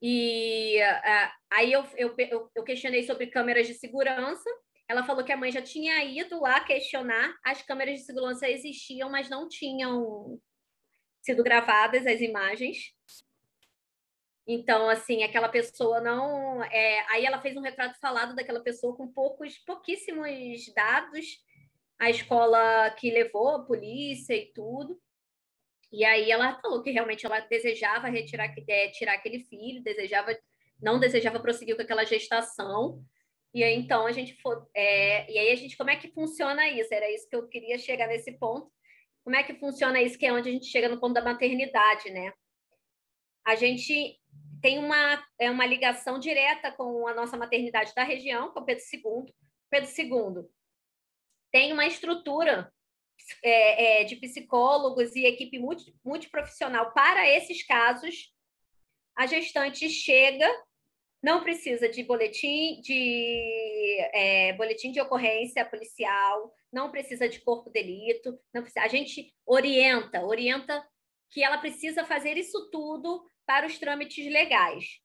E 0.00 0.80
uh, 0.82 1.32
aí 1.50 1.72
eu, 1.72 1.84
eu, 1.96 2.50
eu 2.54 2.64
questionei 2.64 3.04
sobre 3.04 3.28
câmeras 3.28 3.66
de 3.66 3.74
segurança 3.74 4.48
ela 4.88 5.04
falou 5.04 5.24
que 5.24 5.32
a 5.32 5.36
mãe 5.36 5.50
já 5.50 5.62
tinha 5.62 6.04
ido 6.04 6.40
lá 6.40 6.60
questionar, 6.60 7.34
as 7.44 7.62
câmeras 7.62 8.00
de 8.00 8.06
segurança 8.06 8.48
existiam, 8.48 9.10
mas 9.10 9.28
não 9.28 9.48
tinham 9.48 10.40
sido 11.20 11.42
gravadas 11.42 12.06
as 12.06 12.20
imagens. 12.20 12.94
Então, 14.46 14.88
assim, 14.88 15.22
aquela 15.22 15.48
pessoa 15.48 16.00
não. 16.00 16.62
É... 16.64 17.06
Aí 17.10 17.24
ela 17.24 17.40
fez 17.40 17.56
um 17.56 17.62
retrato 17.62 17.98
falado 18.00 18.34
daquela 18.34 18.60
pessoa 18.60 18.96
com 18.96 19.06
poucos, 19.06 19.56
pouquíssimos 19.58 20.28
dados, 20.74 21.26
a 21.98 22.10
escola 22.10 22.90
que 22.90 23.10
levou, 23.10 23.48
a 23.50 23.64
polícia 23.64 24.34
e 24.34 24.52
tudo. 24.52 25.00
E 25.92 26.04
aí 26.04 26.30
ela 26.30 26.58
falou 26.60 26.82
que 26.82 26.90
realmente 26.90 27.24
ela 27.24 27.40
desejava 27.40 28.08
retirar 28.08 28.52
é, 28.68 28.88
tirar 28.88 29.14
aquele 29.14 29.40
filho, 29.44 29.82
desejava 29.82 30.36
não 30.80 30.98
desejava 30.98 31.38
prosseguir 31.38 31.76
com 31.76 31.82
aquela 31.82 32.04
gestação. 32.04 33.04
E 33.54 33.62
aí, 33.62 33.74
então 33.74 34.06
a 34.06 34.12
gente 34.12 34.40
foi, 34.40 34.56
é, 34.74 35.30
e 35.30 35.38
aí 35.38 35.50
a 35.50 35.56
gente 35.56 35.76
como 35.76 35.90
é 35.90 35.96
que 35.96 36.12
funciona 36.12 36.68
isso? 36.68 36.92
Era 36.92 37.10
isso 37.10 37.28
que 37.28 37.36
eu 37.36 37.48
queria 37.48 37.78
chegar 37.78 38.06
nesse 38.08 38.32
ponto. 38.38 38.70
Como 39.24 39.36
é 39.36 39.42
que 39.42 39.54
funciona 39.54 40.00
isso? 40.00 40.18
Que 40.18 40.26
é 40.26 40.32
onde 40.32 40.48
a 40.48 40.52
gente 40.52 40.66
chega 40.66 40.88
no 40.88 40.98
ponto 40.98 41.14
da 41.14 41.22
maternidade, 41.22 42.10
né? 42.10 42.32
A 43.44 43.54
gente 43.54 44.18
tem 44.60 44.78
uma, 44.78 45.22
é 45.38 45.50
uma 45.50 45.66
ligação 45.66 46.18
direta 46.18 46.72
com 46.72 47.06
a 47.06 47.14
nossa 47.14 47.36
maternidade 47.36 47.92
da 47.94 48.04
região, 48.04 48.52
com 48.52 48.60
o 48.60 48.64
Pedro 48.64 48.82
II. 48.92 49.34
Pedro 49.70 49.90
II 49.90 50.48
tem 51.52 51.72
uma 51.72 51.86
estrutura 51.86 52.72
é, 53.44 54.00
é, 54.00 54.04
de 54.04 54.16
psicólogos 54.16 55.14
e 55.14 55.26
equipe 55.26 55.58
multi, 55.58 55.94
multiprofissional 56.02 56.92
para 56.92 57.28
esses 57.28 57.64
casos. 57.64 58.32
A 59.14 59.26
gestante 59.26 59.88
chega, 59.90 60.48
não 61.22 61.42
precisa 61.42 61.88
de 61.88 62.02
boletim 62.02 62.80
de 62.80 63.98
é, 64.12 64.52
boletim 64.54 64.90
de 64.90 65.00
ocorrência 65.00 65.64
policial, 65.64 66.52
não 66.72 66.90
precisa 66.90 67.28
de 67.28 67.40
corpo 67.40 67.70
delito, 67.70 68.36
não 68.52 68.62
precisa, 68.62 68.84
a 68.84 68.88
gente 68.88 69.32
orienta, 69.46 70.24
orienta 70.24 70.84
que 71.30 71.44
ela 71.44 71.58
precisa 71.58 72.04
fazer 72.04 72.36
isso 72.36 72.68
tudo 72.70 73.24
para 73.46 73.66
os 73.66 73.78
trâmites 73.78 74.30
legais. 74.30 75.00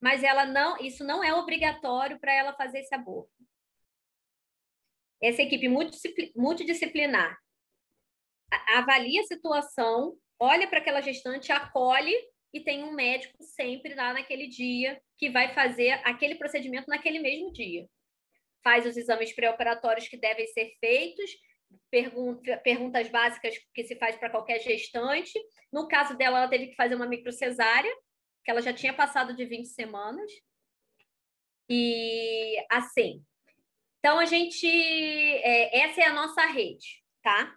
Mas 0.00 0.22
ela 0.22 0.44
não, 0.44 0.76
isso 0.78 1.04
não 1.04 1.22
é 1.22 1.32
obrigatório 1.34 2.18
para 2.18 2.32
ela 2.32 2.52
fazer 2.54 2.80
esse 2.80 2.94
aborto. 2.94 3.32
Essa 5.20 5.42
equipe 5.42 5.68
multidisciplinar 6.36 7.36
avalia 8.68 9.20
a 9.20 9.26
situação, 9.26 10.16
olha 10.38 10.68
para 10.68 10.78
aquela 10.78 11.00
gestante, 11.00 11.50
acolhe 11.50 12.14
e 12.52 12.60
tem 12.60 12.82
um 12.82 12.92
médico 12.92 13.42
sempre 13.42 13.94
lá 13.94 14.12
naquele 14.12 14.46
dia 14.46 15.00
que 15.16 15.30
vai 15.30 15.52
fazer 15.54 15.90
aquele 16.04 16.36
procedimento 16.36 16.88
naquele 16.88 17.18
mesmo 17.18 17.52
dia. 17.52 17.88
Faz 18.62 18.86
os 18.86 18.96
exames 18.96 19.32
pré-operatórios 19.32 20.08
que 20.08 20.16
devem 20.16 20.46
ser 20.46 20.72
feitos, 20.80 21.30
pergunta, 21.90 22.56
perguntas 22.58 23.08
básicas 23.08 23.54
que 23.74 23.84
se 23.84 23.96
faz 23.96 24.16
para 24.16 24.30
qualquer 24.30 24.60
gestante. 24.60 25.38
No 25.72 25.86
caso 25.88 26.16
dela, 26.16 26.38
ela 26.38 26.48
teve 26.48 26.68
que 26.68 26.76
fazer 26.76 26.94
uma 26.94 27.06
microcesárea, 27.06 27.94
que 28.44 28.50
ela 28.50 28.62
já 28.62 28.72
tinha 28.72 28.94
passado 28.94 29.34
de 29.34 29.44
20 29.44 29.66
semanas. 29.66 30.30
E 31.68 32.56
assim. 32.70 33.24
Então, 33.98 34.18
a 34.18 34.24
gente. 34.24 34.66
É, 34.66 35.80
essa 35.80 36.00
é 36.00 36.04
a 36.06 36.14
nossa 36.14 36.46
rede, 36.46 37.04
tá? 37.22 37.54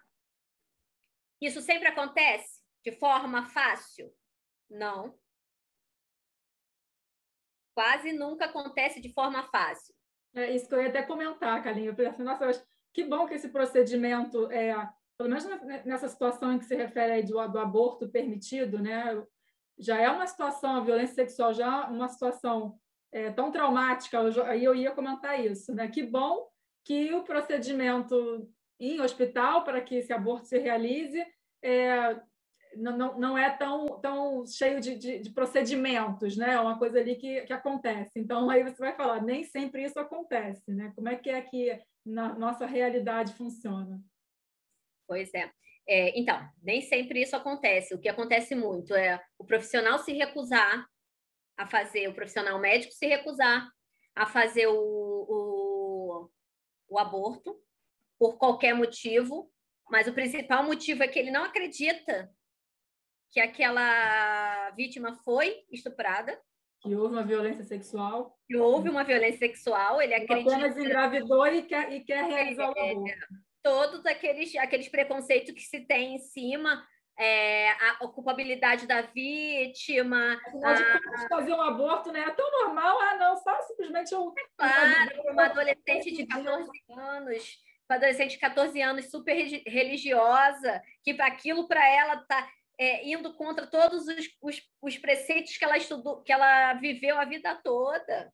Isso 1.40 1.60
sempre 1.62 1.88
acontece 1.88 2.62
de 2.84 2.92
forma 2.92 3.46
fácil? 3.46 4.12
Não. 4.72 5.14
Quase 7.74 8.12
nunca 8.12 8.46
acontece 8.46 9.00
de 9.00 9.12
forma 9.12 9.42
fácil. 9.44 9.94
É 10.34 10.54
isso 10.54 10.66
que 10.66 10.74
eu 10.74 10.82
ia 10.82 10.88
até 10.88 11.02
comentar, 11.02 11.62
Kalinha. 11.62 11.90
Eu 11.90 11.94
pensei, 11.94 12.24
nossa, 12.24 12.44
eu 12.44 12.50
acho 12.50 12.64
que 12.92 13.04
bom 13.04 13.26
que 13.26 13.34
esse 13.34 13.48
procedimento, 13.48 14.50
é, 14.50 14.74
pelo 15.16 15.28
menos 15.28 15.44
nessa 15.84 16.08
situação 16.08 16.52
em 16.52 16.58
que 16.58 16.64
se 16.64 16.74
refere 16.74 17.12
aí 17.12 17.22
do, 17.22 17.46
do 17.48 17.58
aborto 17.58 18.08
permitido, 18.08 18.78
né, 18.78 19.22
já 19.78 19.98
é 19.98 20.10
uma 20.10 20.26
situação, 20.26 20.76
a 20.76 20.80
violência 20.80 21.14
sexual 21.14 21.52
já 21.52 21.66
é 21.66 21.90
uma 21.90 22.08
situação 22.08 22.78
é, 23.10 23.30
tão 23.30 23.50
traumática, 23.50 24.20
aí 24.46 24.64
eu, 24.64 24.74
eu 24.74 24.74
ia 24.74 24.92
comentar 24.92 25.38
isso, 25.44 25.74
né? 25.74 25.88
Que 25.88 26.02
bom 26.02 26.48
que 26.84 27.12
o 27.12 27.24
procedimento 27.24 28.50
em 28.80 29.00
hospital 29.00 29.64
para 29.64 29.80
que 29.80 29.96
esse 29.96 30.12
aborto 30.12 30.46
se 30.48 30.58
realize 30.58 31.22
é, 31.62 32.20
não, 32.76 33.18
não, 33.18 33.38
é 33.38 33.50
tão, 33.50 34.00
tão 34.00 34.46
cheio 34.46 34.80
de, 34.80 34.96
de, 34.96 35.18
de, 35.20 35.30
procedimentos, 35.30 36.36
né? 36.36 36.54
É 36.54 36.60
uma 36.60 36.78
coisa 36.78 36.98
ali 36.98 37.16
que, 37.16 37.42
que 37.42 37.52
acontece. 37.52 38.12
Então, 38.16 38.48
aí 38.48 38.62
você 38.62 38.76
vai 38.78 38.94
falar, 38.94 39.22
nem 39.22 39.44
sempre 39.44 39.84
isso 39.84 39.98
acontece, 39.98 40.70
né? 40.72 40.92
Como 40.94 41.08
é 41.08 41.16
que 41.16 41.30
é 41.30 41.40
que 41.40 41.78
na 42.04 42.34
nossa 42.34 42.66
realidade 42.66 43.34
funciona? 43.34 44.00
Pois 45.06 45.32
é. 45.34 45.50
é. 45.86 46.18
Então, 46.18 46.40
nem 46.62 46.80
sempre 46.80 47.22
isso 47.22 47.36
acontece. 47.36 47.94
O 47.94 48.00
que 48.00 48.08
acontece 48.08 48.54
muito 48.54 48.94
é 48.94 49.22
o 49.38 49.44
profissional 49.44 49.98
se 49.98 50.12
recusar 50.12 50.86
a 51.56 51.66
fazer, 51.66 52.08
o 52.08 52.14
profissional 52.14 52.58
médico 52.58 52.92
se 52.92 53.06
recusar 53.06 53.68
a 54.14 54.26
fazer 54.26 54.66
o, 54.66 54.74
o, 54.74 56.30
o 56.88 56.98
aborto 56.98 57.60
por 58.18 58.36
qualquer 58.38 58.74
motivo, 58.74 59.50
mas 59.90 60.06
o 60.06 60.12
principal 60.12 60.64
motivo 60.64 61.02
é 61.02 61.08
que 61.08 61.18
ele 61.18 61.30
não 61.30 61.44
acredita 61.44 62.30
que 63.32 63.40
aquela 63.40 64.70
vítima 64.72 65.14
foi 65.24 65.64
estuprada. 65.70 66.38
Que 66.82 66.94
houve 66.94 67.14
uma 67.14 67.24
violência 67.24 67.64
sexual. 67.64 68.38
Que 68.46 68.56
houve 68.56 68.90
uma 68.90 69.04
violência 69.04 69.38
sexual, 69.38 70.02
ele 70.02 70.14
acredita... 70.14 70.54
Apenas 70.54 70.76
engravidou 70.76 71.46
e 71.46 71.62
quer, 71.62 71.92
e 71.92 72.00
quer 72.04 72.24
realizar 72.24 72.68
o 72.68 72.78
aborto. 72.78 73.08
É, 73.08 73.18
todos 73.62 74.04
aqueles, 74.04 74.54
aqueles 74.56 74.88
preconceitos 74.88 75.54
que 75.54 75.62
se 75.62 75.80
tem 75.80 76.16
em 76.16 76.18
cima, 76.18 76.86
é, 77.18 77.70
a 77.70 78.08
culpabilidade 78.08 78.86
da 78.86 79.00
vítima. 79.00 80.38
Afinal 80.46 80.74
de 80.74 81.28
fazer 81.28 81.52
um 81.54 81.62
aborto 81.62 82.12
né, 82.12 82.20
é 82.20 82.30
tão 82.32 82.50
normal, 82.50 83.00
ah, 83.00 83.16
não, 83.16 83.36
só 83.36 83.62
simplesmente 83.62 84.14
um. 84.14 84.32
Claro, 84.58 85.30
uma 85.30 85.44
adolescente 85.46 86.10
de 86.10 86.26
14 86.26 86.70
anos, 86.90 87.58
uma 87.88 87.96
adolescente 87.96 88.32
de 88.32 88.38
14 88.38 88.82
anos 88.82 89.10
super 89.10 89.34
religiosa, 89.66 90.82
que 91.02 91.12
aquilo 91.22 91.68
para 91.68 91.86
ela 91.88 92.16
tá 92.28 92.46
é, 92.82 93.08
indo 93.08 93.32
contra 93.34 93.64
todos 93.64 94.08
os, 94.08 94.28
os, 94.42 94.60
os, 94.82 94.98
preceitos 94.98 95.56
que 95.56 95.64
ela 95.64 95.76
estudou, 95.76 96.20
que 96.22 96.32
ela 96.32 96.74
viveu 96.74 97.16
a 97.16 97.24
vida 97.24 97.54
toda. 97.62 98.32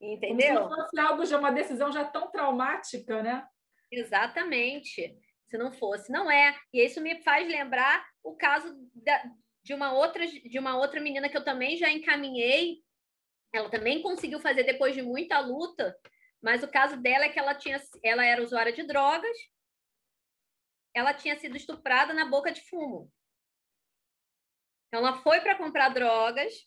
Entendeu? 0.00 0.62
Como 0.62 0.74
se 0.74 0.80
fosse 0.80 0.98
algo 0.98 1.24
de 1.24 1.34
uma 1.36 1.52
decisão 1.52 1.92
já 1.92 2.04
tão 2.04 2.28
traumática, 2.30 3.22
né? 3.22 3.46
Exatamente. 3.90 5.16
Se 5.46 5.56
não 5.56 5.70
fosse, 5.70 6.10
não 6.10 6.28
é. 6.28 6.58
E 6.72 6.84
isso 6.84 7.00
me 7.00 7.22
faz 7.22 7.46
lembrar 7.46 8.04
o 8.22 8.36
caso 8.36 8.74
da, 8.94 9.22
de 9.62 9.72
uma 9.72 9.92
outra 9.92 10.26
de 10.26 10.58
uma 10.58 10.76
outra 10.76 11.00
menina 11.00 11.28
que 11.28 11.36
eu 11.36 11.44
também 11.44 11.76
já 11.76 11.90
encaminhei. 11.90 12.82
Ela 13.52 13.70
também 13.70 14.02
conseguiu 14.02 14.40
fazer 14.40 14.64
depois 14.64 14.94
de 14.94 15.02
muita 15.02 15.38
luta, 15.38 15.96
mas 16.42 16.62
o 16.62 16.68
caso 16.68 16.96
dela 16.96 17.24
é 17.24 17.28
que 17.28 17.38
ela 17.38 17.54
tinha 17.54 17.80
ela 18.02 18.24
era 18.24 18.42
usuária 18.42 18.72
de 18.72 18.82
drogas. 18.82 19.36
Ela 20.92 21.14
tinha 21.14 21.38
sido 21.38 21.56
estuprada 21.56 22.12
na 22.12 22.26
boca 22.26 22.50
de 22.50 22.60
fumo. 22.68 23.10
Então, 24.88 25.00
ela 25.00 25.22
foi 25.22 25.40
para 25.40 25.56
comprar 25.56 25.90
drogas 25.90 26.66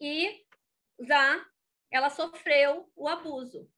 e 0.00 0.44
já 1.00 1.44
ela 1.90 2.10
sofreu 2.10 2.90
o 2.94 3.08
abuso. 3.08 3.70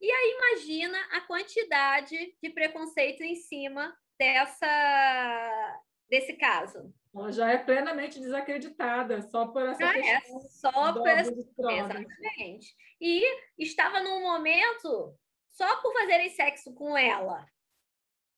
E 0.00 0.10
aí 0.10 0.36
imagina 0.36 0.98
a 1.12 1.20
quantidade 1.22 2.36
de 2.40 2.50
preconceito 2.50 3.22
em 3.22 3.34
cima 3.34 3.96
dessa 4.18 5.82
desse 6.08 6.34
caso. 6.34 6.94
Ela 7.14 7.32
já 7.32 7.50
é 7.50 7.58
plenamente 7.58 8.20
desacreditada 8.20 9.20
só 9.22 9.46
por 9.48 9.62
essa 9.62 9.78
já 9.78 9.98
é, 9.98 10.20
só 10.48 10.92
por 10.92 11.08
essa... 11.08 11.32
exatamente. 11.32 12.74
E 13.00 13.22
estava 13.58 14.00
num 14.00 14.22
momento 14.22 15.18
só 15.50 15.80
por 15.82 15.92
fazerem 15.92 16.30
sexo 16.30 16.72
com 16.74 16.96
ela. 16.96 17.44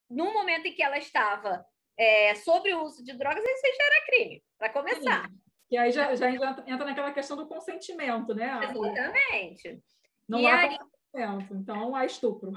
No 0.09 0.32
momento 0.32 0.66
em 0.66 0.74
que 0.74 0.82
ela 0.82 0.98
estava 0.98 1.64
é, 2.01 2.34
sobre 2.34 2.72
o 2.72 2.82
uso 2.82 3.05
de 3.05 3.12
drogas, 3.12 3.44
isso 3.44 3.76
já 3.76 3.84
era 3.84 4.07
crime, 4.07 4.42
para 4.59 4.72
começar. 4.72 5.28
Sim. 5.28 5.40
E 5.70 5.76
aí 5.76 5.92
já, 5.92 6.14
já 6.16 6.30
entra 6.30 6.84
naquela 6.86 7.12
questão 7.12 7.36
do 7.36 7.46
consentimento, 7.46 8.34
né? 8.34 8.59
Exatamente. 8.64 9.82
Não 10.26 10.40
e 10.40 10.46
há 10.46 10.61
aí... 10.61 10.78
consentimento, 10.78 11.55
então 11.55 11.94
há 11.94 12.07
estupro. 12.07 12.53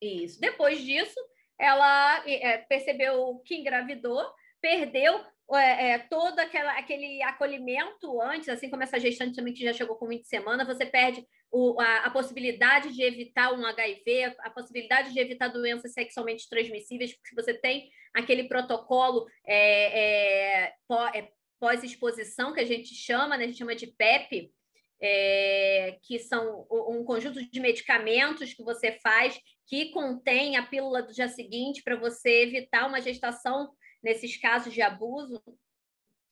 Isso. 0.00 0.40
Depois 0.40 0.80
disso, 0.80 1.20
ela 1.60 2.24
é, 2.26 2.58
percebeu 2.58 3.42
que 3.44 3.56
engravidou, 3.56 4.24
perdeu 4.60 5.20
é, 5.52 5.90
é, 5.90 5.98
todo 5.98 6.38
aquela, 6.38 6.72
aquele 6.78 7.22
acolhimento 7.22 8.20
antes, 8.22 8.48
assim 8.48 8.70
como 8.70 8.82
essa 8.82 8.98
gestante 8.98 9.36
também 9.36 9.52
que 9.52 9.62
já 9.62 9.74
chegou 9.74 9.96
com 9.96 10.08
20 10.08 10.26
semanas, 10.26 10.66
você 10.66 10.86
perde 10.86 11.26
o, 11.50 11.80
a, 11.80 12.06
a, 12.06 12.10
possibilidade 12.10 12.92
de 12.94 13.02
evitar 13.02 13.52
um 13.52 13.64
HIV, 13.64 14.36
a 14.40 14.50
possibilidade 14.50 15.12
de 15.12 15.18
evitar 15.18 15.48
doenças 15.48 15.92
sexualmente 15.92 16.48
transmissíveis, 16.48 17.14
porque 17.14 17.34
você 17.34 17.54
tem 17.54 17.90
aquele 18.14 18.44
protocolo 18.44 19.26
é, 19.46 20.66
é, 20.66 20.74
é, 21.14 21.28
pós-exposição, 21.58 22.52
que 22.52 22.60
a 22.60 22.66
gente 22.66 22.94
chama, 22.94 23.36
né? 23.36 23.44
a 23.44 23.46
gente 23.46 23.58
chama 23.58 23.74
de 23.74 23.86
PEP, 23.86 24.52
é, 25.00 25.98
que 26.02 26.18
são 26.18 26.66
um 26.70 27.04
conjunto 27.04 27.42
de 27.42 27.60
medicamentos 27.60 28.52
que 28.52 28.64
você 28.64 28.98
faz 29.00 29.38
que 29.66 29.90
contém 29.90 30.56
a 30.56 30.66
pílula 30.66 31.02
do 31.02 31.12
dia 31.12 31.28
seguinte 31.28 31.82
para 31.82 31.94
você 31.94 32.42
evitar 32.42 32.86
uma 32.88 33.00
gestação 33.00 33.70
nesses 34.02 34.36
casos 34.40 34.72
de 34.72 34.80
abuso. 34.80 35.42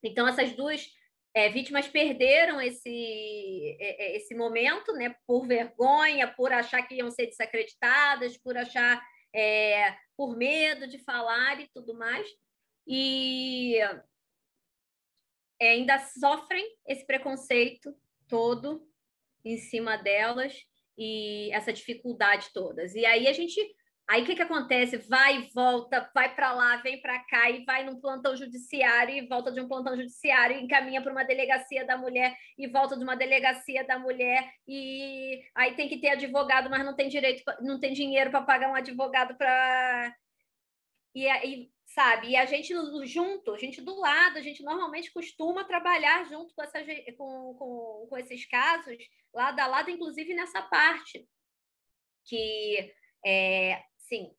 Então, 0.03 0.27
essas 0.27 0.53
duas 0.53 0.89
é, 1.37 1.51
vítimas 1.51 1.87
perderam 1.87 2.59
esse, 2.62 3.76
é, 3.78 4.07
é, 4.07 4.16
esse 4.16 4.34
momento, 4.34 4.91
né, 4.95 5.14
por 5.26 5.47
vergonha, 5.47 6.26
por 6.26 6.51
achar 6.51 6.80
que 6.89 6.95
iam 6.95 7.11
ser 7.11 7.26
desacreditadas, 7.26 8.39
por 8.39 8.57
achar, 8.57 9.07
é, 9.34 9.95
por 10.16 10.34
medo 10.34 10.87
de 10.87 10.99
falar 10.99 11.61
e 11.61 11.68
tudo 11.74 11.93
mais. 11.93 12.26
e 12.87 13.76
é, 15.61 15.72
ainda 15.72 15.99
sofrem 15.99 16.66
esse 16.87 17.07
preconceito 17.07 17.95
todo 18.26 18.89
em 19.45 19.59
cima 19.59 19.99
delas 19.99 20.55
e 20.97 21.51
essa 21.53 21.70
dificuldade 21.70 22.49
todas. 22.55 22.95
E 22.95 23.05
aí 23.05 23.28
a 23.28 23.32
gente 23.34 23.61
Aí 24.09 24.23
o 24.23 24.25
que, 24.27 24.37
que 24.37 24.43
acontece? 24.43 24.99
Vai 25.09 25.37
e 25.37 25.51
volta, 25.53 26.09
vai 26.15 26.33
para 26.33 26.53
lá, 26.53 26.77
vem 26.77 27.01
para 27.01 27.19
cá 27.25 27.51
e 27.51 27.65
vai 27.65 27.85
num 27.85 28.01
plantão 28.01 28.37
judiciário 28.37 29.13
e 29.13 29.27
volta 29.27 29.51
de 29.51 29.61
um 29.61 29.67
plantão 29.67 29.97
judiciário 29.97 30.57
e 30.57 30.63
encaminha 30.63 31.03
para 31.03 31.11
uma 31.11 31.25
delegacia 31.25 31.85
da 31.85 31.97
mulher 31.97 32.37
e 32.57 32.69
volta 32.69 32.97
de 32.97 33.03
uma 33.03 33.17
delegacia 33.17 33.85
da 33.85 33.99
mulher 33.99 34.49
e 34.67 35.43
aí 35.57 35.75
tem 35.75 35.89
que 35.89 35.99
ter 35.99 36.11
advogado, 36.11 36.71
mas 36.71 36.85
não 36.85 36.95
tem 36.95 37.09
direito, 37.09 37.43
não 37.61 37.81
tem 37.81 37.93
dinheiro 37.93 38.31
para 38.31 38.43
pagar 38.43 38.71
um 38.71 38.77
advogado 38.77 39.37
para 39.37 40.15
e 41.13 41.29
aí 41.29 41.71
sabe? 41.87 42.29
E 42.29 42.37
a 42.37 42.45
gente 42.45 42.75
junto, 43.07 43.55
a 43.55 43.59
gente 43.59 43.81
do 43.81 43.99
lado, 43.99 44.39
a 44.39 44.43
gente 44.43 44.63
normalmente 44.63 45.13
costuma 45.13 45.65
trabalhar 45.65 46.29
junto 46.29 46.55
com, 46.55 46.63
essa, 46.63 46.79
com, 47.17 47.55
com, 47.55 48.07
com 48.09 48.19
esses 48.19 48.47
casos, 48.47 48.97
lado 49.33 49.59
a 49.61 49.67
lado, 49.67 49.91
inclusive 49.91 50.35
nessa 50.35 50.63
parte 50.63 51.27
que 52.25 52.93
é, 53.25 53.83
sim, 54.09 54.35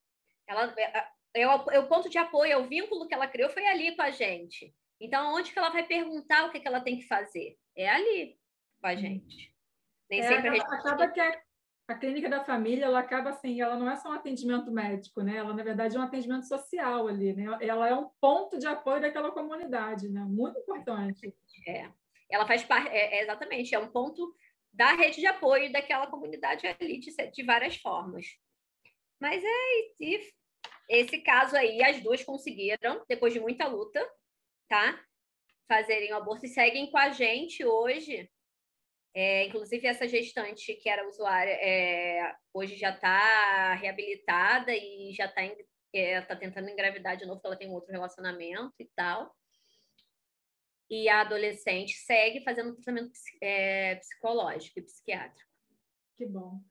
ela, 0.47 0.73
é, 0.77 0.97
é, 0.97 1.07
é, 1.35 1.47
o, 1.47 1.71
é 1.71 1.79
o 1.79 1.87
ponto 1.87 2.09
de 2.09 2.17
apoio, 2.17 2.51
é 2.51 2.57
o 2.57 2.67
vínculo 2.67 3.07
que 3.07 3.13
ela 3.13 3.27
criou 3.27 3.49
foi 3.49 3.65
ali 3.67 3.95
com 3.95 4.01
a 4.01 4.11
gente. 4.11 4.73
Então, 4.99 5.35
onde 5.35 5.51
que 5.51 5.59
ela 5.59 5.69
vai 5.69 5.85
perguntar 5.85 6.45
o 6.45 6.51
que, 6.51 6.59
que 6.59 6.67
ela 6.67 6.81
tem 6.81 6.97
que 6.97 7.07
fazer? 7.07 7.57
É 7.75 7.87
ali 7.89 8.37
com 8.81 8.87
a 8.87 8.93
hum. 8.93 8.97
gente. 8.97 9.53
Nem 10.09 10.21
é, 10.21 10.27
sempre 10.27 10.47
acaba, 10.47 10.51
a 10.51 10.75
gente... 10.75 10.87
acaba 10.87 11.07
que 11.09 11.19
a, 11.19 11.41
a, 11.89 11.95
clínica 11.95 12.29
da 12.29 12.43
família, 12.43 12.85
ela 12.85 12.99
acaba 12.99 13.29
assim, 13.29 13.61
ela 13.61 13.77
não 13.77 13.89
é 13.89 13.95
só 13.97 14.09
um 14.09 14.13
atendimento 14.13 14.71
médico, 14.71 15.21
né? 15.21 15.37
Ela, 15.37 15.53
na 15.53 15.63
verdade, 15.63 15.95
é 15.95 15.99
um 15.99 16.03
atendimento 16.03 16.47
social 16.47 17.07
ali, 17.07 17.33
né? 17.33 17.45
Ela 17.61 17.89
é 17.89 17.93
um 17.93 18.09
ponto 18.19 18.57
de 18.57 18.65
apoio 18.65 19.01
daquela 19.01 19.31
comunidade, 19.31 20.07
né? 20.09 20.21
Muito 20.21 20.59
importante. 20.59 21.33
É. 21.67 21.91
Ela 22.29 22.47
faz 22.47 22.63
parte, 22.63 22.89
é, 22.89 23.21
exatamente, 23.21 23.75
é 23.75 23.79
um 23.79 23.91
ponto 23.91 24.33
da 24.73 24.93
rede 24.93 25.19
de 25.19 25.27
apoio 25.27 25.71
daquela 25.71 26.07
comunidade 26.07 26.67
ali 26.67 26.99
de, 26.99 27.11
de 27.31 27.43
várias 27.43 27.77
formas. 27.77 28.25
Mas 29.19 29.43
é 29.43 30.17
esse 30.89 31.19
caso 31.19 31.55
aí, 31.55 31.83
as 31.83 32.01
duas 32.01 32.23
conseguiram, 32.23 33.03
depois 33.09 33.33
de 33.33 33.39
muita 33.39 33.67
luta, 33.67 33.99
tá? 34.69 35.03
Fazerem 35.67 36.13
o 36.13 36.15
aborto 36.15 36.45
e 36.45 36.49
seguem 36.49 36.89
com 36.89 36.97
a 36.97 37.09
gente 37.09 37.65
hoje. 37.65 38.29
É, 39.13 39.45
inclusive, 39.45 39.87
essa 39.87 40.07
gestante 40.07 40.75
que 40.75 40.87
era 40.87 41.07
usuária, 41.07 41.51
é, 41.51 42.35
hoje 42.53 42.77
já 42.77 42.91
está 42.91 43.73
reabilitada 43.73 44.71
e 44.73 45.11
já 45.13 45.25
está 45.25 45.41
é, 45.93 46.21
tá 46.21 46.35
tentando 46.35 46.69
engravidar 46.69 47.17
de 47.17 47.25
novo, 47.25 47.37
porque 47.37 47.47
ela 47.47 47.57
tem 47.57 47.69
um 47.69 47.73
outro 47.73 47.91
relacionamento 47.91 48.75
e 48.79 48.85
tal. 48.95 49.35
E 50.89 51.09
a 51.09 51.21
adolescente 51.21 51.95
segue 51.97 52.43
fazendo 52.43 52.75
tratamento 52.75 53.11
é, 53.41 53.95
psicológico 53.95 54.79
e 54.79 54.83
psiquiátrico. 54.83 55.49
Que 56.15 56.25
bom. 56.25 56.61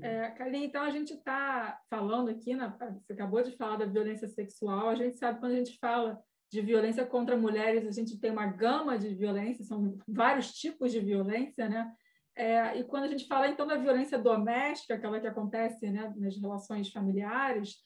É, 0.00 0.30
Kaline, 0.30 0.66
então 0.66 0.82
a 0.82 0.90
gente 0.90 1.14
está 1.14 1.80
falando 1.90 2.30
aqui, 2.30 2.54
na, 2.54 2.68
você 2.68 3.12
acabou 3.12 3.42
de 3.42 3.56
falar 3.56 3.76
da 3.76 3.86
violência 3.86 4.28
sexual, 4.28 4.88
a 4.88 4.94
gente 4.94 5.18
sabe 5.18 5.40
quando 5.40 5.52
a 5.52 5.56
gente 5.56 5.76
fala 5.78 6.18
de 6.50 6.60
violência 6.60 7.04
contra 7.06 7.36
mulheres, 7.36 7.86
a 7.86 7.90
gente 7.90 8.18
tem 8.18 8.30
uma 8.30 8.46
gama 8.46 8.98
de 8.98 9.14
violência, 9.14 9.64
são 9.64 9.98
vários 10.06 10.52
tipos 10.52 10.92
de 10.92 11.00
violência, 11.00 11.68
né? 11.68 11.92
É, 12.36 12.78
e 12.78 12.84
quando 12.84 13.04
a 13.04 13.08
gente 13.08 13.26
fala 13.26 13.48
então 13.48 13.66
da 13.66 13.76
violência 13.76 14.18
doméstica, 14.18 14.94
aquela 14.94 15.20
que 15.20 15.26
acontece 15.26 15.90
né, 15.90 16.12
nas 16.16 16.40
relações 16.40 16.90
familiares, 16.90 17.76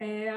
é, 0.00 0.30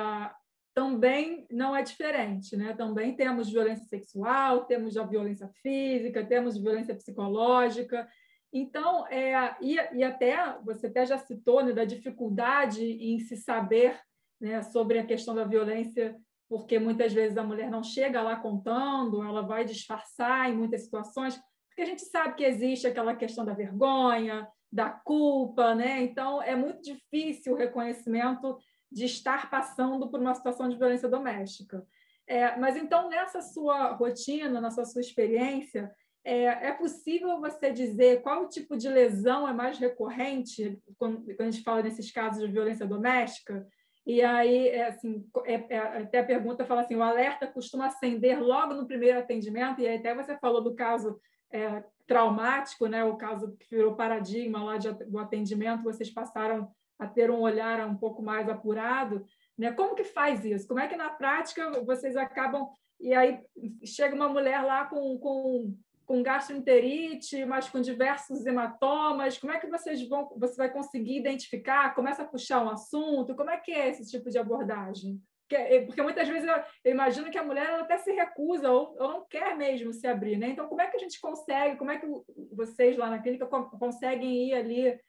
também 0.74 1.46
não 1.52 1.76
é 1.76 1.84
diferente, 1.84 2.56
né? 2.56 2.74
Também 2.74 3.16
temos 3.16 3.52
violência 3.52 3.86
sexual, 3.86 4.66
temos 4.66 4.98
a 4.98 5.04
violência 5.04 5.50
física, 5.62 6.26
temos 6.26 6.58
violência 6.58 6.96
psicológica, 6.96 8.08
então, 8.54 9.08
é, 9.08 9.56
e, 9.60 9.76
e 9.93 10.04
até, 10.04 10.56
você 10.64 10.86
até 10.86 11.06
já 11.08 11.18
citou, 11.18 11.64
né, 11.64 11.74
da 11.74 11.84
dificuldade 11.84 12.86
em 12.86 13.18
se 13.20 13.36
saber 13.36 13.99
né, 14.39 14.62
sobre 14.62 14.99
a 14.99 15.06
questão 15.06 15.34
da 15.34 15.43
violência, 15.43 16.16
porque 16.47 16.78
muitas 16.78 17.12
vezes 17.12 17.36
a 17.36 17.43
mulher 17.43 17.72
não 17.72 17.82
chega 17.82 18.22
lá 18.22 18.36
contando, 18.36 19.24
ela 19.24 19.41
vai 19.41 19.66
disfarçar 19.66 20.51
em 20.51 20.56
muitas 20.56 20.84
situações, 20.84 21.36
porque 21.68 21.82
a 21.82 21.86
gente 21.86 22.04
sabe 22.04 22.36
que 22.36 22.43
existe 22.43 22.86
aquela 22.86 23.16
questão 23.16 23.43
da 23.43 23.54
vergonha, 23.54 24.47
da 24.72 24.89
culpa, 24.89 25.74
né? 25.74 26.04
Então, 26.04 26.39
é 26.41 26.56
muito 26.56 26.82
difícil 26.84 27.54
o 27.54 27.58
reconhecimento 27.58 28.58
de 28.91 29.06
estar 29.06 29.49
passando 29.49 30.10
por 30.12 30.20
uma 30.20 30.36
situação 30.36 30.70
de 30.70 30.78
violência 30.78 31.10
doméstica. 31.10 31.84
É, 32.28 32.56
mas 32.58 32.78
então, 32.78 33.10
nessa 33.10 33.41
sua 33.41 33.93
rotina, 33.93 34.62
nessa 34.62 34.86
sua 34.86 35.01
experiência, 35.01 35.91
é, 36.24 36.68
é, 36.68 36.72
possível 36.72 37.40
você 37.40 37.72
dizer 37.72 38.22
qual 38.22 38.48
tipo 38.48 38.78
de 38.78 38.88
lesão 38.88 39.48
é 39.48 39.54
mais 39.54 39.78
recorrente 39.78 40.80
quando, 40.98 41.24
quando 41.24 41.42
a 41.42 41.52
gente 41.52 41.64
fala 41.64 41.82
nesses 41.84 42.12
casos 42.12 42.42
de 42.42 42.52
violência 42.52 42.86
doméstica? 42.86 43.68
E 44.06 44.22
aí, 44.22 44.68
é, 44.70 44.88
assim, 44.88 45.26
é, 45.46 45.54
é, 45.70 45.78
até 45.78 46.20
a 46.20 46.26
pergunta 46.26 46.66
fala 46.66 46.82
assim: 46.82 46.96
o 46.96 47.04
alerta 47.04 47.48
costuma 47.48 47.88
acender 47.88 48.42
logo 48.42 48.74
no 48.74 48.88
primeiro 48.88 49.20
atendimento, 49.20 49.82
e 49.82 49.88
até 49.88 50.14
você 50.14 50.38
falou 50.38 50.62
do 50.62 50.76
caso 50.76 51.20
é, 51.52 51.84
traumático, 52.06 52.88
né, 52.88 53.04
o 53.04 53.16
caso 53.16 53.56
que 53.58 53.70
virou 53.70 53.96
paradigma 53.96 54.64
lá 54.64 54.78
de, 54.78 54.92
do 54.92 55.20
atendimento, 55.20 55.84
vocês 55.84 56.10
passaram 56.10 56.70
a 57.00 57.08
ter 57.08 57.30
um 57.30 57.40
olhar 57.40 57.86
um 57.88 57.96
pouco 57.96 58.22
mais 58.22 58.50
apurado. 58.50 59.26
Né? 59.58 59.72
Como 59.72 59.96
que 59.96 60.04
faz 60.04 60.44
isso? 60.44 60.68
Como 60.68 60.80
é 60.80 60.88
que 60.88 60.96
na 60.96 61.10
prática 61.10 61.70
vocês 61.84 62.16
acabam. 62.16 62.70
E 63.00 63.14
aí 63.14 63.40
chega 63.84 64.16
uma 64.16 64.30
mulher 64.30 64.62
lá 64.62 64.86
com, 64.86 65.18
com 65.18 65.76
com 66.06 66.22
gastroenterite, 66.22 67.45
mas 67.45 67.70
com 67.70 67.80
diversos 67.82 68.45
hematomas? 68.45 69.38
Como 69.38 69.54
é 69.54 69.60
que 69.60 69.68
vocês 69.68 70.08
vão, 70.08 70.30
você 70.38 70.56
vai 70.56 70.72
conseguir 70.72 71.18
identificar? 71.18 71.95
Começa 71.95 72.24
a 72.24 72.28
puxar 72.28 72.64
um 72.64 72.70
assunto? 72.70 73.36
Como 73.36 73.49
é 73.49 73.58
que 73.58 73.72
é 73.72 73.89
esse 73.89 74.10
tipo 74.10 74.30
de 74.30 74.38
abordagem? 74.38 75.22
Porque 75.86 76.01
muitas 76.01 76.28
vezes 76.28 76.49
eu, 76.84 76.91
imagino 76.91 77.30
que 77.30 77.38
a 77.38 77.43
mulher 77.43 77.70
até 77.80 77.97
se 77.97 78.12
recusa 78.12 78.72
ou, 78.72 78.95
ou, 78.99 79.08
não 79.08 79.26
quer 79.26 79.56
mesmo 79.56 79.93
se 79.93 80.08
abrir, 80.08 80.38
né? 80.38 80.47
Então, 80.47 80.68
como 80.68 80.82
é 80.82 80.89
que 80.89 80.97
a 80.97 80.99
gente 80.99 81.20
consegue, 81.20 81.78
como 81.78 81.91
é 81.91 81.99
que 81.99 82.08
vocês 82.51 82.97
lá 82.97 83.10
na 83.10 83.20
clínica 83.20 83.45
conseguem 83.45 84.49
ir 84.49 84.54
ali 84.54 84.99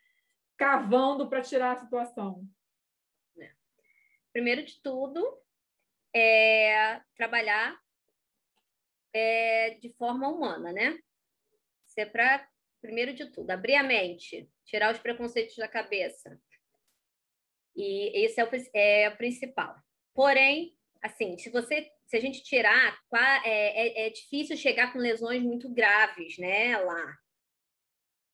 cavando 0.57 1.27
para 1.27 1.41
tirar 1.41 1.71
a 1.71 1.77
situação? 1.77 2.47
Primeiro 4.31 4.63
de 4.63 4.79
tudo, 4.81 5.25
é 6.13 7.01
trabalhar 7.15 7.79
é, 9.15 9.77
de 9.81 9.93
forma 9.93 10.27
humana, 10.27 10.73
né? 10.73 10.99
Isso 11.87 11.99
é 11.99 12.05
para, 12.05 12.45
primeiro 12.81 13.13
de 13.13 13.31
tudo, 13.31 13.49
abrir 13.49 13.75
a 13.75 13.83
mente, 13.83 14.49
tirar 14.65 14.93
os 14.93 14.99
preconceitos 14.99 15.55
da 15.55 15.67
cabeça. 15.67 16.37
E 17.73 18.25
esse 18.25 18.41
é 18.41 18.43
o, 18.43 18.49
é 18.73 19.09
o 19.09 19.17
principal. 19.17 19.75
Porém, 20.13 20.77
assim, 21.01 21.37
se 21.37 21.49
você 21.49 21.89
se 22.05 22.17
a 22.17 22.19
gente 22.19 22.43
tirar, 22.43 22.99
é, 23.43 24.03
é, 24.03 24.07
é, 24.07 24.09
difícil 24.11 24.55
chegar 24.55 24.93
com 24.93 24.99
lesões 24.99 25.41
muito 25.41 25.67
graves, 25.73 26.37
né, 26.37 26.77
lá. 26.77 27.17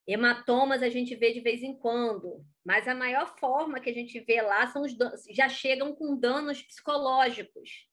Hematomas 0.05 0.83
a 0.83 0.89
gente 0.89 1.15
vê 1.15 1.31
de 1.31 1.39
vez 1.39 1.63
em 1.63 1.77
quando, 1.77 2.45
mas 2.65 2.87
a 2.87 2.93
maior 2.93 3.37
forma 3.39 3.79
que 3.79 3.89
a 3.89 3.93
gente 3.93 4.19
vê 4.19 4.41
lá 4.41 4.67
são 4.67 4.81
os 4.81 4.93
já 5.29 5.47
chegam 5.47 5.95
com 5.95 6.17
danos 6.17 6.61
psicológicos. 6.61 7.87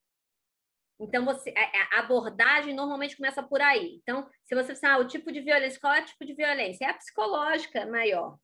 Então, 1.01 1.24
você, 1.24 1.55
a, 1.57 2.01
abordagem 2.01 2.74
normalmente 2.74 3.16
começa 3.16 3.42
por 3.42 3.61
aí. 3.61 4.01
Então, 4.03 4.28
se 4.44 4.55
você 4.55 4.68
pensar, 4.68 4.94
ah, 4.94 4.99
o 4.99 5.07
tipo 5.07 5.30
de 5.30 5.40
violência, 5.40 5.80
qual 5.80 5.94
é 5.94 6.01
o 6.01 6.05
tipo 6.05 6.24
de 6.24 6.34
violência? 6.34 6.84
É 6.84 6.90
a 6.90 6.94
psicológica 6.94 7.86
maior 7.86 8.36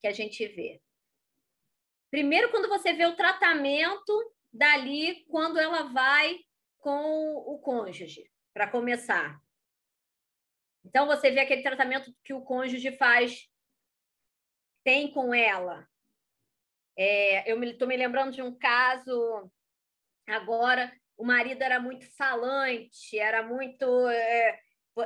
que 0.00 0.06
a 0.06 0.12
gente 0.12 0.46
vê. 0.46 0.80
Primeiro, 2.10 2.50
quando 2.50 2.68
você 2.68 2.92
vê 2.92 3.06
o 3.06 3.16
tratamento 3.16 4.34
dali, 4.52 5.24
quando 5.26 5.58
ela 5.58 5.92
vai 5.92 6.38
com 6.78 7.34
o 7.38 7.58
cônjuge, 7.58 8.30
para 8.52 8.70
começar. 8.70 9.40
Então, 10.84 11.06
você 11.06 11.32
vê 11.32 11.40
aquele 11.40 11.62
tratamento 11.62 12.14
que 12.22 12.32
o 12.32 12.42
cônjuge 12.42 12.96
faz, 12.96 13.50
tem 14.84 15.10
com 15.10 15.34
ela. 15.34 15.88
É, 16.96 17.50
eu 17.50 17.60
estou 17.64 17.88
me, 17.88 17.96
me 17.96 18.02
lembrando 18.04 18.32
de 18.32 18.42
um 18.42 18.56
caso 18.56 19.50
agora 20.28 20.92
o 21.16 21.24
marido 21.24 21.62
era 21.62 21.80
muito 21.80 22.06
falante, 22.16 23.18
era 23.18 23.42
muito. 23.42 23.84
É, 24.08 24.58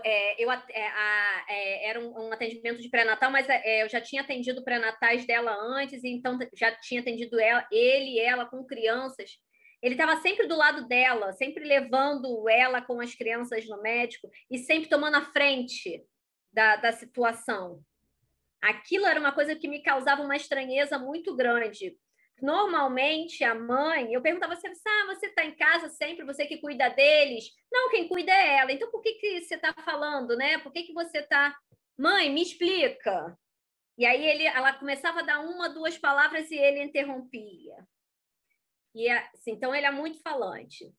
é, 0.05 0.43
eu, 0.43 0.51
é, 0.51 0.89
a, 0.89 1.47
é, 1.49 1.89
era 1.89 2.01
um, 2.01 2.27
um, 2.27 2.33
atendimento 2.33 2.81
de 2.81 2.91
pré-natal, 2.91 3.31
mas 3.31 3.49
é, 3.49 3.83
eu 3.83 3.89
já 3.89 4.01
tinha 4.01 4.23
atendido 4.23 4.63
pré-natais 4.63 5.27
dela 5.27 5.55
antes, 5.55 6.05
então 6.05 6.39
já 6.55 6.75
tinha 6.77 7.01
atendido 7.01 7.41
ela, 7.41 7.67
ele 7.73 8.15
e 8.15 8.21
ela 8.21 8.47
com 8.47 8.65
crianças. 8.65 9.39
Ele 9.83 9.95
estava 9.95 10.21
sempre 10.21 10.47
do 10.47 10.57
lado 10.57 10.87
dela, 10.89 11.33
sempre 11.33 11.65
levando 11.65 12.49
ela 12.49 12.83
com 12.83 13.01
as 13.01 13.15
crianças 13.15 13.67
no 13.67 13.81
médico 13.81 14.29
e 14.51 14.59
sempre 14.59 14.89
tomando 14.89 15.17
a 15.17 15.25
frente 15.27 16.05
da, 16.53 16.77
da 16.77 16.93
situação. 16.93 17.81
Aquilo 18.61 19.07
era 19.07 19.21
uma 19.21 19.33
coisa 19.33 19.55
que 19.55 19.69
me 19.69 19.83
causava 19.83 20.23
uma 20.23 20.37
estranheza 20.37 20.99
muito 20.99 21.37
grande, 21.37 21.97
normalmente 22.41 23.45
a 23.45 23.55
mãe, 23.55 24.13
eu 24.13 24.23
perguntava 24.23 24.53
assim, 24.53 24.69
ah, 24.69 25.07
você 25.07 25.27
está 25.27 25.45
em 25.45 25.55
casa 25.55 25.89
sempre, 25.89 26.25
você 26.25 26.47
que 26.47 26.59
cuida 26.59 26.89
deles? 26.89 27.51
Não, 27.71 27.91
quem 27.91 28.09
cuida 28.09 28.33
é 28.33 28.59
ela. 28.59 28.73
Então 28.73 28.91
por 28.91 29.03
que, 29.03 29.15
que 29.15 29.41
você 29.43 29.57
está 29.57 29.73
falando, 29.85 30.37
né? 30.37 30.59
Por 30.59 30.73
que, 30.73 30.85
que 30.85 30.93
você 30.93 31.19
está. 31.19 31.57
Mãe, 31.97 32.31
me 32.31 32.43
explica. 32.43 33.37
E 33.97 34.07
aí 34.07 34.25
ele, 34.25 34.45
ela 34.45 34.73
começava 34.73 35.21
a 35.21 35.25
dar 35.25 35.41
uma, 35.41 35.69
duas 35.69 35.99
palavras 35.99 36.51
e 36.51 36.57
ele 36.57 36.83
interrompia. 36.83 37.77
E 38.95 39.09
assim, 39.09 39.53
então 39.53 39.75
ele 39.75 39.87
é 39.87 39.91
muito 39.91 40.21
falante. 40.23 40.93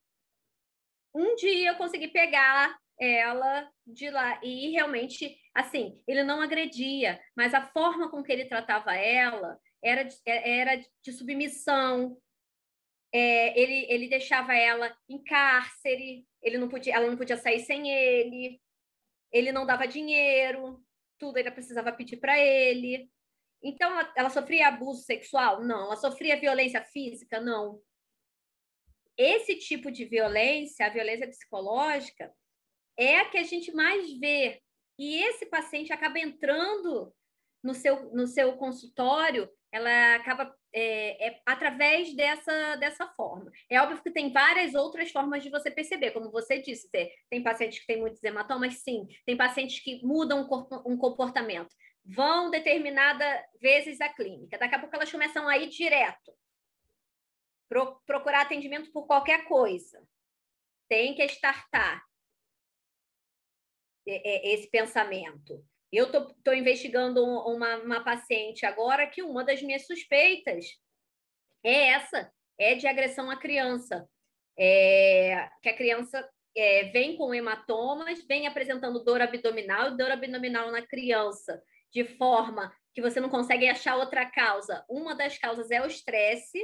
Um 1.15 1.35
dia 1.35 1.71
eu 1.71 1.75
consegui 1.75 2.09
pegar 2.09 2.77
ela 2.99 3.69
de 3.87 4.09
lá 4.09 4.39
e 4.43 4.71
realmente, 4.71 5.37
assim, 5.55 6.03
ele 6.05 6.23
não 6.23 6.41
agredia, 6.41 7.19
mas 7.35 7.53
a 7.53 7.65
forma 7.67 8.09
com 8.11 8.21
que 8.21 8.31
ele 8.31 8.45
tratava 8.45 8.93
ela 8.93 9.57
era 9.83 10.03
de, 10.03 10.15
é, 10.25 10.59
era 10.59 10.75
de 10.75 11.11
submissão. 11.11 12.17
É, 13.11 13.59
ele, 13.59 13.85
ele 13.89 14.07
deixava 14.07 14.53
ela 14.55 14.95
em 15.07 15.23
cárcere, 15.23 16.27
ele 16.41 16.57
não 16.57 16.69
podia, 16.69 16.95
ela 16.95 17.07
não 17.07 17.17
podia 17.17 17.37
sair 17.37 17.59
sem 17.61 17.89
ele, 17.89 18.61
ele 19.31 19.51
não 19.51 19.65
dava 19.65 19.87
dinheiro, 19.87 20.83
tudo 21.17 21.37
ela 21.37 21.51
precisava 21.51 21.91
pedir 21.91 22.17
para 22.17 22.39
ele. 22.39 23.09
Então, 23.61 23.91
ela, 23.91 24.13
ela 24.15 24.29
sofria 24.29 24.67
abuso 24.67 25.03
sexual? 25.03 25.63
Não. 25.63 25.85
Ela 25.85 25.95
sofria 25.95 26.39
violência 26.39 26.83
física? 26.83 27.41
Não. 27.41 27.81
Esse 29.17 29.55
tipo 29.55 29.91
de 29.91 30.05
violência, 30.05 30.85
a 30.85 30.89
violência 30.89 31.27
psicológica, 31.27 32.33
é 32.97 33.17
a 33.17 33.29
que 33.29 33.37
a 33.37 33.43
gente 33.43 33.71
mais 33.73 34.17
vê. 34.17 34.61
E 34.97 35.23
esse 35.23 35.45
paciente 35.45 35.91
acaba 35.91 36.19
entrando 36.19 37.13
no 37.61 37.73
seu, 37.73 38.13
no 38.13 38.27
seu 38.27 38.55
consultório 38.57 39.49
ela 39.71 40.15
acaba 40.15 40.55
é, 40.73 41.27
é, 41.27 41.41
através 41.45 42.15
dessa, 42.15 42.75
dessa 42.77 43.07
forma. 43.09 43.51
É 43.69 43.79
óbvio 43.81 44.01
que 44.01 44.11
tem 44.11 44.31
várias 44.31 44.73
outras 44.73 45.11
formas 45.11 45.43
de 45.43 45.49
você 45.49 45.69
perceber, 45.69 46.11
como 46.11 46.31
você 46.31 46.59
disse, 46.59 46.89
tem 47.29 47.43
pacientes 47.43 47.79
que 47.79 47.87
têm 47.87 47.99
muitos 47.99 48.23
hematomas, 48.23 48.75
sim, 48.79 49.07
tem 49.25 49.37
pacientes 49.37 49.79
que 49.79 50.03
mudam 50.03 50.47
um 50.85 50.97
comportamento, 50.97 51.73
vão 52.03 52.49
determinada 52.49 53.45
vezes 53.61 54.01
à 54.01 54.09
clínica, 54.09 54.57
daqui 54.57 54.75
a 54.75 54.79
pouco 54.79 54.95
elas 54.95 55.11
começam 55.11 55.47
a 55.47 55.57
ir 55.57 55.69
direto, 55.69 56.33
pro, 57.67 58.01
procurar 58.05 58.41
atendimento 58.41 58.91
por 58.91 59.05
qualquer 59.05 59.45
coisa, 59.45 60.03
tem 60.87 61.13
que 61.13 61.23
estartar 61.23 62.03
é, 64.07 64.51
é, 64.51 64.53
esse 64.53 64.67
pensamento. 64.69 65.63
Eu 65.91 66.05
estou 66.05 66.53
investigando 66.53 67.23
uma, 67.23 67.77
uma 67.77 68.03
paciente 68.03 68.65
agora 68.65 69.07
que 69.07 69.23
uma 69.23 69.43
das 69.43 69.61
minhas 69.61 69.87
suspeitas 69.87 70.65
é 71.63 71.89
essa, 71.89 72.31
é 72.57 72.75
de 72.75 72.87
agressão 72.87 73.29
à 73.31 73.37
criança. 73.37 74.07
É, 74.57 75.49
que 75.61 75.69
a 75.69 75.75
criança 75.75 76.29
é, 76.55 76.85
vem 76.85 77.15
com 77.15 77.33
hematomas, 77.33 78.23
vem 78.27 78.45
apresentando 78.45 79.03
dor 79.03 79.21
abdominal, 79.21 79.95
dor 79.95 80.11
abdominal 80.11 80.69
na 80.71 80.85
criança, 80.85 81.63
de 81.91 82.03
forma 82.03 82.73
que 82.93 83.01
você 83.01 83.19
não 83.19 83.29
consegue 83.29 83.67
achar 83.67 83.95
outra 83.95 84.29
causa. 84.29 84.85
Uma 84.89 85.15
das 85.15 85.37
causas 85.37 85.71
é 85.71 85.81
o 85.81 85.87
estresse, 85.87 86.59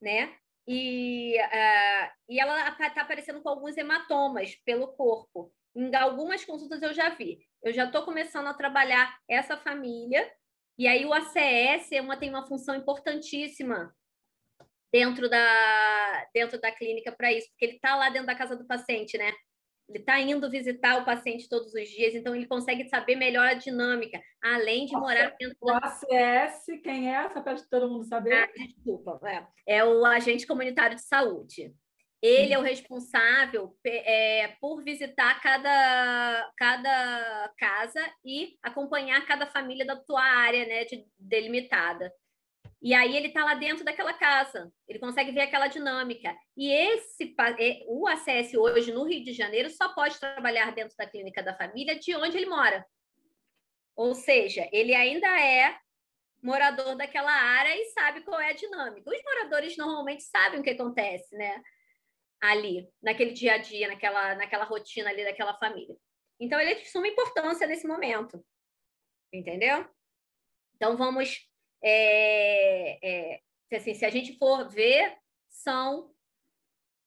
né? 0.00 0.36
E, 0.66 1.36
uh, 1.38 2.10
e 2.28 2.40
ela 2.40 2.68
está 2.68 3.02
aparecendo 3.02 3.42
com 3.42 3.48
alguns 3.48 3.76
hematomas 3.76 4.54
pelo 4.64 4.88
corpo. 4.88 5.52
Em 5.74 5.94
algumas 5.94 6.44
consultas 6.44 6.82
eu 6.82 6.92
já 6.92 7.10
vi 7.10 7.38
eu 7.64 7.72
já 7.72 7.86
estou 7.86 8.02
começando 8.02 8.46
a 8.46 8.54
trabalhar 8.54 9.18
essa 9.26 9.56
família, 9.56 10.30
e 10.76 10.86
aí 10.86 11.06
o 11.06 11.14
ACS 11.14 11.92
é 11.92 12.00
uma, 12.00 12.16
tem 12.16 12.28
uma 12.28 12.46
função 12.46 12.74
importantíssima 12.74 13.94
dentro 14.92 15.30
da, 15.30 16.26
dentro 16.32 16.60
da 16.60 16.70
clínica 16.70 17.10
para 17.10 17.32
isso, 17.32 17.48
porque 17.48 17.64
ele 17.64 17.76
está 17.76 17.96
lá 17.96 18.10
dentro 18.10 18.26
da 18.26 18.34
casa 18.34 18.54
do 18.54 18.66
paciente, 18.66 19.16
né? 19.16 19.32
Ele 19.88 19.98
está 19.98 20.20
indo 20.20 20.50
visitar 20.50 21.00
o 21.00 21.04
paciente 21.04 21.48
todos 21.48 21.72
os 21.72 21.88
dias, 21.88 22.14
então 22.14 22.34
ele 22.34 22.46
consegue 22.46 22.86
saber 22.88 23.16
melhor 23.16 23.46
a 23.46 23.54
dinâmica, 23.54 24.20
além 24.42 24.84
de 24.84 24.92
morar 24.92 25.34
dentro 25.38 25.56
o 25.60 25.66
da... 25.66 25.78
ACS, 25.78 26.66
quem 26.82 27.14
é? 27.14 27.28
Só 27.30 27.40
para 27.40 27.56
todo 27.70 27.90
mundo 27.90 28.04
saber. 28.04 28.34
Ah, 28.34 28.50
desculpa, 28.54 29.20
é, 29.26 29.78
é 29.78 29.84
o 29.84 30.04
agente 30.04 30.46
comunitário 30.46 30.96
de 30.96 31.02
saúde. 31.02 31.74
Ele 32.26 32.54
é 32.54 32.58
o 32.58 32.62
responsável 32.62 33.76
é, 33.84 34.56
por 34.58 34.82
visitar 34.82 35.42
cada, 35.42 36.52
cada 36.56 37.52
casa 37.58 38.00
e 38.24 38.56
acompanhar 38.62 39.26
cada 39.26 39.46
família 39.46 39.84
da 39.84 39.94
tua 39.94 40.22
área 40.22 40.64
né, 40.64 40.86
de, 40.86 41.06
delimitada. 41.18 42.10
E 42.80 42.94
aí 42.94 43.14
ele 43.14 43.28
está 43.28 43.44
lá 43.44 43.52
dentro 43.52 43.84
daquela 43.84 44.14
casa, 44.14 44.72
ele 44.88 44.98
consegue 44.98 45.32
ver 45.32 45.42
aquela 45.42 45.68
dinâmica. 45.68 46.34
E 46.56 46.72
esse 46.72 47.34
o 47.86 48.08
ACS 48.08 48.54
hoje 48.54 48.90
no 48.90 49.04
Rio 49.04 49.22
de 49.22 49.34
Janeiro 49.34 49.68
só 49.68 49.92
pode 49.92 50.18
trabalhar 50.18 50.74
dentro 50.74 50.96
da 50.96 51.06
clínica 51.06 51.42
da 51.42 51.54
família 51.54 51.98
de 51.98 52.16
onde 52.16 52.38
ele 52.38 52.46
mora. 52.46 52.86
Ou 53.94 54.14
seja, 54.14 54.66
ele 54.72 54.94
ainda 54.94 55.28
é 55.38 55.76
morador 56.42 56.96
daquela 56.96 57.32
área 57.32 57.76
e 57.76 57.84
sabe 57.90 58.22
qual 58.22 58.40
é 58.40 58.48
a 58.48 58.54
dinâmica. 58.54 59.10
Os 59.10 59.22
moradores 59.22 59.76
normalmente 59.76 60.22
sabem 60.22 60.60
o 60.60 60.62
que 60.62 60.70
acontece, 60.70 61.36
né? 61.36 61.62
Ali, 62.40 62.88
naquele 63.02 63.32
dia 63.32 63.54
a 63.54 63.58
dia, 63.58 63.88
naquela, 63.88 64.34
naquela 64.34 64.64
rotina 64.64 65.10
ali 65.10 65.24
daquela 65.24 65.56
família. 65.58 65.96
Então, 66.40 66.60
ele 66.60 66.72
é 66.72 66.74
de 66.74 66.88
suma 66.90 67.08
importância 67.08 67.66
nesse 67.66 67.86
momento. 67.86 68.44
Entendeu? 69.32 69.88
Então, 70.76 70.96
vamos. 70.96 71.48
É, 71.82 73.34
é, 73.34 73.40
assim, 73.72 73.94
se 73.94 74.04
a 74.04 74.10
gente 74.10 74.38
for 74.38 74.68
ver, 74.68 75.16
são. 75.48 76.12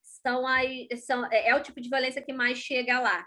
São, 0.02 0.48
aí, 0.48 0.88
são 0.98 1.26
é, 1.32 1.50
é 1.50 1.56
o 1.56 1.62
tipo 1.62 1.80
de 1.80 1.90
violência 1.90 2.22
que 2.22 2.34
mais 2.34 2.58
chega 2.58 3.00
lá, 3.00 3.26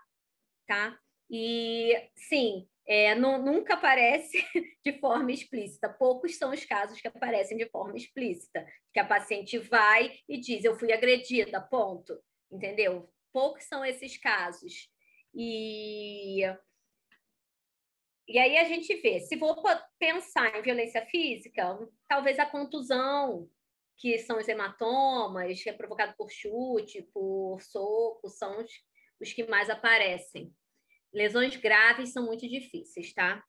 tá? 0.67 0.99
E 1.31 2.11
sim, 2.17 2.69
é, 2.87 3.15
não, 3.15 3.43
nunca 3.43 3.75
aparece 3.75 4.39
de 4.85 4.99
forma 4.99 5.31
explícita. 5.33 5.89
Poucos 5.89 6.37
são 6.37 6.53
os 6.53 6.65
casos 6.65 7.01
que 7.01 7.09
aparecem 7.09 7.57
de 7.57 7.69
forma 7.69 7.97
explícita, 7.97 8.67
que 8.93 9.01
a 9.01 9.07
paciente 9.07 9.59
vai 9.59 10.19
e 10.29 10.39
diz: 10.39 10.65
Eu 10.65 10.79
fui 10.79 10.93
agredida, 10.93 11.61
ponto. 11.61 12.21
Entendeu? 12.51 13.09
Poucos 13.33 13.65
são 13.65 13.85
esses 13.85 14.17
casos. 14.19 14.89
E, 15.33 16.43
e 18.27 18.39
aí 18.39 18.57
a 18.59 18.65
gente 18.65 18.95
vê: 18.97 19.21
se 19.21 19.39
for 19.39 19.57
pensar 19.99 20.57
em 20.57 20.63
violência 20.63 21.07
física, 21.07 21.79
talvez 22.09 22.39
a 22.39 22.47
contusão, 22.47 23.49
que 23.97 24.19
são 24.19 24.39
os 24.39 24.49
hematomas, 24.49 25.63
que 25.63 25.71
é 25.71 25.73
provocado 25.73 26.15
por 26.17 26.31
chute, 26.31 27.03
por 27.13 27.61
soco, 27.61 28.29
são 28.29 28.61
os, 28.63 28.73
os 29.21 29.33
que 29.33 29.47
mais 29.47 29.71
aparecem. 29.71 30.53
Lesões 31.13 31.57
graves 31.57 32.13
são 32.13 32.25
muito 32.25 32.49
difíceis, 32.49 33.13
tá? 33.13 33.45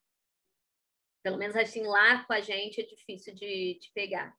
Pelo 1.24 1.38
menos 1.38 1.56
assim, 1.56 1.84
lá 1.84 2.24
com 2.26 2.34
a 2.34 2.42
gente 2.42 2.82
é 2.82 2.86
difícil 2.86 3.36
de, 3.36 3.78
de 3.80 3.92
pegar. 3.94 4.36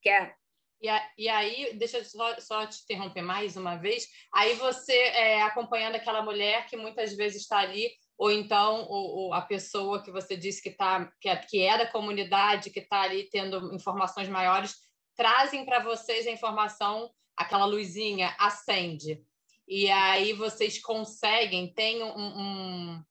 Quer? 0.00 0.36
E, 0.80 0.88
a, 0.88 1.12
e 1.18 1.28
aí, 1.28 1.74
deixa 1.74 1.98
eu 1.98 2.04
só, 2.04 2.38
só, 2.38 2.66
te 2.66 2.82
interromper 2.84 3.22
mais 3.22 3.56
uma 3.56 3.76
vez. 3.76 4.06
Aí 4.32 4.54
você 4.54 4.92
é, 4.92 5.42
acompanhando 5.42 5.96
aquela 5.96 6.22
mulher 6.22 6.66
que 6.68 6.76
muitas 6.76 7.14
vezes 7.14 7.42
está 7.42 7.58
ali, 7.58 7.90
ou 8.16 8.30
então 8.30 8.86
o, 8.88 9.28
o, 9.28 9.34
a 9.34 9.42
pessoa 9.42 10.02
que 10.02 10.12
você 10.12 10.36
disse 10.36 10.62
que, 10.62 10.70
tá, 10.70 11.10
que, 11.20 11.28
é, 11.28 11.36
que 11.36 11.62
é 11.62 11.78
da 11.78 11.90
comunidade, 11.90 12.70
que 12.70 12.80
está 12.80 13.02
ali 13.02 13.28
tendo 13.30 13.74
informações 13.74 14.28
maiores, 14.28 14.76
trazem 15.16 15.64
para 15.64 15.82
vocês 15.82 16.26
a 16.26 16.30
informação, 16.30 17.10
aquela 17.36 17.64
luzinha 17.64 18.36
acende 18.38 19.24
e 19.68 19.90
aí 19.90 20.32
vocês 20.32 20.80
conseguem, 20.80 21.72
tem 21.72 22.02
um, 22.02 22.16
um, 22.16 23.04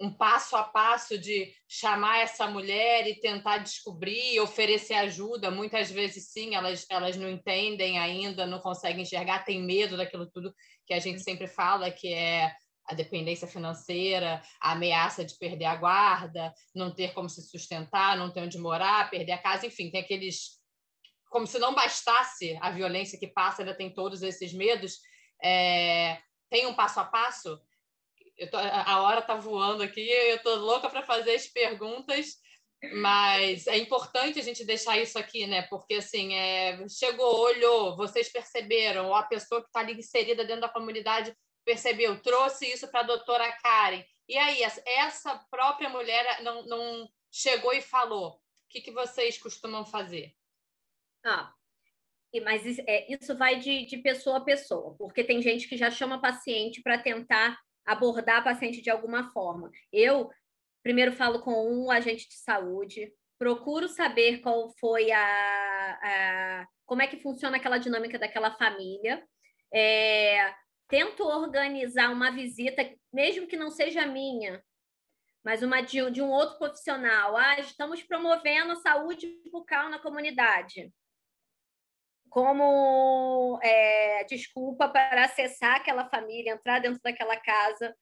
um, 0.00 0.12
passo 0.12 0.54
a 0.54 0.62
passo 0.62 1.18
de 1.18 1.52
chamar 1.66 2.20
essa 2.20 2.46
mulher 2.46 3.06
e 3.08 3.18
tentar 3.20 3.58
descobrir, 3.58 4.38
oferecer 4.38 4.94
ajuda. 4.94 5.50
Muitas 5.50 5.90
vezes, 5.90 6.30
sim, 6.30 6.54
elas, 6.54 6.86
elas 6.88 7.16
não 7.16 7.28
entendem 7.28 7.98
ainda, 7.98 8.46
não 8.46 8.60
conseguem 8.60 9.02
enxergar, 9.02 9.44
têm 9.44 9.60
medo 9.60 9.96
daquilo 9.96 10.30
tudo 10.30 10.54
que 10.86 10.94
a 10.94 11.00
gente 11.00 11.20
sempre 11.20 11.48
fala, 11.48 11.90
que 11.90 12.12
é 12.12 12.52
a 12.86 12.94
dependência 12.94 13.46
financeira, 13.46 14.40
a 14.60 14.72
ameaça 14.72 15.24
de 15.24 15.36
perder 15.36 15.66
a 15.66 15.76
guarda, 15.76 16.54
não 16.74 16.94
ter 16.94 17.12
como 17.12 17.28
se 17.28 17.42
sustentar, 17.42 18.16
não 18.16 18.32
ter 18.32 18.40
onde 18.40 18.56
morar, 18.56 19.10
perder 19.10 19.32
a 19.32 19.38
casa, 19.42 19.66
enfim, 19.66 19.90
tem 19.90 20.00
aqueles. 20.00 20.58
Como 21.28 21.46
se 21.46 21.58
não 21.58 21.74
bastasse 21.74 22.56
a 22.62 22.70
violência 22.70 23.18
que 23.18 23.26
passa, 23.26 23.60
ainda 23.60 23.76
tem 23.76 23.92
todos 23.92 24.22
esses 24.22 24.54
medos 24.54 25.00
é, 25.42 26.20
tem 26.50 26.66
um 26.66 26.74
passo 26.74 27.00
a 27.00 27.04
passo? 27.04 27.60
Tô, 28.50 28.56
a 28.56 29.02
hora 29.02 29.20
está 29.20 29.34
voando 29.34 29.82
aqui, 29.82 30.08
eu 30.08 30.36
estou 30.36 30.56
louca 30.56 30.88
para 30.88 31.02
fazer 31.02 31.34
as 31.34 31.46
perguntas, 31.46 32.36
mas 32.94 33.66
é 33.66 33.76
importante 33.76 34.38
a 34.38 34.42
gente 34.42 34.64
deixar 34.64 34.96
isso 34.98 35.18
aqui, 35.18 35.46
né? 35.46 35.62
Porque 35.62 35.94
assim, 35.94 36.34
é, 36.34 36.88
chegou, 36.88 37.40
olhou, 37.40 37.96
vocês 37.96 38.28
perceberam, 38.30 39.06
ou 39.06 39.14
a 39.14 39.24
pessoa 39.24 39.60
que 39.60 39.66
está 39.66 39.80
ali 39.80 39.94
inserida 39.94 40.44
dentro 40.44 40.62
da 40.62 40.68
comunidade 40.68 41.34
percebeu, 41.64 42.20
trouxe 42.22 42.66
isso 42.72 42.88
para 42.88 43.00
a 43.00 43.04
doutora 43.04 43.52
Karen. 43.60 44.02
E 44.28 44.36
aí, 44.36 44.62
essa 44.62 45.36
própria 45.50 45.88
mulher 45.88 46.42
não, 46.42 46.64
não, 46.66 47.08
chegou 47.30 47.72
e 47.72 47.80
falou, 47.80 48.36
o 48.36 48.40
que, 48.68 48.80
que 48.80 48.90
vocês 48.90 49.38
costumam 49.38 49.84
fazer? 49.84 50.34
Ah, 51.24 51.52
mas 52.44 52.64
isso, 52.64 52.82
é, 52.86 53.12
isso 53.12 53.36
vai 53.36 53.58
de, 53.58 53.86
de 53.86 53.98
pessoa 53.98 54.38
a 54.38 54.44
pessoa, 54.44 54.94
porque 54.98 55.24
tem 55.24 55.40
gente 55.40 55.68
que 55.68 55.76
já 55.76 55.90
chama 55.90 56.20
paciente 56.20 56.82
para 56.82 56.98
tentar 56.98 57.58
abordar 57.86 58.38
a 58.38 58.42
paciente 58.42 58.82
de 58.82 58.90
alguma 58.90 59.32
forma. 59.32 59.70
Eu 59.92 60.30
primeiro 60.82 61.12
falo 61.12 61.40
com 61.40 61.52
um 61.52 61.90
agente 61.90 62.28
de 62.28 62.34
saúde, 62.34 63.12
procuro 63.38 63.88
saber 63.88 64.40
qual 64.40 64.70
foi 64.78 65.10
a, 65.10 65.98
a 66.02 66.66
como 66.84 67.02
é 67.02 67.06
que 67.06 67.18
funciona 67.18 67.56
aquela 67.56 67.78
dinâmica 67.78 68.18
daquela 68.18 68.50
família. 68.56 69.22
É, 69.72 70.54
tento 70.88 71.22
organizar 71.22 72.10
uma 72.10 72.30
visita, 72.30 72.82
mesmo 73.12 73.46
que 73.46 73.56
não 73.56 73.70
seja 73.70 74.06
minha, 74.06 74.62
mas 75.44 75.62
uma 75.62 75.82
de, 75.82 76.10
de 76.10 76.22
um 76.22 76.30
outro 76.30 76.58
profissional. 76.58 77.36
Ah, 77.36 77.60
estamos 77.60 78.02
promovendo 78.02 78.72
a 78.72 78.76
saúde 78.76 79.28
bucal 79.52 79.90
na 79.90 79.98
comunidade. 79.98 80.92
Como 82.30 83.58
é, 83.62 84.24
desculpa 84.24 84.88
para 84.88 85.24
acessar 85.24 85.76
aquela 85.76 86.08
família, 86.08 86.52
entrar 86.52 86.80
dentro 86.80 87.00
daquela 87.02 87.36
casa, 87.36 87.94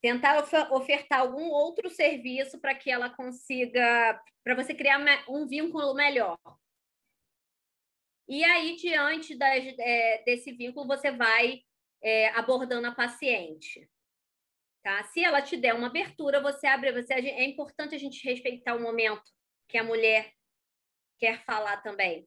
tentar 0.00 0.38
ofertar 0.72 1.20
algum 1.20 1.50
outro 1.50 1.90
serviço 1.90 2.60
para 2.60 2.74
que 2.74 2.90
ela 2.90 3.10
consiga, 3.10 4.20
para 4.42 4.54
você 4.54 4.74
criar 4.74 4.98
um 5.28 5.46
vínculo 5.46 5.94
melhor. 5.94 6.38
E 8.28 8.44
aí, 8.44 8.76
diante 8.76 9.36
das, 9.36 9.64
é, 9.78 10.22
desse 10.24 10.52
vínculo, 10.52 10.86
você 10.86 11.10
vai 11.10 11.62
é, 12.02 12.28
abordando 12.28 12.86
a 12.86 12.94
paciente. 12.94 13.90
Tá? 14.82 15.02
Se 15.04 15.22
ela 15.22 15.42
te 15.42 15.56
der 15.56 15.74
uma 15.74 15.88
abertura, 15.88 16.40
você 16.40 16.66
abre. 16.66 16.92
Você, 16.92 17.12
é 17.12 17.44
importante 17.44 17.94
a 17.94 17.98
gente 17.98 18.24
respeitar 18.24 18.74
o 18.74 18.80
momento 18.80 19.22
que 19.68 19.76
a 19.76 19.84
mulher 19.84 20.32
quer 21.18 21.44
falar 21.44 21.82
também. 21.82 22.26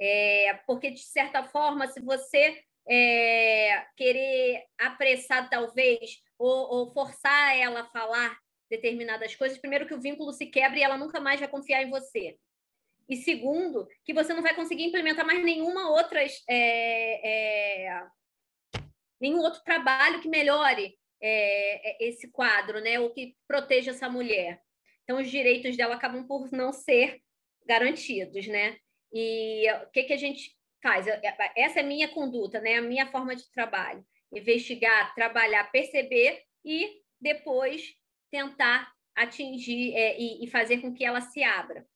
É, 0.00 0.60
porque, 0.66 0.90
de 0.90 1.00
certa 1.00 1.44
forma, 1.44 1.86
se 1.86 2.00
você 2.00 2.62
é, 2.88 3.86
querer 3.96 4.64
apressar, 4.78 5.48
talvez, 5.48 6.20
ou, 6.38 6.70
ou, 6.70 6.92
forçar 6.92 7.56
ela 7.56 7.80
a 7.80 7.90
falar 7.90 8.36
determinadas 8.68 9.34
coisas, 9.34 9.58
primeiro 9.58 9.86
que 9.86 9.94
o 9.94 10.00
vínculo 10.00 10.32
se 10.32 10.46
quebra 10.46 10.78
e 10.78 10.82
ela 10.82 10.98
nunca 10.98 11.20
mais 11.20 11.38
vai 11.38 11.48
confiar 11.48 11.82
em 11.82 11.90
você. 11.90 12.36
E 13.08 13.16
segundo, 13.16 13.86
que 14.04 14.14
você 14.14 14.32
não 14.32 14.42
vai 14.42 14.54
conseguir 14.54 14.84
implementar 14.84 15.26
mais 15.26 15.42
nenhuma 15.44 15.90
outra 15.90 16.20
é, 16.48 17.88
é, 17.88 18.06
nenhum 19.20 19.40
outro 19.40 19.62
trabalho 19.62 20.20
que 20.20 20.28
melhore 20.28 20.98
é, 21.20 22.04
é, 22.04 22.08
esse 22.08 22.30
quadro, 22.30 22.80
né? 22.80 22.98
Ou 22.98 23.10
que 23.10 23.36
proteja 23.46 23.90
essa 23.90 24.08
mulher. 24.08 24.60
Então, 25.02 25.20
os 25.20 25.30
direitos 25.30 25.76
dela 25.76 25.94
acabam 25.94 26.26
por 26.26 26.50
não 26.50 26.72
ser 26.72 27.20
garantidos, 27.66 28.46
né? 28.46 28.78
E 29.14 29.70
o 29.84 29.90
que, 29.92 30.02
que 30.02 30.12
a 30.12 30.16
gente 30.16 30.50
faz? 30.82 31.06
Essa 31.56 31.78
é 31.78 31.82
a 31.82 31.86
minha 31.86 32.08
conduta, 32.08 32.60
né? 32.60 32.76
A 32.76 32.82
minha 32.82 33.06
forma 33.12 33.36
de 33.36 33.48
trabalho. 33.52 34.04
Investigar, 34.32 35.14
trabalhar, 35.14 35.70
perceber 35.70 36.42
e 36.64 37.00
depois 37.20 37.94
tentar 38.28 38.92
atingir 39.14 39.94
é, 39.94 40.18
e, 40.20 40.44
e 40.44 40.50
fazer 40.50 40.78
com 40.78 40.92
que 40.92 41.04
ela 41.04 41.20
se 41.20 41.44
abra. 41.44 41.86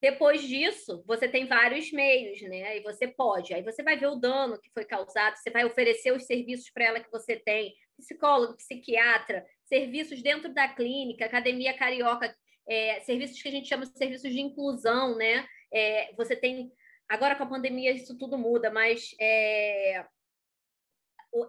Depois 0.00 0.42
disso, 0.42 1.04
você 1.06 1.28
tem 1.28 1.46
vários 1.46 1.92
meios, 1.92 2.40
né? 2.42 2.78
E 2.78 2.82
você 2.82 3.06
pode. 3.06 3.54
Aí 3.54 3.62
você 3.62 3.82
vai 3.82 3.96
ver 3.96 4.08
o 4.08 4.16
dano 4.16 4.58
que 4.58 4.70
foi 4.72 4.84
causado, 4.84 5.36
você 5.36 5.50
vai 5.50 5.64
oferecer 5.64 6.12
os 6.12 6.24
serviços 6.24 6.70
para 6.70 6.86
ela 6.86 7.00
que 7.00 7.10
você 7.10 7.36
tem, 7.36 7.72
psicólogo, 7.98 8.56
psiquiatra, 8.56 9.46
serviços 9.64 10.20
dentro 10.22 10.52
da 10.52 10.66
clínica, 10.66 11.26
academia 11.26 11.76
carioca, 11.76 12.34
é, 12.66 13.00
serviços 13.00 13.40
que 13.40 13.48
a 13.48 13.52
gente 13.52 13.68
chama 13.68 13.86
de 13.86 13.96
serviços 13.96 14.32
de 14.32 14.40
inclusão, 14.40 15.16
né? 15.16 15.46
É, 15.72 16.12
você 16.14 16.36
tem. 16.36 16.72
Agora 17.08 17.34
com 17.34 17.44
a 17.44 17.48
pandemia 17.48 17.90
isso 17.92 18.16
tudo 18.16 18.38
muda, 18.38 18.70
mas 18.70 19.14
é, 19.20 20.04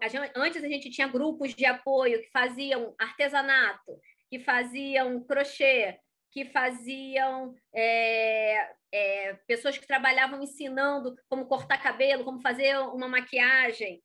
a 0.02 0.08
gente, 0.08 0.32
antes 0.34 0.64
a 0.64 0.68
gente 0.68 0.90
tinha 0.90 1.08
grupos 1.08 1.54
de 1.54 1.66
apoio 1.66 2.20
que 2.22 2.30
faziam 2.30 2.94
artesanato, 2.98 4.00
que 4.28 4.40
faziam 4.40 5.22
crochê, 5.24 5.98
que 6.30 6.46
faziam 6.46 7.54
é, 7.72 8.74
é, 8.92 9.34
pessoas 9.46 9.76
que 9.78 9.86
trabalhavam 9.86 10.42
ensinando 10.42 11.14
como 11.28 11.46
cortar 11.46 11.82
cabelo, 11.82 12.24
como 12.24 12.40
fazer 12.40 12.78
uma 12.78 13.08
maquiagem 13.08 14.02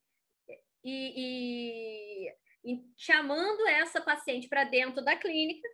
e, 0.84 2.26
e, 2.26 2.74
e 2.74 2.84
chamando 2.98 3.66
essa 3.68 4.02
paciente 4.02 4.48
para 4.48 4.66
dentro 4.66 5.04
da 5.04 5.16
clínica, 5.16 5.68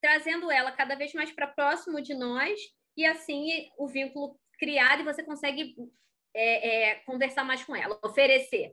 trazendo 0.00 0.50
ela 0.50 0.72
cada 0.72 0.96
vez 0.96 1.14
mais 1.14 1.32
para 1.32 1.46
próximo 1.46 2.00
de 2.00 2.14
nós 2.14 2.60
e 2.96 3.04
assim 3.06 3.70
o 3.78 3.86
vínculo 3.88 4.38
criado 4.58 5.00
e 5.00 5.04
você 5.04 5.22
consegue 5.22 5.74
é, 6.34 6.90
é 6.90 6.94
conversar 7.06 7.44
mais 7.44 7.64
com 7.64 7.74
ela, 7.74 7.98
oferecer 8.04 8.72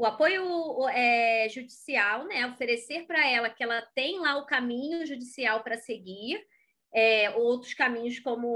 o 0.00 0.06
apoio 0.06 0.88
é, 0.88 1.46
judicial, 1.50 2.24
né? 2.24 2.46
Oferecer 2.46 3.06
para 3.06 3.28
ela 3.28 3.50
que 3.50 3.62
ela 3.62 3.82
tem 3.94 4.18
lá 4.18 4.38
o 4.38 4.46
caminho 4.46 5.04
judicial 5.04 5.62
para 5.62 5.76
seguir, 5.76 6.42
é, 6.90 7.28
outros 7.36 7.74
caminhos 7.74 8.18
como 8.18 8.48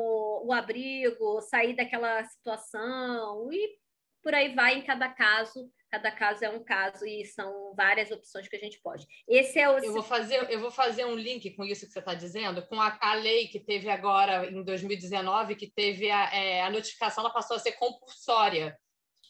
o 0.42 0.50
abrigo, 0.54 1.42
sair 1.42 1.76
daquela 1.76 2.24
situação 2.24 3.52
e 3.52 3.76
por 4.22 4.34
aí 4.34 4.54
vai 4.54 4.78
em 4.78 4.82
cada 4.86 5.06
caso. 5.10 5.70
Cada 5.94 6.10
caso 6.10 6.44
é 6.44 6.50
um 6.50 6.64
caso 6.64 7.06
e 7.06 7.24
são 7.24 7.72
várias 7.76 8.10
opções 8.10 8.48
que 8.48 8.56
a 8.56 8.58
gente 8.58 8.80
pode. 8.80 9.06
Esse 9.28 9.60
é 9.60 9.70
o. 9.70 9.78
Eu 9.78 9.92
vou 9.92 10.02
fazer, 10.02 10.50
eu 10.50 10.58
vou 10.58 10.72
fazer 10.72 11.04
um 11.04 11.14
link 11.14 11.54
com 11.54 11.62
isso 11.64 11.86
que 11.86 11.92
você 11.92 12.00
está 12.00 12.14
dizendo, 12.14 12.66
com 12.66 12.80
a, 12.80 12.98
a, 13.00 13.14
lei 13.14 13.46
que 13.46 13.60
teve 13.60 13.88
agora 13.88 14.44
em 14.50 14.64
2019, 14.64 15.54
que 15.54 15.70
teve 15.70 16.10
a, 16.10 16.34
é, 16.34 16.62
a 16.62 16.70
notificação, 16.70 17.22
ela 17.22 17.32
passou 17.32 17.56
a 17.56 17.60
ser 17.60 17.72
compulsória. 17.72 18.76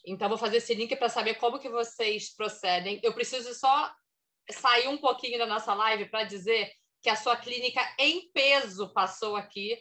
Então, 0.07 0.27
vou 0.27 0.39
fazer 0.39 0.57
esse 0.57 0.75
link 0.75 0.97
para 0.97 1.11
saber 1.11 1.35
como 1.35 1.59
que 1.59 1.69
vocês 1.69 2.35
procedem. 2.35 2.99
Eu 3.03 3.13
preciso 3.13 3.53
só 3.53 3.93
sair 4.51 4.89
um 4.89 4.97
pouquinho 4.97 5.39
da 5.39 5.47
nossa 5.47 5.75
live 5.75 6.09
para 6.09 6.25
dizer 6.25 6.73
que 7.03 7.11
a 7.11 7.17
sua 7.17 7.37
clínica 7.37 7.83
em 7.99 8.31
peso 8.33 8.91
passou 8.95 9.37
aqui, 9.37 9.77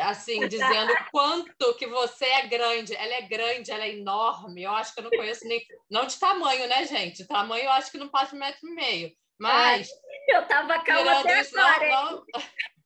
assim, 0.00 0.46
dizendo 0.48 0.92
quanto 1.10 1.74
que 1.74 1.86
você 1.86 2.24
é 2.24 2.46
grande. 2.46 2.94
Ela 2.94 3.14
é 3.14 3.22
grande, 3.22 3.70
ela 3.70 3.84
é 3.84 3.94
enorme. 3.94 4.62
Eu 4.62 4.72
acho 4.72 4.94
que 4.94 5.00
eu 5.00 5.04
não 5.04 5.10
conheço 5.10 5.46
nem... 5.46 5.64
Não 5.90 6.06
de 6.06 6.18
tamanho, 6.18 6.66
né, 6.68 6.86
gente? 6.86 7.26
Tamanho 7.26 7.64
eu 7.64 7.72
acho 7.72 7.90
que 7.90 7.98
não 7.98 8.08
passa 8.08 8.30
de 8.30 8.36
um 8.36 8.38
metro 8.40 8.68
e 8.68 8.74
meio. 8.74 9.12
Mas... 9.38 9.88
Ai, 9.90 10.36
eu 10.36 10.42
estava 10.42 10.82
calma 10.82 11.20
até 11.20 11.40
isso, 11.40 11.58
agora, 11.58 11.88
não, 11.88 12.12
não... 12.12 12.24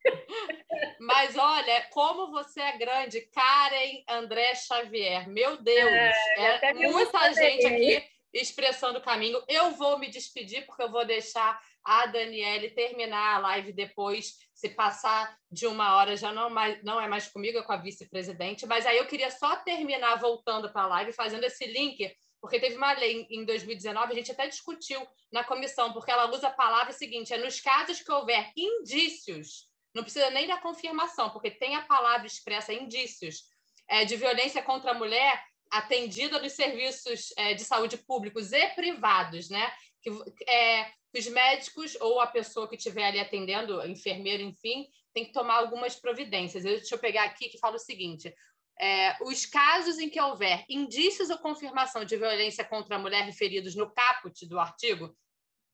Mas 1.01 1.37
olha, 1.37 1.83
como 1.91 2.31
você 2.31 2.61
é 2.61 2.77
grande, 2.77 3.21
Karen 3.33 4.05
André 4.09 4.55
Xavier. 4.55 5.29
Meu 5.29 5.57
Deus, 5.57 5.91
é, 6.37 6.71
é 6.71 6.75
muita 6.75 7.33
gente 7.33 7.67
aqui 7.67 8.09
expressando 8.33 8.99
o 8.99 9.03
caminho. 9.03 9.43
Eu 9.49 9.73
vou 9.73 9.99
me 9.99 10.09
despedir, 10.09 10.65
porque 10.67 10.83
eu 10.83 10.91
vou 10.91 11.05
deixar 11.05 11.61
a 11.89 12.07
Daniele 12.07 12.70
terminar 12.70 13.36
a 13.36 13.39
live 13.39 13.72
depois. 13.72 14.34
Se 14.55 14.68
passar 14.68 15.36
de 15.51 15.66
uma 15.66 15.97
hora, 15.97 16.16
já 16.16 16.32
não, 16.32 16.51
mais, 16.51 16.82
não 16.82 17.01
é 17.01 17.07
mais 17.07 17.28
comigo, 17.28 17.59
é 17.59 17.62
com 17.62 17.72
a 17.72 17.76
vice-presidente. 17.76 18.66
Mas 18.66 18.86
aí 18.86 18.99
eu 18.99 19.07
queria 19.07 19.30
só 19.30 19.57
terminar 19.57 20.16
voltando 20.16 20.70
para 20.72 20.82
a 20.82 20.86
live, 20.86 21.12
fazendo 21.12 21.45
esse 21.45 21.66
link 21.66 22.12
porque 22.41 22.61
teve 22.61 22.76
uma 22.76 22.93
lei 22.93 23.26
em 23.30 23.45
2019, 23.45 24.12
a 24.12 24.14
gente 24.14 24.30
até 24.30 24.47
discutiu 24.47 25.05
na 25.32 25.43
comissão, 25.43 25.93
porque 25.93 26.11
ela 26.11 26.30
usa 26.30 26.47
a 26.47 26.53
palavra 26.53 26.93
seguinte: 26.93 27.34
é 27.34 27.39
nos 27.39 27.61
casos 27.61 28.01
que 28.01 28.12
houver 28.12 28.53
indícios 28.57 29.68
não 29.95 30.03
precisa 30.03 30.30
nem 30.30 30.47
da 30.47 30.59
confirmação, 30.59 31.30
porque 31.30 31.51
tem 31.51 31.74
a 31.74 31.82
palavra 31.82 32.26
expressa, 32.26 32.72
indícios 32.72 33.45
é, 33.89 34.05
de 34.05 34.16
violência 34.16 34.62
contra 34.62 34.93
a 34.93 34.95
mulher 34.95 35.43
atendida 35.70 36.41
nos 36.41 36.53
serviços 36.53 37.32
é, 37.36 37.55
de 37.55 37.64
saúde 37.64 37.97
públicos 37.99 38.53
e 38.53 38.68
privados, 38.70 39.51
né? 39.51 39.72
Que, 40.01 40.11
é, 40.49 40.93
os 41.15 41.27
médicos 41.29 41.97
ou 42.01 42.21
a 42.21 42.27
pessoa 42.27 42.69
que 42.69 42.77
estiver 42.77 43.05
ali 43.05 43.19
atendendo, 43.19 43.85
enfermeiro, 43.87 44.43
enfim, 44.43 44.87
tem 45.15 45.25
que 45.25 45.33
tomar 45.33 45.57
algumas 45.57 45.97
providências. 45.97 46.65
Deixa 46.65 46.95
eu 46.95 46.99
pegar 46.99 47.25
aqui 47.25 47.49
que 47.49 47.59
fala 47.59 47.77
o 47.77 47.81
seguinte: 47.81 48.33
é, 48.81 49.17
os 49.23 49.47
casos 49.47 49.99
em 49.99 50.09
que 50.09 50.21
houver 50.21 50.65
indícios 50.69 51.31
ou 51.31 51.39
confirmação 51.39 52.05
de 52.05 52.17
violência 52.17 52.65
contra 52.65 52.97
a 52.97 52.99
mulher 52.99 53.25
referidos 53.25 53.75
no 53.75 53.93
caput 53.93 54.47
do 54.47 54.59
artigo 54.59 55.17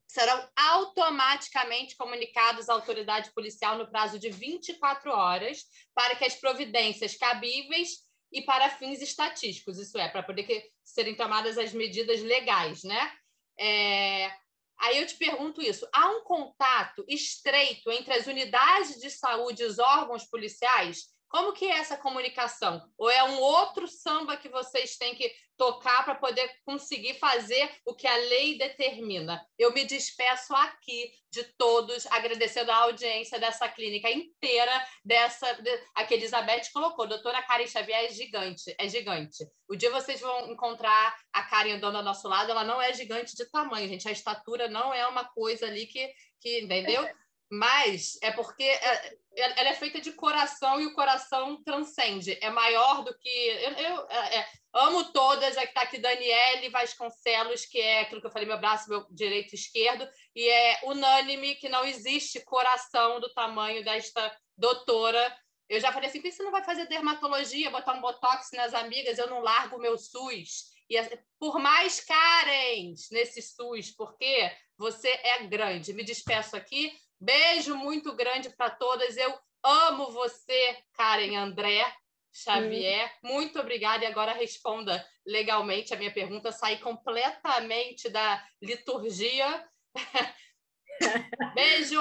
serão 0.07 0.49
automaticamente 0.57 1.97
comunicados 1.97 2.69
à 2.69 2.75
autoridade 2.75 3.33
policial 3.35 3.77
no 3.77 3.91
prazo 3.91 4.19
de 4.19 4.31
24 4.31 5.11
horas 5.11 5.65
para 5.95 6.15
que 6.15 6.25
as 6.25 6.37
providências 6.37 7.17
cabíveis 7.17 8.05
e 8.31 8.43
para 8.43 8.71
fins 8.71 9.01
estatísticos, 9.01 9.79
isso 9.79 9.97
é, 9.99 10.09
para 10.09 10.23
poder 10.23 10.45
que, 10.45 10.69
serem 10.85 11.15
tomadas 11.15 11.57
as 11.57 11.73
medidas 11.73 12.21
legais, 12.23 12.83
né? 12.83 13.13
É... 13.59 14.31
Aí 14.79 14.99
eu 14.99 15.07
te 15.07 15.17
pergunto 15.17 15.63
isso: 15.63 15.89
há 15.93 16.11
um 16.11 16.23
contato 16.25 17.05
estreito 17.09 17.91
entre 17.91 18.15
as 18.15 18.27
unidades 18.27 19.01
de 19.01 19.11
saúde 19.11 19.63
e 19.63 19.67
os 19.67 19.79
órgãos 19.79 20.25
policiais? 20.25 21.14
Como 21.35 21.53
que 21.53 21.65
é 21.65 21.79
essa 21.79 21.97
comunicação? 21.97 22.81
Ou 22.97 23.11
é 23.11 23.25
um 23.25 23.41
outro 23.41 23.89
samba 23.89 24.37
que 24.37 24.49
vocês 24.49 24.97
têm 24.97 25.17
que 25.17 25.35
tocar 25.57 26.05
para 26.05 26.15
poder 26.15 26.49
conseguir 26.65 27.15
fazer 27.15 27.69
o 27.85 27.93
que 27.93 28.07
a 28.07 28.17
lei 28.17 28.57
determina? 28.57 29.45
Eu 29.59 29.73
me 29.73 29.85
despeço 29.85 30.55
aqui 30.55 31.11
de 31.33 31.43
todos, 31.59 32.07
agradecendo 32.07 32.71
a 32.71 32.77
audiência 32.77 33.41
dessa 33.41 33.69
clínica 33.69 34.09
inteira, 34.09 34.87
dessa 35.05 35.55
de, 35.55 35.71
a 35.97 36.05
que 36.05 36.15
Elizabeth 36.15 36.71
colocou. 36.73 37.09
Doutora 37.09 37.43
Karen 37.43 37.67
Xavier 37.67 38.05
é 38.05 38.11
gigante, 38.11 38.73
é 38.79 38.89
gigante. 38.89 39.45
O 39.69 39.75
dia 39.75 39.91
vocês 39.91 40.21
vão 40.21 40.53
encontrar 40.53 41.19
a 41.33 41.43
Karen 41.43 41.73
andando 41.73 41.97
ao 41.97 42.05
nosso 42.05 42.29
lado, 42.29 42.53
ela 42.53 42.63
não 42.63 42.81
é 42.81 42.95
gigante 42.95 43.35
de 43.35 43.51
tamanho, 43.51 43.89
gente. 43.89 44.07
A 44.07 44.13
estatura 44.13 44.69
não 44.69 44.95
é 44.95 45.05
uma 45.09 45.25
coisa 45.25 45.67
ali 45.67 45.87
que, 45.87 46.15
que 46.41 46.61
entendeu? 46.61 47.03
Mas 47.51 48.19
é 48.23 48.31
porque 48.33 48.63
é, 48.63 49.09
é, 49.37 49.61
ela 49.61 49.69
é 49.69 49.75
feita 49.75 50.01
de 50.01 50.13
coração 50.13 50.81
e 50.81 50.87
o 50.87 50.95
coração 50.95 51.63
transcende. 51.63 52.39
É 52.41 52.51
maior 52.51 53.03
do 53.05 53.17
que. 53.19 53.29
Eu, 53.29 53.73
eu 53.73 54.07
é, 54.11 54.39
é 54.39 54.49
amo 54.73 55.13
todas. 55.13 55.57
A 55.57 55.63
que 55.63 55.69
está 55.69 55.83
aqui, 55.83 55.99
Daniele 55.99 56.71
Vasconcelos, 56.71 57.67
que 57.67 57.81
é 57.81 58.01
aquilo 58.01 58.21
que 58.21 58.27
eu 58.27 58.33
falei, 58.33 58.49
meu 58.49 58.59
braço, 58.59 58.89
meu 58.89 59.07
direito 59.11 59.53
e 59.53 59.57
esquerdo. 59.57 60.09
E 60.35 60.49
é 60.49 60.81
unânime 60.85 61.55
que 61.57 61.69
não 61.69 61.85
existe 61.85 62.45
coração 62.45 63.21
do 63.21 63.33
tamanho 63.35 63.85
desta 63.85 64.37
doutora. 64.57 65.37
Eu 65.69 65.81
já 65.81 65.93
falei 65.93 66.09
assim: 66.09 66.21
por 66.21 66.29
que 66.29 66.33
você 66.33 66.43
não 66.43 66.53
vai 66.53 66.65
fazer 66.65 66.87
dermatologia, 66.87 67.71
botar 67.71 67.95
um 67.95 68.01
botox 68.01 68.51
nas 68.53 68.75
amigas? 68.75 69.19
Eu 69.19 69.29
não 69.29 69.41
largo 69.41 69.77
o 69.77 69.81
meu 69.81 69.97
SUS. 69.97 70.75
E 70.89 70.97
por 71.39 71.59
mais 71.59 72.01
carens 72.01 73.09
nesse 73.11 73.41
SUS, 73.41 73.91
porque 73.97 74.51
você 74.77 75.09
é 75.09 75.47
grande. 75.47 75.93
Me 75.93 76.05
despeço 76.05 76.57
aqui. 76.57 76.93
Beijo 77.21 77.77
muito 77.77 78.15
grande 78.15 78.51
para 78.51 78.71
todas. 78.71 79.17
Eu 79.17 79.39
amo 79.63 80.11
você, 80.11 80.79
Karen 80.93 81.37
André 81.37 81.85
Xavier. 82.33 83.13
Hum. 83.23 83.29
Muito 83.29 83.61
obrigada. 83.61 84.05
E 84.05 84.07
agora 84.07 84.33
responda 84.33 85.07
legalmente 85.25 85.95
a 85.95 85.97
minha 85.97 86.13
pergunta. 86.13 86.53
Saí 86.53 86.79
completamente 86.79 88.09
da 88.09 88.45
liturgia. 88.61 89.69
Beijo. 91.55 92.01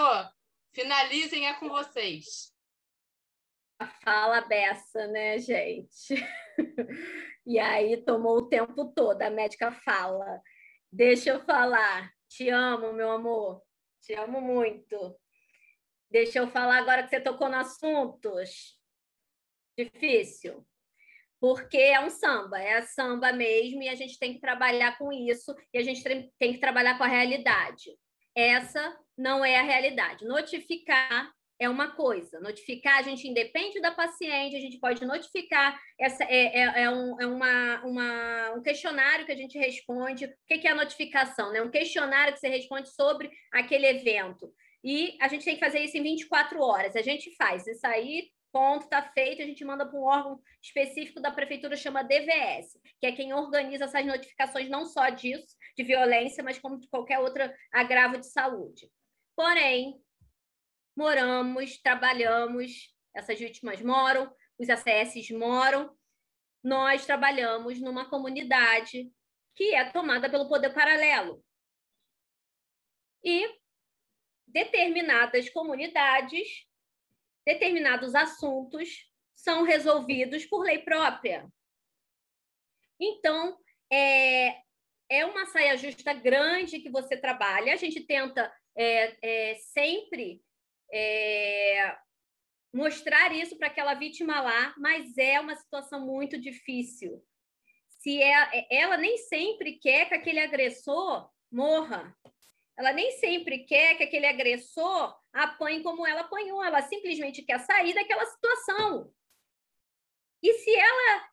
Finalizem 0.74 1.47
é 1.47 1.53
com 1.53 1.70
vocês. 1.70 2.51
A 3.80 3.88
fala 3.88 4.41
beça, 4.41 5.07
né, 5.07 5.38
gente? 5.39 6.16
E 7.45 7.59
aí 7.59 7.97
tomou 7.97 8.38
o 8.38 8.47
tempo 8.47 8.86
todo. 8.93 9.22
A 9.22 9.30
médica 9.30 9.70
fala: 9.70 10.41
Deixa 10.91 11.32
eu 11.32 11.43
falar. 11.43 12.09
Te 12.30 12.49
amo, 12.49 12.93
meu 12.93 13.11
amor. 13.11 13.61
Te 14.04 14.14
amo 14.16 14.41
muito. 14.41 15.18
Deixa 16.12 16.39
eu 16.39 16.47
falar 16.49 16.80
agora 16.80 17.04
que 17.04 17.10
você 17.10 17.22
tocou 17.22 17.47
no 17.47 17.56
assuntos. 17.56 18.78
Difícil. 19.78 20.68
Porque 21.39 21.78
é 21.78 22.01
um 22.01 22.10
samba, 22.10 22.60
é 22.60 22.82
samba 22.82 23.32
mesmo, 23.32 23.82
e 23.82 23.88
a 23.88 23.95
gente 23.95 24.20
tem 24.20 24.34
que 24.34 24.41
trabalhar 24.41 24.97
com 24.97 25.12
isso, 25.12 25.56
e 25.74 25.78
a 25.78 25.84
gente 25.84 26.04
tem 26.38 26.54
que 26.54 26.60
trabalhar 26.60 26.97
com 26.97 27.04
a 27.06 27.08
realidade. 27.08 27.97
Essa 28.36 28.97
não 29.18 29.43
é 29.43 29.58
a 29.58 29.64
realidade. 29.64 30.26
Notificar 30.26 31.34
é 31.60 31.70
uma 31.70 31.91
coisa, 31.95 32.39
notificar, 32.39 32.97
a 32.97 33.01
gente 33.01 33.28
independe 33.28 33.80
da 33.80 33.91
paciente, 33.91 34.56
a 34.56 34.60
gente 34.60 34.80
pode 34.80 35.06
notificar, 35.06 35.80
essa 35.99 36.24
é, 36.24 36.60
é, 36.60 36.84
é, 36.84 36.89
um, 36.89 37.22
é 37.22 37.26
uma, 37.26 37.82
uma, 37.84 38.51
um 38.58 38.62
questionário 38.62 39.26
que 39.26 39.32
a 39.32 39.36
gente 39.36 39.58
responde. 39.58 40.26
O 40.26 40.30
que 40.47 40.68
é 40.68 40.72
a 40.72 40.76
notificação? 40.76 41.51
Né? 41.51 41.62
Um 41.62 41.72
questionário 41.72 42.34
que 42.34 42.39
você 42.39 42.49
responde 42.49 42.89
sobre 42.89 43.30
aquele 43.51 43.88
evento. 43.88 44.54
E 44.84 45.18
a 45.22 45.28
gente 45.28 45.45
tem 45.45 45.56
que 45.56 45.64
fazer 45.64 45.80
isso 45.80 45.97
em 45.97 46.04
24 46.04 46.60
horas. 46.60 46.95
A 46.95 47.01
gente 47.01 47.34
faz 47.36 47.66
isso 47.66 47.86
aí, 47.88 48.30
ponto, 48.51 48.84
está 48.84 49.01
feito, 49.01 49.41
a 49.41 49.45
gente 49.45 49.64
manda 49.64 49.86
para 49.86 49.97
um 49.97 50.04
órgão 50.04 50.39
específico 50.62 51.22
da 51.22 51.32
prefeitura, 51.32 51.78
chama 51.78 52.04
DVS, 52.04 52.78
que 52.99 53.08
é 53.08 53.12
quem 53.12 53.34
organiza 53.34 53.86
essas 53.86 54.06
notificações, 54.06 54.70
não 54.70 54.86
só 54.86 55.10
disso, 55.10 55.56
de 55.78 55.84
violência, 55.84 56.43
mas 56.43 56.60
como 56.60 56.80
de 56.80 56.88
qualquer 56.89 57.20
outro 57.20 57.43
agravo 57.72 58.18
de 58.18 58.28
saúde. 58.28 58.89
Porém, 59.36 59.95
moramos, 60.96 61.78
trabalhamos, 61.82 62.94
essas 63.14 63.39
vítimas 63.39 63.82
moram, 63.82 64.34
os 64.58 64.70
ACS 64.70 65.30
moram, 65.32 65.96
nós 66.64 67.06
trabalhamos 67.06 67.80
numa 67.80 68.10
comunidade 68.10 69.12
que 69.56 69.76
é 69.76 69.89
tomada 69.91 70.30
pelo 70.30 70.48
poder 70.48 70.74
paralelo. 70.74 71.44
E 73.24 73.48
determinadas 74.48 75.50
comunidades, 75.50 76.66
determinados 77.46 78.16
assuntos 78.16 79.12
são 79.36 79.64
resolvidos 79.64 80.46
por 80.46 80.64
lei 80.64 80.80
própria. 80.80 81.48
Então, 83.00 83.58
é, 83.91 84.62
é 85.10 85.26
uma 85.26 85.46
saia 85.48 85.78
justa 85.78 86.14
grande 86.14 86.80
que 86.80 86.89
você 86.89 87.18
trabalha. 87.18 87.74
A 87.74 87.78
gente 87.78 88.06
tenta 88.06 88.54
é, 88.76 89.52
é, 89.52 89.56
sempre 89.56 90.41
é, 90.94 91.98
mostrar 92.72 93.34
isso 93.34 93.58
para 93.58 93.68
aquela 93.68 93.96
vítima 93.96 94.39
lá, 94.39 94.76
mas 94.78 95.18
é 95.18 95.39
uma 95.39 95.56
situação 95.56 96.06
muito 96.06 96.39
difícil. 96.39 97.20
Se 97.88 98.22
é, 98.22 98.60
é, 98.60 98.68
ela 98.70 98.96
nem 98.98 99.18
sempre 99.18 99.80
quer 99.80 100.08
que 100.08 100.14
aquele 100.14 100.39
agressor 100.39 101.30
morra, 101.52 102.16
ela 102.78 102.94
nem 102.94 103.12
sempre 103.12 103.66
quer 103.66 103.96
que 103.96 104.04
aquele 104.04 104.28
agressor 104.28 105.18
apanhe 105.32 105.82
como 105.82 106.06
ela 106.06 106.22
apanhou, 106.22 106.64
ela 106.64 106.82
simplesmente 106.84 107.41
quer 107.41 107.60
sair 107.60 107.94
daquela 107.94 108.26
situação. 108.26 109.12
E 110.41 110.54
se 110.54 110.76
ela 110.76 111.28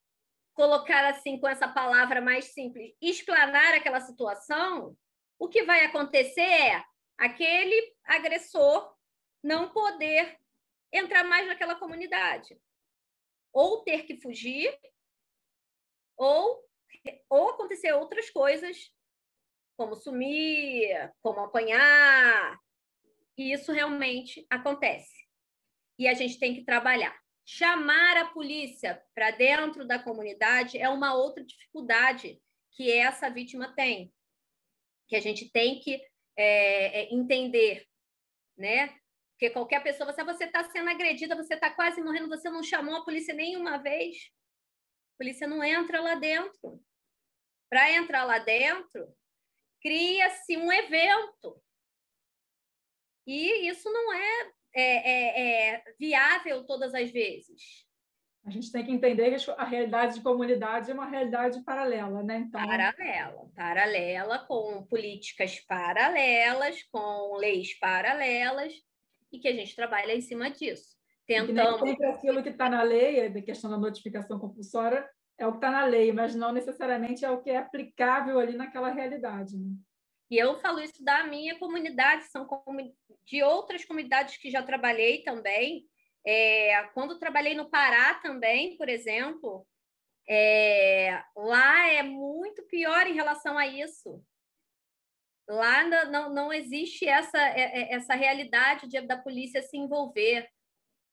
colocar 0.55 1.05
assim 1.07 1.39
com 1.39 1.49
essa 1.49 1.69
palavra 1.69 2.21
mais 2.21 2.47
simples, 2.47 2.95
explanar 3.01 3.75
aquela 3.75 4.01
situação, 4.01 4.97
o 5.39 5.49
que 5.49 5.65
vai 5.65 5.85
acontecer 5.85 6.43
é 6.43 6.85
aquele 7.19 7.95
agressor 8.05 8.95
não 9.43 9.71
poder 9.71 10.39
entrar 10.93 11.25
mais 11.25 11.47
naquela 11.47 11.75
comunidade. 11.75 12.61
Ou 13.53 13.83
ter 13.83 14.05
que 14.05 14.21
fugir, 14.21 14.79
ou, 16.17 16.65
ou 17.29 17.51
acontecer 17.51 17.93
outras 17.93 18.31
coisas, 18.31 18.93
como 19.77 19.95
sumir, 19.95 21.13
como 21.23 21.41
apanhar. 21.41 22.61
E 23.37 23.53
isso 23.53 23.73
realmente 23.73 24.47
acontece. 24.51 25.27
E 25.99 26.07
a 26.07 26.15
gente 26.15 26.39
tem 26.39 26.55
que 26.55 26.65
trabalhar. 26.65 27.19
Chamar 27.45 28.17
a 28.19 28.27
polícia 28.27 29.03
para 29.15 29.31
dentro 29.31 29.87
da 29.87 29.99
comunidade 29.99 30.79
é 30.79 30.89
uma 30.89 31.15
outra 31.15 31.43
dificuldade 31.45 32.41
que 32.73 32.93
essa 32.93 33.29
vítima 33.29 33.75
tem, 33.75 34.13
que 35.09 35.17
a 35.17 35.21
gente 35.21 35.51
tem 35.51 35.81
que 35.81 36.01
é, 36.37 37.01
é 37.03 37.15
entender, 37.15 37.87
né? 38.57 38.95
Porque 39.41 39.55
qualquer 39.55 39.83
pessoa, 39.83 40.13
você 40.13 40.23
você 40.23 40.45
está 40.45 40.63
sendo 40.65 40.91
agredida, 40.91 41.35
você 41.35 41.55
está 41.55 41.71
quase 41.71 42.03
morrendo, 42.03 42.29
você 42.29 42.51
não 42.51 42.63
chamou 42.63 42.97
a 42.97 43.05
polícia 43.07 43.33
nenhuma 43.33 43.79
vez. 43.79 44.31
A 45.15 45.17
polícia 45.17 45.49
não 45.49 45.65
entra 45.65 45.99
lá 45.99 46.15
dentro. 46.15 46.79
Para 47.71 47.91
entrar 47.91 48.25
lá 48.25 48.39
dentro, 48.39 49.09
cria-se 49.81 50.59
um 50.59 50.71
evento. 50.71 51.59
E 53.27 53.67
isso 53.67 53.91
não 53.91 54.13
é, 54.13 54.53
é, 54.75 54.83
é, 54.83 55.69
é, 55.69 55.85
viável 55.99 56.67
todas 56.67 56.93
as 56.93 57.11
vezes. 57.11 57.87
A 58.45 58.51
gente 58.51 58.71
tem 58.71 58.85
que 58.85 58.93
entender 58.93 59.35
que 59.35 59.51
a 59.53 59.65
realidade 59.65 60.17
de 60.17 60.23
comunidade 60.23 60.91
é 60.91 60.95
uma 60.95 61.09
realidade 61.09 61.65
paralela, 61.65 62.23
né? 62.23 62.45
Então... 62.47 62.61
Paralela, 62.61 63.51
paralela, 63.57 64.39
com 64.41 64.85
políticas 64.85 65.61
paralelas, 65.61 66.83
com 66.91 67.37
leis 67.37 67.79
paralelas, 67.79 68.75
e 69.33 69.39
que 69.39 69.49
a 69.49 69.53
gente 69.53 69.75
trabalha 69.75 70.15
em 70.15 70.21
cima 70.21 70.51
disso. 70.51 70.97
Tentando... 71.27 71.79
sempre 71.79 72.07
aquilo 72.07 72.43
que 72.43 72.49
está 72.49 72.69
na 72.69 72.83
lei, 72.83 73.27
a 73.27 73.43
questão 73.43 73.71
da 73.71 73.79
notificação 73.79 74.39
compulsória, 74.39 75.09
é 75.39 75.47
o 75.47 75.53
que 75.53 75.59
está 75.59 75.71
na 75.71 75.85
lei, 75.85 76.13
mas 76.13 76.35
não 76.35 76.53
necessariamente 76.53 77.25
é 77.25 77.31
o 77.31 77.41
que 77.41 77.51
é 77.51 77.57
aplicável 77.57 78.39
ali 78.39 78.57
naquela 78.57 78.91
realidade. 78.91 79.57
Né? 79.57 79.71
E 80.31 80.37
eu 80.37 80.59
falo 80.61 80.81
isso 80.81 81.03
da 81.03 81.25
minha 81.25 81.59
comunidade, 81.59 82.25
são 82.25 82.47
de 83.25 83.43
outras 83.43 83.85
comunidades 83.85 84.37
que 84.37 84.51
já 84.51 84.63
trabalhei 84.63 85.23
também. 85.23 85.87
É, 86.27 86.83
quando 86.95 87.19
trabalhei 87.19 87.55
no 87.55 87.71
Pará 87.71 88.15
também, 88.15 88.77
por 88.77 88.89
exemplo, 88.89 89.67
é, 90.29 91.23
lá 91.35 91.89
é 91.89 92.03
muito 92.03 92.63
pior 92.67 93.07
em 93.07 93.15
relação 93.15 93.57
a 93.57 93.67
isso. 93.67 94.23
Lá 95.51 95.85
não, 96.07 96.33
não 96.33 96.53
existe 96.53 97.09
essa, 97.09 97.37
é, 97.37 97.61
é, 97.61 97.95
essa 97.95 98.15
realidade 98.15 98.87
de, 98.87 99.01
da 99.01 99.17
polícia 99.17 99.61
se 99.61 99.77
envolver. 99.77 100.49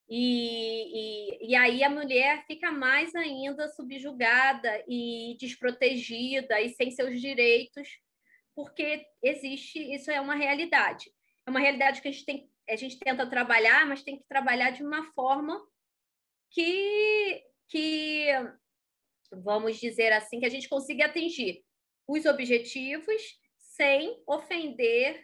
E, 0.07 1.41
e, 1.41 1.49
e 1.49 1.55
aí 1.55 1.83
a 1.83 1.89
mulher 1.89 2.45
fica 2.45 2.71
mais 2.71 3.15
ainda 3.15 3.67
subjugada 3.69 4.83
e 4.87 5.35
desprotegida 5.39 6.61
e 6.61 6.69
sem 6.69 6.91
seus 6.91 7.19
direitos, 7.19 7.89
porque 8.55 9.07
existe, 9.23 9.79
isso 9.91 10.11
é 10.11 10.21
uma 10.21 10.35
realidade. 10.35 11.11
É 11.43 11.49
uma 11.49 11.59
realidade 11.59 11.99
que 11.99 12.07
a 12.07 12.11
gente, 12.11 12.25
tem, 12.25 12.47
a 12.69 12.75
gente 12.75 12.99
tenta 12.99 13.27
trabalhar, 13.27 13.87
mas 13.87 14.03
tem 14.03 14.19
que 14.19 14.27
trabalhar 14.29 14.69
de 14.69 14.83
uma 14.83 15.11
forma 15.13 15.59
que, 16.51 17.43
que, 17.69 18.27
vamos 19.31 19.79
dizer 19.79 20.13
assim, 20.13 20.39
que 20.39 20.45
a 20.45 20.49
gente 20.49 20.69
consiga 20.69 21.07
atingir 21.07 21.63
os 22.07 22.23
objetivos 22.25 23.19
sem 23.77 24.21
ofender 24.27 25.23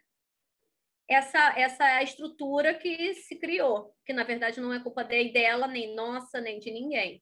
essa, 1.10 1.60
essa 1.60 2.04
estrutura 2.04 2.74
que 2.76 3.16
se 3.16 3.38
criou, 3.38 3.94
que 4.06 4.14
na 4.14 4.24
verdade 4.24 4.62
não 4.62 4.72
é 4.72 4.80
culpa 4.80 5.04
dela, 5.04 5.68
nem 5.68 5.96
nossa, 5.96 6.40
nem 6.40 6.60
de 6.60 6.72
ninguém. 6.72 7.22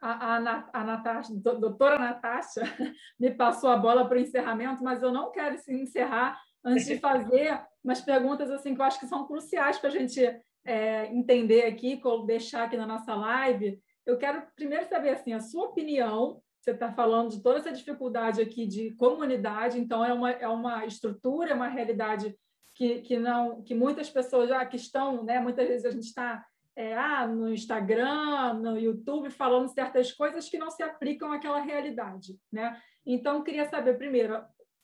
A, 0.00 0.36
a, 0.36 0.70
a 0.72 0.84
Natasha, 0.84 1.34
doutora 1.34 1.98
Natasha 1.98 2.62
me 3.18 3.30
passou 3.30 3.70
a 3.70 3.76
bola 3.76 4.06
para 4.06 4.18
o 4.18 4.20
encerramento, 4.20 4.84
mas 4.84 5.02
eu 5.02 5.10
não 5.10 5.32
quero 5.32 5.56
encerrar 5.68 6.38
antes 6.64 6.86
de 6.86 6.98
fazer 6.98 7.60
umas 7.82 8.02
perguntas 8.02 8.50
assim 8.50 8.74
que 8.74 8.80
eu 8.80 8.84
acho 8.84 9.00
que 9.00 9.06
são 9.06 9.26
cruciais 9.26 9.78
para 9.78 9.88
a 9.88 9.92
gente 9.92 10.22
é, 10.64 11.06
entender 11.06 11.64
aqui, 11.64 12.00
deixar 12.26 12.64
aqui 12.64 12.76
na 12.76 12.86
nossa 12.86 13.14
live. 13.14 13.80
Eu 14.06 14.18
quero 14.18 14.46
primeiro 14.54 14.86
saber 14.86 15.10
assim, 15.10 15.32
a 15.32 15.40
sua 15.40 15.66
opinião 15.66 16.42
você 16.60 16.72
está 16.72 16.92
falando 16.92 17.30
de 17.30 17.42
toda 17.42 17.58
essa 17.58 17.72
dificuldade 17.72 18.40
aqui 18.40 18.66
de 18.66 18.92
comunidade, 18.96 19.78
então 19.78 20.04
é 20.04 20.12
uma, 20.12 20.30
é 20.30 20.48
uma 20.48 20.84
estrutura, 20.84 21.50
é 21.50 21.54
uma 21.54 21.68
realidade 21.68 22.36
que, 22.74 23.00
que 23.00 23.18
não 23.18 23.62
que 23.62 23.74
muitas 23.74 24.10
pessoas 24.10 24.48
já 24.48 24.64
que 24.66 24.76
estão, 24.76 25.24
né? 25.24 25.40
Muitas 25.40 25.66
vezes 25.66 25.86
a 25.86 25.90
gente 25.90 26.04
está 26.04 26.44
é, 26.76 26.94
ah, 26.96 27.26
no 27.26 27.52
Instagram, 27.52 28.54
no 28.54 28.78
YouTube, 28.78 29.30
falando 29.30 29.68
certas 29.68 30.12
coisas 30.12 30.48
que 30.48 30.58
não 30.58 30.70
se 30.70 30.82
aplicam 30.82 31.32
àquela 31.32 31.60
realidade, 31.60 32.38
né? 32.52 32.80
Então, 33.04 33.42
queria 33.42 33.68
saber 33.68 33.98
primeiro, 33.98 34.42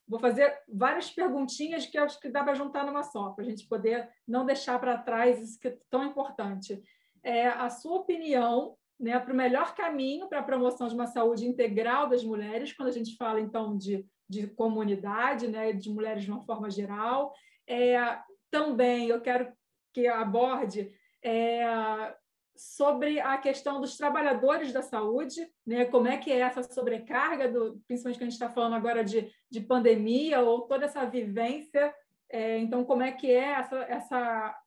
vou 0.09 0.19
fazer 0.19 0.59
várias 0.69 1.11
perguntinhas 1.11 1.87
que 1.87 1.99
acho 1.99 2.19
que 2.21 2.29
dá 2.29 2.43
para 2.43 2.55
juntar 2.55 2.85
numa 2.85 3.03
só, 3.03 3.31
para 3.31 3.45
a 3.45 3.49
gente 3.49 3.69
poder 3.69 4.09
não 4.27 4.45
deixar 4.45 4.79
para 4.79 4.99
trás 4.99 5.41
isso 5.41 5.59
que 5.59 5.69
é 5.69 5.79
tão 5.91 6.05
importante. 6.05 6.83
É, 7.23 7.49
a 7.49 7.69
sua 7.71 7.97
opinião 7.99 8.77
né, 8.99 9.19
para 9.19 9.33
o 9.33 9.37
melhor 9.37 9.75
caminho 9.75 10.29
para 10.29 10.41
a 10.41 10.45
promoção 10.45 10.89
de 10.89 10.95
uma 10.95 11.07
saúde 11.07 11.47
integral 11.47 12.09
das 12.09 12.25
mulheres, 12.25 12.73
quando 12.73 12.89
a 12.89 12.93
gente 12.93 13.17
fala, 13.17 13.41
então, 13.41 13.77
de, 13.77 14.07
de 14.29 14.47
comunidade, 14.47 15.49
né, 15.49 15.73
de 15.73 15.91
mulheres 15.91 16.25
de 16.25 16.31
uma 16.31 16.45
forma 16.45 16.71
geral. 16.71 17.33
É, 17.69 18.19
também 18.51 19.09
eu 19.09 19.21
quero 19.21 19.53
que 19.93 20.07
aborde 20.07 20.91
é, 21.23 22.15
sobre 22.57 23.21
a 23.21 23.37
questão 23.37 23.81
dos 23.81 23.97
trabalhadores 23.97 24.73
da 24.73 24.83
saúde, 24.83 25.47
né, 25.67 25.85
como 25.85 26.09
é 26.09 26.17
que 26.17 26.33
é 26.33 26.39
essa 26.39 26.63
sobrecarga, 26.63 27.51
do, 27.51 27.81
principalmente 27.87 28.19
que 28.19 28.25
a 28.25 28.27
gente 28.27 28.35
está 28.35 28.49
falando 28.49 28.75
agora 28.75 29.05
de, 29.05 29.31
de 29.51 29.61
pandemia, 29.61 30.41
ou 30.41 30.63
toda 30.63 30.87
essa 30.87 31.05
vivência 31.05 31.95
é, 32.29 32.59
então, 32.59 32.85
como 32.85 33.03
é 33.03 33.13
que 33.13 33.31
é 33.31 33.53
essa, 33.53 33.77
essa 33.83 34.59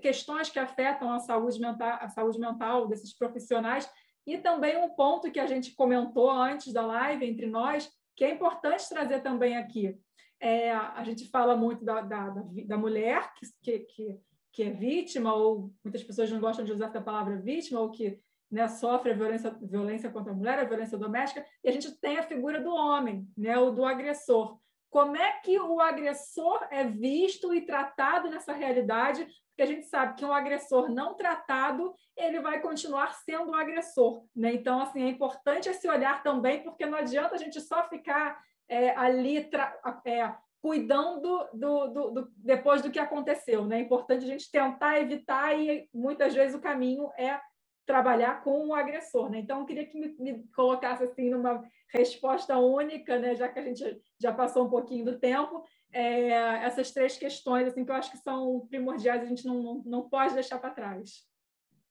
questões 0.00 0.48
que 0.48 0.58
afetam 0.58 1.12
a 1.12 1.18
saúde 1.18 1.60
mental, 1.60 1.98
a 2.00 2.08
saúde 2.08 2.38
mental 2.38 2.86
desses 2.86 3.16
profissionais 3.16 3.90
e 4.26 4.38
também 4.38 4.76
um 4.76 4.90
ponto 4.90 5.30
que 5.30 5.40
a 5.40 5.46
gente 5.46 5.74
comentou 5.74 6.30
antes 6.30 6.72
da 6.72 6.86
live 6.86 7.26
entre 7.26 7.46
nós, 7.46 7.90
que 8.16 8.24
é 8.24 8.30
importante 8.30 8.88
trazer 8.88 9.20
também 9.22 9.56
aqui. 9.56 9.98
É, 10.38 10.72
a 10.72 11.02
gente 11.04 11.28
fala 11.28 11.56
muito 11.56 11.84
da, 11.84 12.00
da, 12.00 12.34
da 12.66 12.78
mulher 12.78 13.32
que, 13.62 13.80
que, 13.80 14.20
que 14.52 14.62
é 14.62 14.70
vítima, 14.70 15.34
ou 15.34 15.72
muitas 15.82 16.02
pessoas 16.02 16.30
não 16.30 16.40
gostam 16.40 16.64
de 16.64 16.72
usar 16.72 16.86
essa 16.86 17.00
palavra 17.00 17.36
vítima, 17.36 17.80
ou 17.80 17.90
que 17.90 18.20
né, 18.50 18.66
sofre 18.68 19.12
a 19.12 19.14
violência, 19.14 19.50
violência 19.60 20.10
contra 20.10 20.32
a 20.32 20.34
mulher, 20.34 20.58
a 20.58 20.64
violência 20.64 20.96
doméstica, 20.96 21.44
e 21.62 21.68
a 21.68 21.72
gente 21.72 21.90
tem 22.00 22.18
a 22.18 22.22
figura 22.22 22.60
do 22.60 22.70
homem, 22.70 23.28
né, 23.36 23.58
o 23.58 23.70
do 23.70 23.84
agressor 23.84 24.58
como 24.90 25.16
é 25.16 25.32
que 25.40 25.58
o 25.58 25.80
agressor 25.80 26.66
é 26.70 26.84
visto 26.84 27.54
e 27.54 27.62
tratado 27.62 28.28
nessa 28.28 28.52
realidade, 28.52 29.24
porque 29.48 29.62
a 29.62 29.66
gente 29.66 29.86
sabe 29.86 30.16
que 30.16 30.24
um 30.24 30.32
agressor 30.32 30.90
não 30.90 31.14
tratado, 31.14 31.94
ele 32.16 32.40
vai 32.40 32.60
continuar 32.60 33.14
sendo 33.14 33.52
um 33.52 33.54
agressor, 33.54 34.24
né? 34.34 34.52
Então, 34.52 34.82
assim, 34.82 35.02
é 35.02 35.08
importante 35.08 35.68
esse 35.68 35.88
olhar 35.88 36.22
também, 36.22 36.62
porque 36.62 36.86
não 36.86 36.98
adianta 36.98 37.36
a 37.36 37.38
gente 37.38 37.60
só 37.60 37.88
ficar 37.88 38.38
é, 38.68 38.90
ali 38.96 39.48
é, 40.04 40.34
cuidando 40.60 41.48
do, 41.52 41.88
do, 41.88 42.10
do, 42.10 42.32
depois 42.36 42.82
do 42.82 42.90
que 42.90 42.98
aconteceu, 42.98 43.64
né? 43.64 43.78
É 43.78 43.82
importante 43.82 44.24
a 44.24 44.28
gente 44.28 44.50
tentar 44.50 44.98
evitar 44.98 45.58
e 45.58 45.88
muitas 45.94 46.34
vezes 46.34 46.54
o 46.54 46.60
caminho 46.60 47.10
é 47.16 47.40
trabalhar 47.86 48.42
com 48.42 48.68
o 48.68 48.74
agressor, 48.74 49.30
né? 49.30 49.38
Então, 49.38 49.60
eu 49.60 49.66
queria 49.66 49.86
que 49.86 49.98
me, 49.98 50.08
me, 50.18 50.44
colocasse 50.54 51.04
assim 51.04 51.30
numa 51.30 51.62
resposta 51.92 52.58
única, 52.58 53.18
né? 53.18 53.34
Já 53.34 53.48
que 53.48 53.58
a 53.58 53.62
gente 53.62 54.00
já 54.20 54.32
passou 54.32 54.66
um 54.66 54.70
pouquinho 54.70 55.04
do 55.04 55.18
tempo, 55.18 55.64
é, 55.92 56.28
essas 56.64 56.92
três 56.92 57.16
questões 57.16 57.66
assim 57.66 57.84
que 57.84 57.90
eu 57.90 57.94
acho 57.96 58.10
que 58.10 58.18
são 58.18 58.66
primordiais, 58.68 59.22
a 59.22 59.26
gente 59.26 59.44
não, 59.44 59.62
não, 59.62 59.82
não 59.84 60.08
pode 60.08 60.34
deixar 60.34 60.58
para 60.58 60.74
trás. 60.74 61.28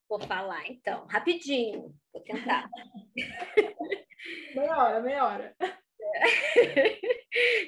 Vou 0.07 0.19
falar 0.19 0.65
então, 0.67 1.05
rapidinho, 1.07 1.93
vou 2.11 2.23
tentar. 2.23 2.67
meia 4.55 4.77
hora, 4.77 5.01
meia 5.01 5.25
hora. 5.25 5.55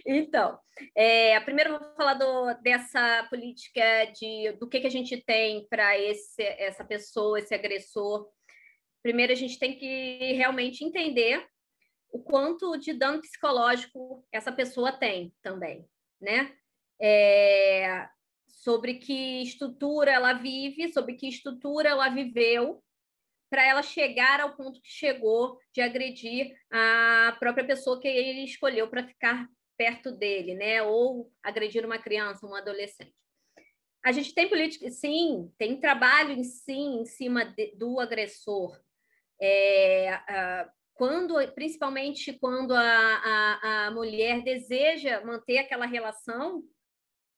Então, 0.05 0.57
é, 0.95 1.39
primeiro 1.41 1.77
vou 1.77 1.95
falar 1.95 2.13
do, 2.15 2.53
dessa 2.61 3.25
política 3.29 4.05
de 4.15 4.51
do 4.59 4.67
que, 4.67 4.79
que 4.79 4.87
a 4.87 4.91
gente 4.91 5.21
tem 5.23 5.67
para 5.67 5.97
essa 5.97 6.83
pessoa, 6.83 7.39
esse 7.39 7.53
agressor. 7.53 8.29
Primeiro, 9.01 9.31
a 9.31 9.35
gente 9.35 9.57
tem 9.57 9.77
que 9.77 10.33
realmente 10.33 10.83
entender 10.83 11.45
o 12.11 12.21
quanto 12.21 12.77
de 12.77 12.93
dano 12.93 13.21
psicológico 13.21 14.25
essa 14.31 14.51
pessoa 14.51 14.91
tem 14.91 15.33
também, 15.41 15.87
né? 16.19 16.53
É, 17.01 18.07
sobre 18.47 18.95
que 18.95 19.41
estrutura 19.41 20.11
ela 20.11 20.33
vive, 20.33 20.93
sobre 20.93 21.15
que 21.15 21.27
estrutura 21.27 21.89
ela 21.89 22.09
viveu, 22.09 22.83
para 23.49 23.67
ela 23.67 23.83
chegar 23.83 24.39
ao 24.39 24.55
ponto 24.55 24.81
que 24.81 24.89
chegou 24.89 25.59
de 25.73 25.81
agredir 25.81 26.55
a 26.71 27.35
própria 27.37 27.65
pessoa 27.67 27.99
que 27.99 28.07
ele 28.07 28.45
escolheu 28.45 28.87
para 28.89 29.05
ficar 29.05 29.45
perto 29.81 30.11
dele, 30.11 30.53
né? 30.53 30.83
Ou 30.83 31.33
agredir 31.41 31.83
uma 31.83 31.97
criança, 31.97 32.45
um 32.45 32.53
adolescente. 32.53 33.15
A 34.05 34.11
gente 34.11 34.31
tem 34.35 34.47
política, 34.47 34.91
sim, 34.91 35.51
tem 35.57 35.79
trabalho 35.79 36.43
sim 36.43 37.01
em 37.01 37.05
cima 37.05 37.43
de, 37.43 37.75
do 37.75 37.99
agressor. 37.99 38.79
É, 39.41 40.21
quando, 40.93 41.35
principalmente 41.53 42.33
quando 42.33 42.75
a, 42.75 42.81
a, 42.83 43.87
a 43.87 43.91
mulher 43.91 44.43
deseja 44.43 45.25
manter 45.25 45.57
aquela 45.57 45.87
relação 45.87 46.63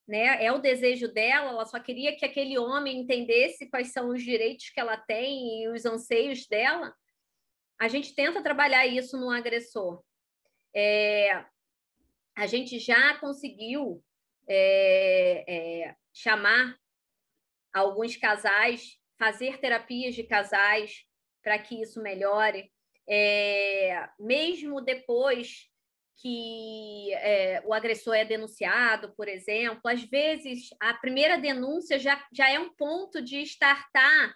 né? 0.06 0.44
É 0.44 0.52
o 0.52 0.58
desejo 0.58 1.08
dela, 1.08 1.48
ela 1.48 1.64
só 1.64 1.80
queria 1.80 2.14
que 2.14 2.26
aquele 2.26 2.58
homem 2.58 3.00
entendesse 3.00 3.70
quais 3.70 3.90
são 3.90 4.10
os 4.10 4.22
direitos 4.22 4.68
que 4.68 4.78
ela 4.78 4.98
tem 4.98 5.62
e 5.62 5.68
os 5.68 5.86
anseios 5.86 6.46
dela. 6.46 6.94
A 7.80 7.88
gente 7.88 8.14
tenta 8.14 8.42
trabalhar 8.42 8.86
isso 8.86 9.16
no 9.18 9.30
agressor. 9.30 10.02
É, 10.76 11.42
a 12.36 12.46
gente 12.46 12.78
já 12.78 13.16
conseguiu 13.18 14.02
é, 14.48 15.44
é, 15.46 15.96
chamar 16.12 16.76
alguns 17.72 18.16
casais, 18.16 18.98
fazer 19.18 19.58
terapias 19.58 20.14
de 20.14 20.24
casais 20.24 21.04
para 21.42 21.58
que 21.58 21.80
isso 21.80 22.02
melhore. 22.02 22.72
É, 23.08 24.08
mesmo 24.18 24.80
depois 24.80 25.68
que 26.16 27.12
é, 27.14 27.62
o 27.66 27.74
agressor 27.74 28.14
é 28.14 28.24
denunciado, 28.24 29.12
por 29.16 29.28
exemplo, 29.28 29.82
às 29.84 30.02
vezes 30.04 30.68
a 30.80 30.94
primeira 30.94 31.36
denúncia 31.36 31.98
já, 31.98 32.24
já 32.32 32.50
é 32.50 32.58
um 32.58 32.72
ponto 32.74 33.20
de 33.20 33.42
estartar 33.42 34.34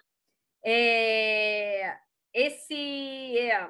é, 0.63 1.97
esse, 2.33 3.37
é, 3.39 3.69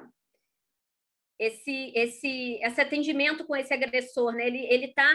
esse, 1.40 1.92
esse, 1.96 2.60
esse 2.62 2.80
atendimento 2.82 3.46
com 3.46 3.56
esse 3.56 3.72
agressor. 3.72 4.32
Né? 4.32 4.46
Ele 4.46 4.84
está 4.84 5.10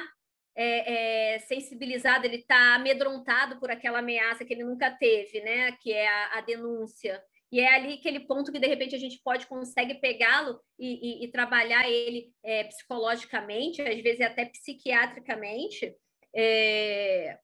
é, 0.56 1.36
é, 1.36 1.40
sensibilizado, 1.40 2.26
ele 2.26 2.38
está 2.38 2.76
amedrontado 2.76 3.60
por 3.60 3.70
aquela 3.70 4.00
ameaça 4.00 4.44
que 4.44 4.52
ele 4.52 4.64
nunca 4.64 4.90
teve, 4.90 5.40
né? 5.42 5.72
que 5.74 5.94
é 5.94 6.08
a, 6.08 6.40
a 6.40 6.42
denúncia. 6.42 7.24
E 7.52 7.60
é 7.60 7.76
ali 7.76 7.94
aquele 7.94 8.22
ponto 8.22 8.52
que, 8.52 8.60
de 8.60 8.68
repente, 8.68 8.96
a 8.96 9.00
gente 9.00 9.22
pode, 9.24 9.46
consegue 9.46 9.94
pegá-lo 9.96 10.60
e, 10.80 11.22
e, 11.22 11.26
e, 11.26 11.32
trabalhar 11.32 11.88
ele 11.88 12.34
é, 12.44 12.64
psicologicamente, 12.64 13.84
às 13.84 14.02
vezes 14.02 14.22
até 14.22 14.46
psiquiatricamente, 14.46 15.96
é, 16.36 17.38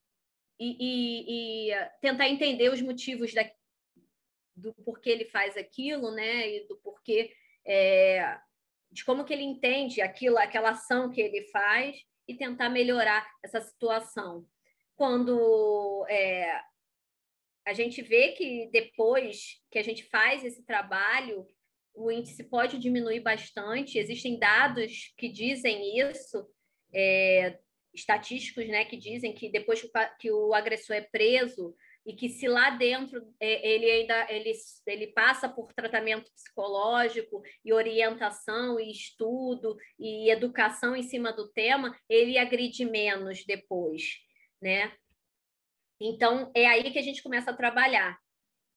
e, 0.59 1.69
e, 1.69 1.71
tentar 2.01 2.27
entender 2.27 2.69
os 2.69 2.81
motivos 2.81 3.31
da, 3.31 3.49
do 4.55 4.73
porquê 4.83 5.11
ele 5.11 5.25
faz 5.25 5.55
aquilo, 5.55 6.11
né? 6.11 6.49
E 6.49 6.67
do 6.67 6.75
porquê, 6.77 7.31
é, 7.65 8.37
de 8.91 9.05
como 9.05 9.23
que 9.23 9.33
ele 9.33 9.43
entende 9.43 10.01
aquilo, 10.01 10.37
aquela 10.37 10.71
ação 10.71 11.09
que 11.09 11.21
ele 11.21 11.47
faz 11.47 11.97
e 12.27 12.35
tentar 12.35 12.69
melhorar 12.69 13.25
essa 13.43 13.61
situação. 13.61 14.45
Quando 14.95 16.05
é, 16.09 16.61
a 17.65 17.73
gente 17.73 18.01
vê 18.01 18.33
que 18.33 18.69
depois 18.71 19.61
que 19.71 19.79
a 19.79 19.83
gente 19.83 20.03
faz 20.03 20.43
esse 20.43 20.65
trabalho, 20.65 21.45
o 21.93 22.11
índice 22.11 22.43
pode 22.43 22.77
diminuir 22.77 23.21
bastante. 23.21 23.97
Existem 23.97 24.37
dados 24.37 25.13
que 25.17 25.29
dizem 25.29 25.99
isso, 25.99 26.47
é, 26.93 27.57
estatísticos, 27.93 28.67
né, 28.67 28.85
que 28.85 28.97
dizem 28.97 29.33
que 29.33 29.49
depois 29.49 29.85
que 30.19 30.31
o 30.31 30.53
agressor 30.53 30.95
é 30.95 31.01
preso, 31.01 31.75
e 32.05 32.13
que 32.13 32.29
se 32.29 32.47
lá 32.47 32.71
dentro 32.71 33.21
é, 33.39 33.67
ele 33.67 33.89
ainda 33.89 34.31
ele, 34.31 34.51
ele 34.87 35.07
passa 35.07 35.47
por 35.47 35.71
tratamento 35.73 36.31
psicológico 36.33 37.41
e 37.63 37.71
orientação 37.71 38.79
e 38.79 38.91
estudo 38.91 39.77
e 39.99 40.29
educação 40.31 40.95
em 40.95 41.03
cima 41.03 41.31
do 41.31 41.51
tema, 41.51 41.95
ele 42.09 42.37
agride 42.37 42.85
menos 42.85 43.45
depois, 43.45 44.17
né? 44.61 44.91
Então 45.99 46.51
é 46.55 46.65
aí 46.65 46.91
que 46.91 46.97
a 46.97 47.03
gente 47.03 47.21
começa 47.21 47.51
a 47.51 47.55
trabalhar 47.55 48.17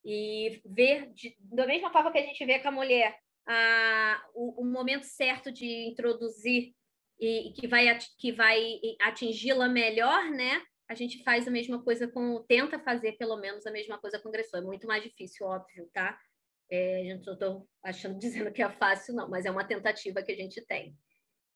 e 0.05 0.61
ver 0.67 1.11
de, 1.15 1.35
da 1.41 1.67
mesma 1.67 1.91
forma 1.91 2.13
que 2.13 2.19
a 2.19 2.27
gente 2.27 2.45
vê 2.45 2.59
com 2.59 2.69
a 2.69 2.73
mulher 2.73 3.19
a, 3.47 4.23
o, 4.35 4.63
o 4.63 4.65
momento 4.65 5.05
certo 5.05 5.51
de 5.51 5.89
introduzir 5.89 6.75
e, 7.19 7.49
e 7.49 7.53
que 7.55 7.67
vai 7.67 7.99
que 8.19 8.33
vai 8.33 8.79
atingi-la 9.01 9.69
melhor, 9.69 10.31
né? 10.31 10.63
A 10.95 10.97
gente 10.97 11.23
faz 11.23 11.47
a 11.47 11.51
mesma 11.51 11.83
coisa 11.83 12.07
com. 12.09 12.43
tenta 12.45 12.79
fazer 12.79 13.13
pelo 13.19 13.37
menos 13.37 13.67
a 13.67 13.71
mesma 13.71 13.99
coisa 13.99 14.19
com 14.19 14.29
o 14.29 14.31
agressor. 14.31 14.61
É 14.61 14.63
muito 14.63 14.87
mais 14.87 15.03
difícil, 15.03 15.47
óbvio, 15.47 15.91
tá? 15.93 16.19
É, 16.71 17.01
a 17.01 17.05
gente 17.05 17.27
não 17.27 17.35
estou 17.35 17.69
achando, 17.83 18.17
dizendo 18.19 18.53
que 18.53 18.63
é 18.63 18.71
fácil, 18.71 19.15
não, 19.15 19.29
mas 19.29 19.45
é 19.45 19.51
uma 19.51 19.65
tentativa 19.65 20.23
que 20.23 20.33
a 20.33 20.37
gente 20.37 20.65
tem. 20.65 20.97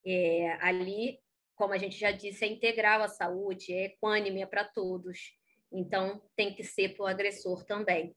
É, 0.05 0.51
ali, 0.61 1.19
como 1.55 1.73
a 1.73 1.77
gente 1.77 1.97
já 1.97 2.11
disse, 2.11 2.43
é 2.43 2.47
integral 2.47 3.01
a 3.01 3.07
saúde, 3.07 3.73
é 3.73 3.85
equânime, 3.85 4.41
é 4.41 4.45
para 4.45 4.65
todos. 4.65 5.37
Então, 5.71 6.21
tem 6.35 6.53
que 6.53 6.63
ser 6.63 6.95
para 6.95 7.03
o 7.03 7.07
agressor 7.07 7.63
também, 7.63 8.15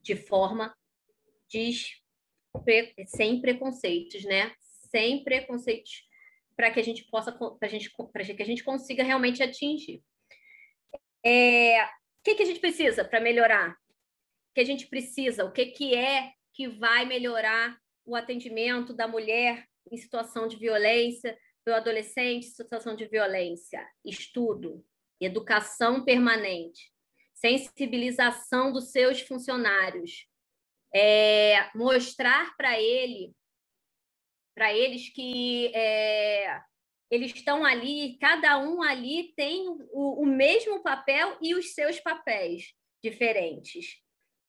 de 0.00 0.16
forma 0.16 0.74
sem 3.06 3.40
preconceitos, 3.40 4.24
né? 4.24 4.52
Sem 4.90 5.22
preconceitos, 5.22 6.02
para 6.56 6.70
que 6.70 6.80
a 6.80 6.82
gente 6.82 7.04
possa, 7.04 7.32
para 7.32 7.68
que 7.68 8.42
a 8.42 8.46
gente 8.46 8.64
consiga 8.64 9.04
realmente 9.04 9.42
atingir. 9.42 10.02
É, 11.28 11.82
o 11.84 11.88
que, 12.22 12.36
que 12.36 12.42
a 12.44 12.46
gente 12.46 12.60
precisa 12.60 13.04
para 13.04 13.18
melhorar? 13.18 13.72
O 13.72 14.54
que 14.54 14.60
a 14.60 14.64
gente 14.64 14.86
precisa? 14.86 15.44
O 15.44 15.50
que, 15.50 15.66
que 15.66 15.92
é 15.92 16.32
que 16.54 16.68
vai 16.68 17.04
melhorar 17.04 17.76
o 18.04 18.14
atendimento 18.14 18.92
da 18.92 19.08
mulher 19.08 19.66
em 19.90 19.96
situação 19.96 20.46
de 20.46 20.56
violência, 20.56 21.36
do 21.66 21.74
adolescente 21.74 22.46
em 22.46 22.50
situação 22.50 22.94
de 22.94 23.06
violência? 23.06 23.84
Estudo, 24.04 24.86
educação 25.20 26.04
permanente, 26.04 26.92
sensibilização 27.34 28.72
dos 28.72 28.92
seus 28.92 29.20
funcionários, 29.20 30.28
é, 30.94 31.76
mostrar 31.76 32.56
para 32.56 32.80
ele, 32.80 33.34
para 34.54 34.72
eles 34.72 35.08
que 35.08 35.74
é, 35.74 36.62
eles 37.10 37.32
estão 37.34 37.64
ali, 37.64 38.18
cada 38.20 38.58
um 38.58 38.82
ali 38.82 39.32
tem 39.36 39.68
o, 39.68 40.22
o 40.22 40.26
mesmo 40.26 40.82
papel 40.82 41.36
e 41.40 41.54
os 41.54 41.72
seus 41.72 42.00
papéis 42.00 42.74
diferentes. 43.02 43.96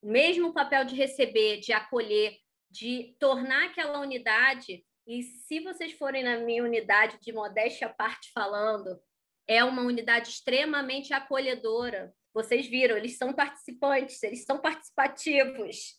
O 0.01 0.07
mesmo 0.07 0.53
papel 0.53 0.85
de 0.85 0.95
receber, 0.95 1.59
de 1.59 1.71
acolher, 1.71 2.37
de 2.69 3.15
tornar 3.19 3.65
aquela 3.65 3.99
unidade. 3.99 4.83
E 5.05 5.23
se 5.23 5.59
vocês 5.59 5.93
forem 5.93 6.23
na 6.23 6.37
minha 6.37 6.63
unidade, 6.63 7.19
de 7.21 7.31
modéstia 7.31 7.87
à 7.87 7.89
parte 7.89 8.31
falando, 8.33 8.99
é 9.47 9.63
uma 9.63 9.81
unidade 9.81 10.29
extremamente 10.29 11.13
acolhedora. 11.13 12.13
Vocês 12.33 12.67
viram, 12.67 12.97
eles 12.97 13.17
são 13.17 13.33
participantes, 13.33 14.21
eles 14.21 14.45
são 14.45 14.59
participativos, 14.59 15.95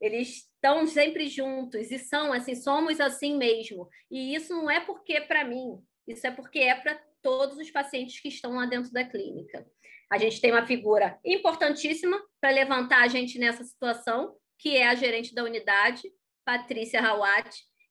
eles 0.00 0.48
estão 0.54 0.86
sempre 0.86 1.28
juntos 1.28 1.90
e 1.90 1.98
são 1.98 2.32
assim, 2.32 2.54
somos 2.54 3.00
assim 3.00 3.36
mesmo. 3.36 3.88
E 4.10 4.34
isso 4.34 4.52
não 4.54 4.70
é 4.70 4.80
porque 4.80 5.20
para 5.22 5.44
mim, 5.44 5.82
isso 6.12 6.26
é 6.26 6.30
porque 6.30 6.58
é 6.60 6.74
para 6.74 7.00
todos 7.22 7.58
os 7.58 7.70
pacientes 7.70 8.20
que 8.20 8.28
estão 8.28 8.54
lá 8.54 8.66
dentro 8.66 8.92
da 8.92 9.04
clínica. 9.04 9.66
A 10.10 10.18
gente 10.18 10.40
tem 10.40 10.50
uma 10.50 10.66
figura 10.66 11.18
importantíssima 11.24 12.20
para 12.40 12.50
levantar 12.50 13.02
a 13.02 13.08
gente 13.08 13.38
nessa 13.38 13.62
situação, 13.62 14.36
que 14.58 14.76
é 14.76 14.88
a 14.88 14.94
gerente 14.94 15.34
da 15.34 15.44
unidade, 15.44 16.02
Patrícia 16.44 17.00
Rawat, 17.00 17.50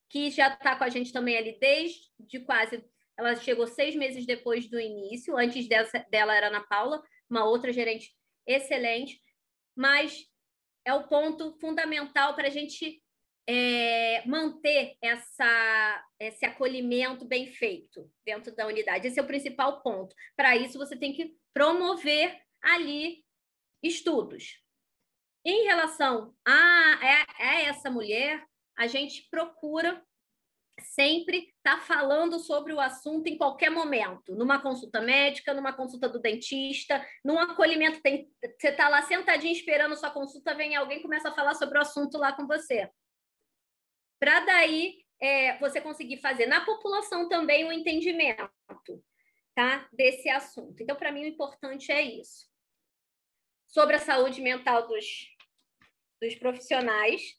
que 0.09 0.29
já 0.29 0.53
está 0.53 0.75
com 0.75 0.83
a 0.83 0.89
gente 0.89 1.13
também 1.13 1.37
ali 1.37 1.57
desde 1.59 2.39
quase. 2.45 2.83
Ela 3.17 3.35
chegou 3.35 3.67
seis 3.67 3.95
meses 3.95 4.25
depois 4.25 4.69
do 4.69 4.79
início, 4.79 5.37
antes 5.37 5.67
dessa, 5.67 6.05
dela 6.09 6.35
era 6.35 6.47
Ana 6.47 6.61
Paula, 6.61 7.01
uma 7.29 7.45
outra 7.45 7.71
gerente 7.71 8.11
excelente, 8.45 9.21
mas 9.75 10.25
é 10.85 10.93
o 10.93 11.07
ponto 11.07 11.57
fundamental 11.59 12.33
para 12.33 12.47
a 12.47 12.51
gente 12.51 13.01
é, 13.51 14.21
manter 14.27 14.95
essa, 15.01 16.05
esse 16.19 16.45
acolhimento 16.45 17.25
bem 17.25 17.47
feito 17.47 18.07
dentro 18.23 18.55
da 18.55 18.67
unidade. 18.67 19.07
Esse 19.07 19.19
é 19.19 19.23
o 19.23 19.27
principal 19.27 19.81
ponto. 19.81 20.15
Para 20.37 20.55
isso, 20.55 20.77
você 20.77 20.95
tem 20.95 21.13
que 21.13 21.35
promover 21.51 22.39
ali 22.61 23.25
estudos. 23.81 24.61
Em 25.43 25.63
relação 25.63 26.35
a, 26.45 26.51
a, 26.51 27.25
a 27.39 27.61
essa 27.61 27.89
mulher, 27.89 28.45
a 28.77 28.85
gente 28.85 29.27
procura 29.31 29.99
sempre 30.79 31.51
estar 31.57 31.79
tá 31.79 31.81
falando 31.81 32.37
sobre 32.37 32.71
o 32.71 32.79
assunto 32.79 33.25
em 33.25 33.37
qualquer 33.37 33.71
momento, 33.71 34.35
numa 34.35 34.61
consulta 34.61 35.01
médica, 35.01 35.55
numa 35.55 35.73
consulta 35.73 36.07
do 36.07 36.19
dentista, 36.19 37.03
num 37.25 37.39
acolhimento. 37.39 37.99
Tem, 37.99 38.29
você 38.59 38.67
está 38.69 38.87
lá 38.89 39.01
sentadinho 39.01 39.53
esperando 39.53 39.97
sua 39.97 40.11
consulta, 40.11 40.53
vem 40.53 40.75
alguém 40.75 41.01
começa 41.01 41.29
a 41.29 41.33
falar 41.33 41.55
sobre 41.55 41.79
o 41.79 41.81
assunto 41.81 42.15
lá 42.19 42.31
com 42.31 42.45
você 42.45 42.87
para 44.19 44.41
daí 44.41 45.03
é, 45.19 45.57
você 45.57 45.81
conseguir 45.81 46.17
fazer 46.17 46.45
na 46.45 46.65
população 46.65 47.27
também 47.27 47.63
o 47.63 47.69
um 47.69 47.71
entendimento 47.71 48.49
tá, 49.55 49.87
desse 49.91 50.29
assunto. 50.29 50.81
Então, 50.81 50.95
para 50.95 51.11
mim, 51.11 51.23
o 51.23 51.27
importante 51.27 51.91
é 51.91 52.01
isso. 52.01 52.47
Sobre 53.67 53.95
a 53.95 53.99
saúde 53.99 54.41
mental 54.41 54.87
dos, 54.87 55.05
dos 56.21 56.35
profissionais, 56.35 57.35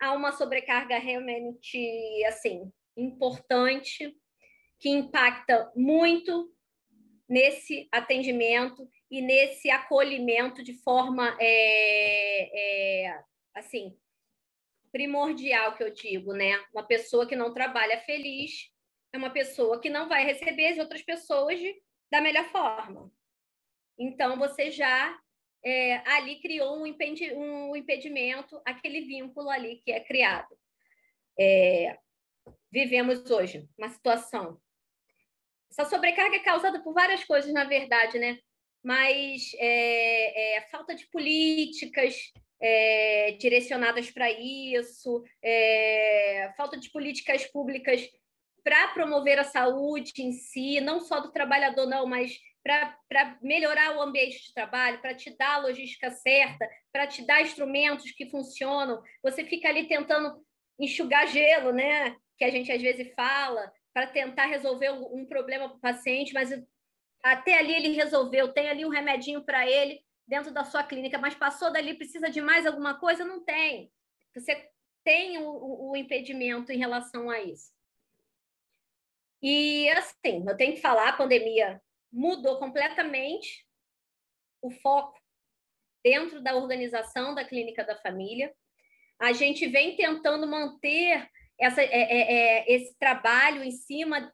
há 0.00 0.12
uma 0.12 0.32
sobrecarga 0.32 0.98
realmente 0.98 2.24
assim 2.26 2.72
importante 2.96 4.16
que 4.78 4.88
impacta 4.88 5.70
muito 5.74 6.52
nesse 7.28 7.88
atendimento 7.92 8.88
e 9.10 9.20
nesse 9.20 9.70
acolhimento 9.70 10.62
de 10.62 10.74
forma 10.82 11.36
é, 11.40 13.04
é, 13.04 13.24
assim 13.54 13.96
primordial 14.92 15.76
que 15.76 15.82
eu 15.82 15.92
digo, 15.92 16.32
né? 16.32 16.58
Uma 16.72 16.82
pessoa 16.82 17.26
que 17.26 17.36
não 17.36 17.52
trabalha 17.52 18.00
feliz 18.00 18.70
é 19.12 19.18
uma 19.18 19.30
pessoa 19.30 19.80
que 19.80 19.90
não 19.90 20.08
vai 20.08 20.24
receber 20.24 20.68
as 20.68 20.78
outras 20.78 21.02
pessoas 21.02 21.58
de, 21.58 21.74
da 22.10 22.20
melhor 22.20 22.48
forma. 22.50 23.10
Então, 23.98 24.38
você 24.38 24.70
já 24.70 25.18
é, 25.64 25.96
ali 26.10 26.40
criou 26.40 26.80
um, 26.80 26.86
impedi 26.86 27.32
um, 27.34 27.74
impedimento, 27.74 28.60
aquele 28.64 29.00
vínculo 29.02 29.48
ali 29.50 29.80
que 29.84 29.90
é 29.90 30.00
criado. 30.00 30.56
É, 31.38 31.98
vivemos 32.70 33.30
hoje 33.30 33.68
uma 33.76 33.88
situação. 33.88 34.60
Essa 35.70 35.84
sobrecarga 35.84 36.36
é 36.36 36.40
causada 36.40 36.82
por 36.82 36.94
várias 36.94 37.24
coisas, 37.24 37.52
na 37.52 37.64
verdade, 37.64 38.18
né? 38.18 38.38
Mas 38.82 39.50
é, 39.58 40.56
é 40.56 40.60
falta 40.68 40.94
de 40.94 41.06
políticas, 41.08 42.32
é, 42.60 43.36
direcionadas 43.38 44.10
para 44.10 44.30
isso, 44.30 45.22
é, 45.42 46.52
falta 46.56 46.76
de 46.78 46.90
políticas 46.90 47.44
públicas 47.46 48.08
para 48.64 48.88
promover 48.88 49.38
a 49.38 49.44
saúde 49.44 50.12
em 50.18 50.32
si, 50.32 50.80
não 50.80 51.00
só 51.00 51.20
do 51.20 51.30
trabalhador, 51.30 51.86
não, 51.86 52.06
mas 52.06 52.36
para 52.64 53.38
melhorar 53.40 53.96
o 53.96 54.02
ambiente 54.02 54.44
de 54.44 54.52
trabalho, 54.52 55.00
para 55.00 55.14
te 55.14 55.36
dar 55.36 55.54
a 55.54 55.58
logística 55.58 56.10
certa, 56.10 56.68
para 56.92 57.06
te 57.06 57.24
dar 57.24 57.42
instrumentos 57.42 58.10
que 58.10 58.28
funcionam. 58.28 59.00
Você 59.22 59.44
fica 59.44 59.68
ali 59.68 59.86
tentando 59.86 60.44
enxugar 60.80 61.28
gelo, 61.28 61.72
né? 61.72 62.16
Que 62.36 62.44
a 62.44 62.50
gente 62.50 62.72
às 62.72 62.82
vezes 62.82 63.14
fala, 63.14 63.70
para 63.94 64.08
tentar 64.08 64.46
resolver 64.46 64.90
um 64.90 65.24
problema 65.24 65.68
para 65.68 65.76
o 65.76 65.80
paciente, 65.80 66.34
mas 66.34 66.50
até 67.22 67.58
ali 67.58 67.74
ele 67.74 67.88
resolveu, 67.90 68.52
tem 68.52 68.68
ali 68.68 68.84
um 68.84 68.90
remedinho 68.90 69.44
para 69.44 69.64
ele, 69.66 70.00
dentro 70.26 70.52
da 70.52 70.64
sua 70.64 70.82
clínica, 70.82 71.18
mas 71.18 71.34
passou 71.34 71.72
dali, 71.72 71.94
precisa 71.94 72.28
de 72.28 72.40
mais 72.40 72.66
alguma 72.66 72.98
coisa? 72.98 73.24
Não 73.24 73.44
tem. 73.44 73.92
Você 74.34 74.70
tem 75.04 75.38
o, 75.38 75.90
o 75.90 75.96
impedimento 75.96 76.72
em 76.72 76.78
relação 76.78 77.30
a 77.30 77.40
isso. 77.40 77.70
E, 79.42 79.88
assim, 79.90 80.44
eu 80.48 80.56
tenho 80.56 80.74
que 80.74 80.80
falar, 80.80 81.10
a 81.10 81.16
pandemia 81.16 81.80
mudou 82.12 82.58
completamente 82.58 83.66
o 84.60 84.70
foco 84.70 85.20
dentro 86.02 86.40
da 86.40 86.56
organização 86.56 87.34
da 87.34 87.44
clínica 87.44 87.84
da 87.84 87.96
família. 87.96 88.52
A 89.18 89.32
gente 89.32 89.66
vem 89.66 89.96
tentando 89.96 90.46
manter 90.46 91.28
essa, 91.58 91.82
é, 91.82 91.86
é, 91.86 92.32
é, 92.32 92.74
esse 92.74 92.96
trabalho 92.98 93.62
em 93.62 93.70
cima 93.70 94.32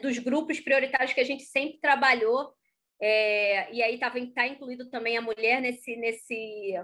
dos 0.00 0.18
grupos 0.18 0.60
prioritários 0.60 1.12
que 1.12 1.20
a 1.20 1.24
gente 1.24 1.44
sempre 1.44 1.78
trabalhou, 1.78 2.54
é, 3.06 3.70
e 3.70 3.82
aí 3.82 3.96
está 3.96 4.10
tá 4.34 4.46
incluído 4.46 4.88
também 4.88 5.18
a 5.18 5.20
mulher 5.20 5.60
nesse, 5.60 5.94
nesse 5.94 6.74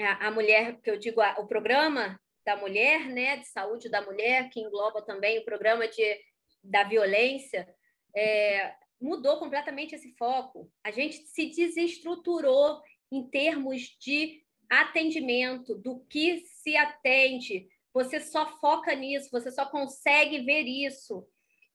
a, 0.00 0.26
a 0.26 0.30
mulher 0.32 0.80
que 0.80 0.90
eu 0.90 0.98
digo 0.98 1.20
a, 1.20 1.38
o 1.38 1.46
programa 1.46 2.20
da 2.44 2.56
mulher, 2.56 3.06
né, 3.06 3.36
de 3.36 3.46
saúde 3.46 3.88
da 3.88 4.02
mulher, 4.02 4.50
que 4.50 4.58
engloba 4.58 5.00
também 5.00 5.38
o 5.38 5.44
programa 5.44 5.86
de, 5.86 6.20
da 6.64 6.82
violência, 6.82 7.72
é, 8.16 8.74
mudou 9.00 9.38
completamente 9.38 9.94
esse 9.94 10.12
foco. 10.16 10.72
A 10.82 10.90
gente 10.90 11.18
se 11.18 11.46
desestruturou 11.46 12.82
em 13.12 13.30
termos 13.30 13.96
de 14.00 14.42
atendimento, 14.68 15.76
do 15.76 16.00
que 16.06 16.40
se 16.46 16.76
atende. 16.76 17.68
Você 17.94 18.18
só 18.18 18.58
foca 18.58 18.92
nisso, 18.92 19.30
você 19.30 19.52
só 19.52 19.66
consegue 19.66 20.40
ver 20.40 20.62
isso. 20.62 21.24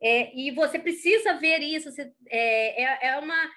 É, 0.04 0.36
e 0.36 0.52
você 0.52 0.78
precisa 0.78 1.36
ver 1.36 1.62
isso. 1.62 1.92
Você, 1.92 2.14
é, 2.28 2.84
é, 2.84 3.08
é, 3.08 3.20
uma, 3.20 3.52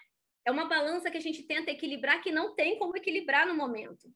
é 0.45 0.51
uma 0.51 0.67
balança 0.67 1.11
que 1.11 1.19
a 1.19 1.21
gente 1.21 1.43
tenta 1.43 1.71
equilibrar 1.71 2.23
que 2.23 2.31
não 2.31 2.55
tem 2.55 2.79
como 2.79 2.97
equilibrar 2.97 3.47
no 3.47 3.55
momento. 3.55 4.09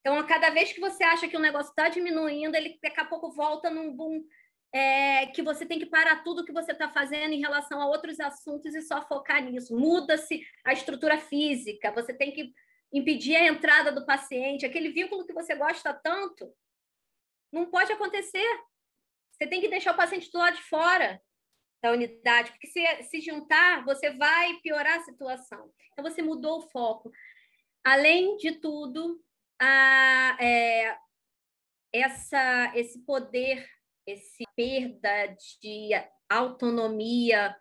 Então, 0.00 0.18
a 0.18 0.24
cada 0.24 0.50
vez 0.50 0.72
que 0.72 0.80
você 0.80 1.04
acha 1.04 1.28
que 1.28 1.36
o 1.36 1.40
negócio 1.40 1.70
está 1.70 1.88
diminuindo, 1.88 2.56
ele 2.56 2.78
daqui 2.82 3.00
a 3.00 3.04
pouco 3.04 3.30
volta 3.30 3.70
num 3.70 3.94
boom 3.94 4.24
é, 4.72 5.26
que 5.26 5.42
você 5.42 5.66
tem 5.66 5.78
que 5.78 5.86
parar 5.86 6.22
tudo 6.22 6.44
que 6.44 6.52
você 6.52 6.72
está 6.72 6.88
fazendo 6.88 7.32
em 7.32 7.40
relação 7.40 7.80
a 7.80 7.86
outros 7.86 8.18
assuntos 8.18 8.74
e 8.74 8.82
só 8.82 9.02
focar 9.02 9.42
nisso. 9.44 9.76
Muda-se 9.76 10.42
a 10.64 10.72
estrutura 10.72 11.18
física, 11.18 11.92
você 11.92 12.14
tem 12.14 12.32
que 12.32 12.52
impedir 12.92 13.36
a 13.36 13.46
entrada 13.46 13.92
do 13.92 14.06
paciente, 14.06 14.66
aquele 14.66 14.90
vínculo 14.90 15.26
que 15.26 15.32
você 15.32 15.54
gosta 15.54 15.92
tanto, 15.92 16.52
não 17.52 17.66
pode 17.66 17.92
acontecer. 17.92 18.46
Você 19.40 19.48
tem 19.48 19.60
que 19.60 19.68
deixar 19.68 19.94
o 19.94 19.96
paciente 19.96 20.30
do 20.30 20.38
lado 20.38 20.56
de 20.56 20.62
fora 20.64 21.20
da 21.82 21.92
unidade, 21.92 22.50
porque 22.50 22.66
se, 22.66 23.02
se 23.04 23.22
juntar, 23.22 23.82
você 23.86 24.10
vai 24.10 24.60
piorar 24.60 24.98
a 24.98 25.02
situação. 25.02 25.72
Então, 25.92 26.04
você 26.04 26.20
mudou 26.20 26.58
o 26.58 26.68
foco. 26.68 27.10
Além 27.82 28.36
de 28.36 28.52
tudo, 28.60 29.18
a, 29.58 30.36
é, 30.38 30.94
essa, 31.90 32.70
esse 32.74 32.98
poder, 33.06 33.66
esse 34.06 34.44
perda 34.54 35.34
de 35.62 35.90
autonomia 36.28 37.56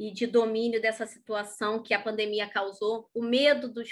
e 0.00 0.10
de 0.10 0.26
domínio 0.26 0.82
dessa 0.82 1.06
situação 1.06 1.80
que 1.80 1.94
a 1.94 2.02
pandemia 2.02 2.50
causou, 2.50 3.08
o 3.14 3.22
medo 3.22 3.68
do, 3.68 3.84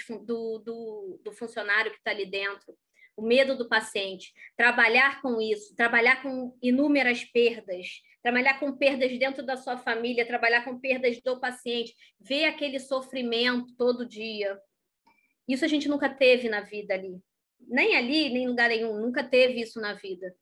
do, 0.59 1.21
do 1.23 1.31
funcionário 1.31 1.91
que 1.91 1.99
está 1.99 2.11
ali 2.11 2.25
dentro, 2.25 2.77
o 3.19 3.21
medo 3.21 3.57
do 3.57 3.67
paciente, 3.67 4.33
trabalhar 4.55 5.21
com 5.21 5.41
isso, 5.41 5.75
trabalhar 5.75 6.21
com 6.21 6.57
inúmeras 6.61 7.23
perdas, 7.23 8.01
trabalhar 8.21 8.59
com 8.59 8.75
perdas 8.75 9.17
dentro 9.17 9.45
da 9.45 9.57
sua 9.57 9.77
família, 9.77 10.25
trabalhar 10.25 10.63
com 10.63 10.79
perdas 10.79 11.21
do 11.21 11.39
paciente, 11.39 11.93
ver 12.19 12.45
aquele 12.45 12.79
sofrimento 12.79 13.75
todo 13.77 14.07
dia. 14.07 14.59
Isso 15.47 15.65
a 15.65 15.67
gente 15.67 15.87
nunca 15.87 16.09
teve 16.09 16.49
na 16.49 16.61
vida 16.61 16.93
ali 16.93 17.21
nem 17.67 17.95
ali, 17.95 18.29
nem 18.29 18.43
em 18.43 18.47
lugar 18.47 18.69
nenhum, 18.69 18.99
nunca 18.99 19.23
teve 19.23 19.61
isso 19.61 19.79
na 19.79 19.93
vida. 19.93 20.35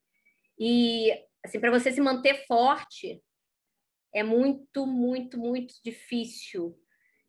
E 0.60 1.12
assim, 1.44 1.60
para 1.60 1.72
você 1.72 1.92
se 1.92 2.02
manter 2.02 2.46
forte 2.46 3.22
é 4.14 4.24
muito, 4.24 4.86
muito, 4.86 5.38
muito 5.38 5.76
difícil 5.84 6.78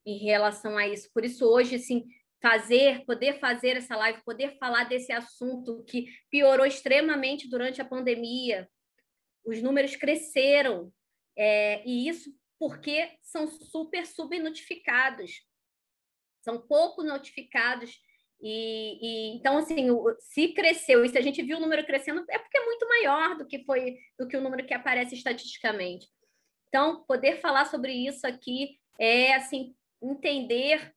em 0.05 0.19
relação 0.19 0.77
a 0.77 0.87
isso. 0.87 1.11
Por 1.13 1.25
isso 1.25 1.47
hoje 1.47 1.77
assim, 1.77 2.07
fazer, 2.41 3.05
poder 3.05 3.39
fazer 3.41 3.77
essa 3.77 3.97
live, 3.97 4.23
poder 4.25 4.57
falar 4.59 4.85
desse 4.85 5.13
assunto 5.13 5.85
que 5.85 6.07
piorou 6.31 6.67
extremamente 6.67 7.49
durante 7.49 7.81
a 7.81 7.85
pandemia. 7.85 8.69
Os 9.45 9.63
números 9.63 9.97
cresceram, 9.97 10.93
é, 11.37 11.83
e 11.87 12.09
isso 12.09 12.31
porque 12.59 13.11
são 13.23 13.47
super 13.47 14.07
subnotificados. 14.07 15.47
São 16.41 16.61
pouco 16.61 17.03
notificados 17.03 17.99
e, 18.41 18.99
e, 19.03 19.37
então, 19.37 19.59
assim, 19.59 19.89
se 20.21 20.49
cresceu 20.49 21.05
e 21.05 21.09
se 21.09 21.19
a 21.19 21.21
gente 21.21 21.43
viu 21.43 21.59
o 21.59 21.61
número 21.61 21.85
crescendo, 21.85 22.25
é 22.31 22.39
porque 22.39 22.57
é 22.57 22.65
muito 22.65 22.89
maior 22.89 23.37
do 23.37 23.47
que 23.47 23.65
foi 23.65 23.97
do 24.19 24.29
que 24.29 24.37
o 24.37 24.41
número 24.41 24.65
que 24.65 24.75
aparece 24.75 25.15
estatisticamente. 25.15 26.07
Então, 26.69 27.05
poder 27.05 27.41
falar 27.41 27.65
sobre 27.65 27.93
isso 27.93 28.27
aqui 28.27 28.79
é 28.99 29.35
assim 29.35 29.75
entender 30.03 30.95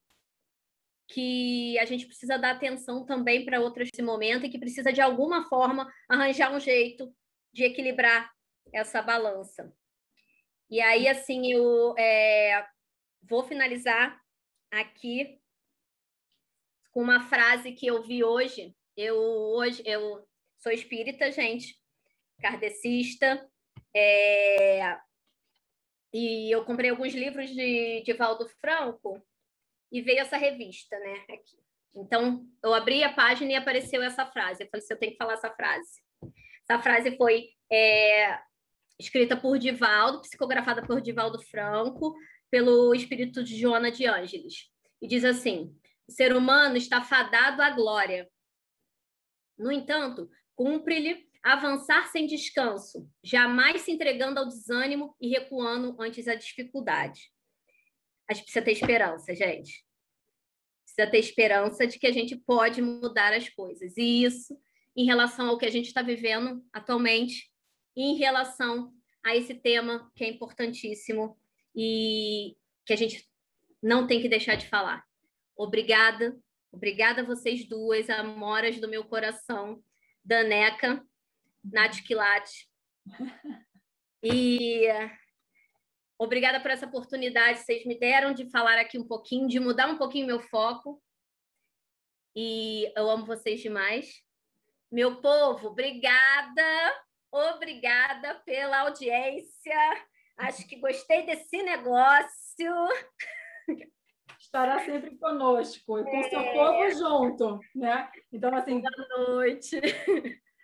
que 1.13 1.77
a 1.79 1.85
gente 1.85 2.05
precisa 2.05 2.37
dar 2.37 2.51
atenção 2.51 3.05
também 3.05 3.45
para 3.45 3.59
outros 3.59 3.89
nesse 3.91 4.01
momento 4.01 4.45
e 4.45 4.49
que 4.49 4.59
precisa 4.59 4.93
de 4.93 5.01
alguma 5.01 5.47
forma 5.49 5.91
arranjar 6.07 6.53
um 6.53 6.59
jeito 6.59 7.13
de 7.53 7.63
equilibrar 7.63 8.31
essa 8.73 9.01
balança. 9.01 9.73
E 10.69 10.79
aí, 10.79 11.07
assim, 11.07 11.51
eu 11.51 11.93
é, 11.97 12.65
vou 13.23 13.43
finalizar 13.43 14.17
aqui 14.71 15.37
com 16.91 17.01
uma 17.01 17.27
frase 17.27 17.73
que 17.73 17.87
eu 17.87 18.01
vi 18.01 18.23
hoje. 18.23 18.73
Eu 18.95 19.17
hoje 19.17 19.83
eu 19.85 20.25
sou 20.57 20.71
espírita, 20.71 21.31
gente, 21.31 21.77
kardecista, 22.39 23.49
é... 23.93 24.97
e 26.13 26.49
eu 26.53 26.63
comprei 26.63 26.89
alguns 26.89 27.13
livros 27.13 27.49
de, 27.49 28.01
de 28.01 28.13
Valdo 28.13 28.47
Franco 28.61 29.21
e 29.91 30.01
veio 30.01 30.19
essa 30.19 30.37
revista, 30.37 30.97
né? 30.99 31.25
Aqui. 31.29 31.57
Então, 31.93 32.47
eu 32.63 32.73
abri 32.73 33.03
a 33.03 33.13
página 33.13 33.51
e 33.51 33.55
apareceu 33.55 34.01
essa 34.01 34.25
frase. 34.25 34.63
Eu 34.63 34.69
falei 34.69 34.83
assim, 34.83 34.93
eu 34.93 34.99
tenho 34.99 35.11
que 35.11 35.17
falar 35.17 35.33
essa 35.33 35.51
frase. 35.51 36.01
Essa 36.63 36.81
frase 36.81 37.17
foi 37.17 37.49
é, 37.71 38.39
escrita 38.97 39.35
por 39.35 39.57
Divaldo, 39.57 40.21
psicografada 40.21 40.81
por 40.81 41.01
Divaldo 41.01 41.41
Franco, 41.41 42.15
pelo 42.49 42.93
espírito 42.93 43.43
de 43.43 43.59
Joana 43.59 43.91
de 43.91 44.05
Ângeles. 44.05 44.69
E 45.01 45.07
diz 45.07 45.25
assim: 45.25 45.75
o 46.07 46.11
ser 46.11 46.35
humano 46.35 46.77
está 46.77 47.01
fadado 47.01 47.61
à 47.61 47.69
glória. 47.71 48.29
No 49.57 49.71
entanto, 49.71 50.29
cumpre-lhe 50.55 51.25
avançar 51.43 52.07
sem 52.07 52.27
descanso, 52.27 53.09
jamais 53.23 53.81
se 53.81 53.91
entregando 53.91 54.39
ao 54.39 54.47
desânimo 54.47 55.15
e 55.19 55.29
recuando 55.29 55.95
antes 55.99 56.25
da 56.25 56.35
dificuldade. 56.35 57.31
A 58.31 58.33
gente 58.33 58.45
precisa 58.45 58.63
ter 58.63 58.71
esperança, 58.71 59.35
gente. 59.35 59.85
Precisa 60.85 61.11
ter 61.11 61.17
esperança 61.17 61.85
de 61.85 61.99
que 61.99 62.07
a 62.07 62.13
gente 62.13 62.37
pode 62.37 62.81
mudar 62.81 63.33
as 63.33 63.49
coisas. 63.49 63.97
E 63.97 64.23
isso, 64.23 64.57
em 64.95 65.03
relação 65.03 65.49
ao 65.49 65.57
que 65.57 65.65
a 65.65 65.69
gente 65.69 65.87
está 65.87 66.01
vivendo 66.01 66.65
atualmente, 66.71 67.51
e 67.93 68.03
em 68.03 68.15
relação 68.15 68.93
a 69.21 69.35
esse 69.35 69.53
tema 69.53 70.09
que 70.15 70.23
é 70.23 70.29
importantíssimo 70.29 71.37
e 71.75 72.55
que 72.85 72.93
a 72.93 72.95
gente 72.95 73.29
não 73.83 74.07
tem 74.07 74.21
que 74.21 74.29
deixar 74.29 74.55
de 74.55 74.69
falar. 74.69 75.03
Obrigada, 75.53 76.39
obrigada 76.71 77.23
a 77.23 77.25
vocês 77.25 77.67
duas, 77.67 78.09
amoras 78.09 78.79
do 78.79 78.87
meu 78.87 79.03
coração, 79.03 79.83
Daneca, 80.23 81.05
Nath 81.61 82.01
Quilate. 82.07 82.69
E 84.23 84.85
obrigada 86.23 86.59
por 86.59 86.71
essa 86.71 86.85
oportunidade 86.85 87.59
que 87.59 87.65
vocês 87.65 87.85
me 87.85 87.97
deram 87.97 88.33
de 88.33 88.49
falar 88.49 88.77
aqui 88.77 88.97
um 88.97 89.07
pouquinho, 89.07 89.47
de 89.47 89.59
mudar 89.59 89.87
um 89.87 89.97
pouquinho 89.97 90.27
meu 90.27 90.39
foco. 90.39 91.01
E 92.35 92.91
eu 92.95 93.09
amo 93.09 93.25
vocês 93.25 93.61
demais. 93.61 94.21
Meu 94.91 95.21
povo, 95.21 95.69
obrigada, 95.69 97.03
obrigada 97.31 98.35
pela 98.45 98.81
audiência. 98.81 100.07
Acho 100.37 100.67
que 100.67 100.79
gostei 100.79 101.25
desse 101.25 101.61
negócio 101.63 102.89
estará 104.51 104.79
sempre 104.83 105.17
conosco 105.17 105.99
e 105.99 106.03
com 106.03 106.17
é. 106.17 106.29
seu 106.29 106.43
povo 106.51 106.91
junto, 106.91 107.59
né? 107.73 108.11
Então, 108.33 108.53
assim... 108.53 108.81
Boa 108.81 109.07
noite! 109.17 109.79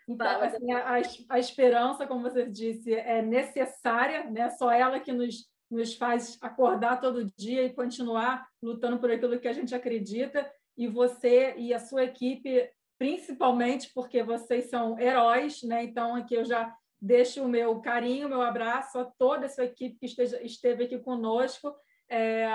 Então, 0.07 0.41
assim, 0.41 0.71
a, 0.71 1.01
a 1.29 1.39
esperança, 1.39 2.07
como 2.07 2.21
você 2.21 2.45
disse, 2.45 2.93
é 2.93 3.21
necessária, 3.21 4.29
né? 4.29 4.49
Só 4.51 4.71
ela 4.71 4.99
que 4.99 5.11
nos, 5.11 5.47
nos 5.69 5.95
faz 5.95 6.37
acordar 6.41 7.01
todo 7.01 7.31
dia 7.37 7.63
e 7.63 7.73
continuar 7.73 8.47
lutando 8.61 8.99
por 8.99 9.11
aquilo 9.11 9.39
que 9.39 9.47
a 9.47 9.53
gente 9.53 9.75
acredita. 9.75 10.49
E 10.77 10.87
você 10.87 11.55
e 11.57 11.73
a 11.73 11.79
sua 11.79 12.03
equipe, 12.03 12.69
principalmente 12.97 13.91
porque 13.93 14.23
vocês 14.23 14.69
são 14.69 14.97
heróis, 14.99 15.61
né? 15.63 15.83
Então, 15.83 16.15
aqui 16.15 16.35
eu 16.35 16.45
já 16.45 16.73
deixo 17.01 17.43
o 17.43 17.49
meu 17.49 17.79
carinho, 17.81 18.29
meu 18.29 18.41
abraço 18.41 18.97
a 18.99 19.05
toda 19.05 19.45
essa 19.45 19.63
equipe 19.63 19.97
que 19.99 20.05
esteja, 20.05 20.41
esteve 20.41 20.85
aqui 20.85 20.97
conosco 20.97 21.75
é, 22.09 22.45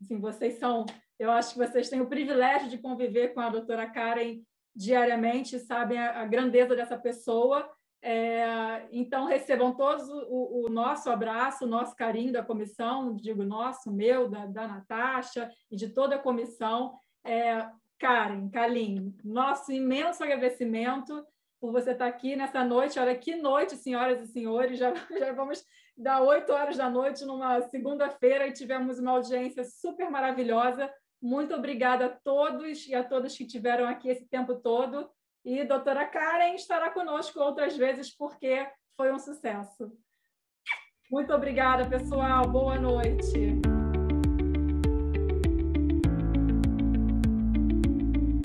assim, 0.00 0.18
vocês 0.18 0.58
são, 0.58 0.86
eu 1.18 1.30
acho 1.30 1.52
que 1.52 1.58
vocês 1.58 1.88
têm 1.88 2.00
o 2.00 2.08
privilégio 2.08 2.68
de 2.68 2.78
conviver 2.78 3.34
com 3.34 3.40
a 3.40 3.50
doutora 3.50 3.88
Karen 3.88 4.40
diariamente, 4.80 5.58
sabem 5.58 5.98
a, 5.98 6.22
a 6.22 6.24
grandeza 6.24 6.74
dessa 6.74 6.96
pessoa. 6.96 7.70
É, 8.02 8.86
então, 8.90 9.26
recebam 9.26 9.76
todos 9.76 10.08
o, 10.08 10.64
o, 10.64 10.70
nosso 10.70 11.10
abraço, 11.10 11.66
o 11.66 11.68
nosso 11.68 11.94
carinho 11.94 12.32
da 12.32 12.42
comissão, 12.42 13.14
digo 13.14 13.44
nosso, 13.44 13.92
meu, 13.92 14.26
da, 14.26 14.46
da 14.46 14.66
Natasha 14.66 15.50
e 15.70 15.76
de 15.76 15.90
toda 15.90 16.16
a 16.16 16.18
comissão. 16.18 16.98
É, 17.22 17.68
Karen, 17.98 18.48
Kalim, 18.48 19.14
nosso 19.22 19.70
imenso 19.70 20.24
agradecimento 20.24 21.26
por 21.60 21.72
você 21.72 21.90
estar 21.90 22.06
aqui 22.06 22.34
nessa 22.34 22.64
noite. 22.64 22.98
Olha 22.98 23.14
que 23.14 23.36
noite, 23.36 23.76
senhoras 23.76 24.22
e 24.22 24.32
senhores, 24.32 24.78
já, 24.78 24.94
já 25.18 25.30
vamos 25.34 25.62
dar 25.94 26.22
oito 26.22 26.54
horas 26.54 26.78
da 26.78 26.88
noite 26.88 27.26
numa 27.26 27.60
segunda-feira 27.68 28.46
e 28.46 28.52
tivemos 28.54 28.98
uma 28.98 29.10
audiência 29.10 29.62
super 29.62 30.10
maravilhosa. 30.10 30.90
Muito 31.20 31.54
obrigada 31.54 32.06
a 32.06 32.08
todos 32.08 32.86
e 32.86 32.94
a 32.94 33.04
todas 33.04 33.36
que 33.36 33.46
tiveram 33.46 33.86
aqui 33.86 34.08
esse 34.08 34.26
tempo 34.26 34.54
todo. 34.54 35.10
E 35.44 35.64
doutora 35.64 36.06
Karen 36.06 36.54
estará 36.54 36.90
conosco 36.90 37.40
outras 37.40 37.76
vezes 37.76 38.14
porque 38.14 38.66
foi 38.96 39.12
um 39.12 39.18
sucesso. 39.18 39.92
Muito 41.10 41.32
obrigada, 41.32 41.88
pessoal. 41.88 42.48
Boa 42.48 42.78
noite. 42.78 43.60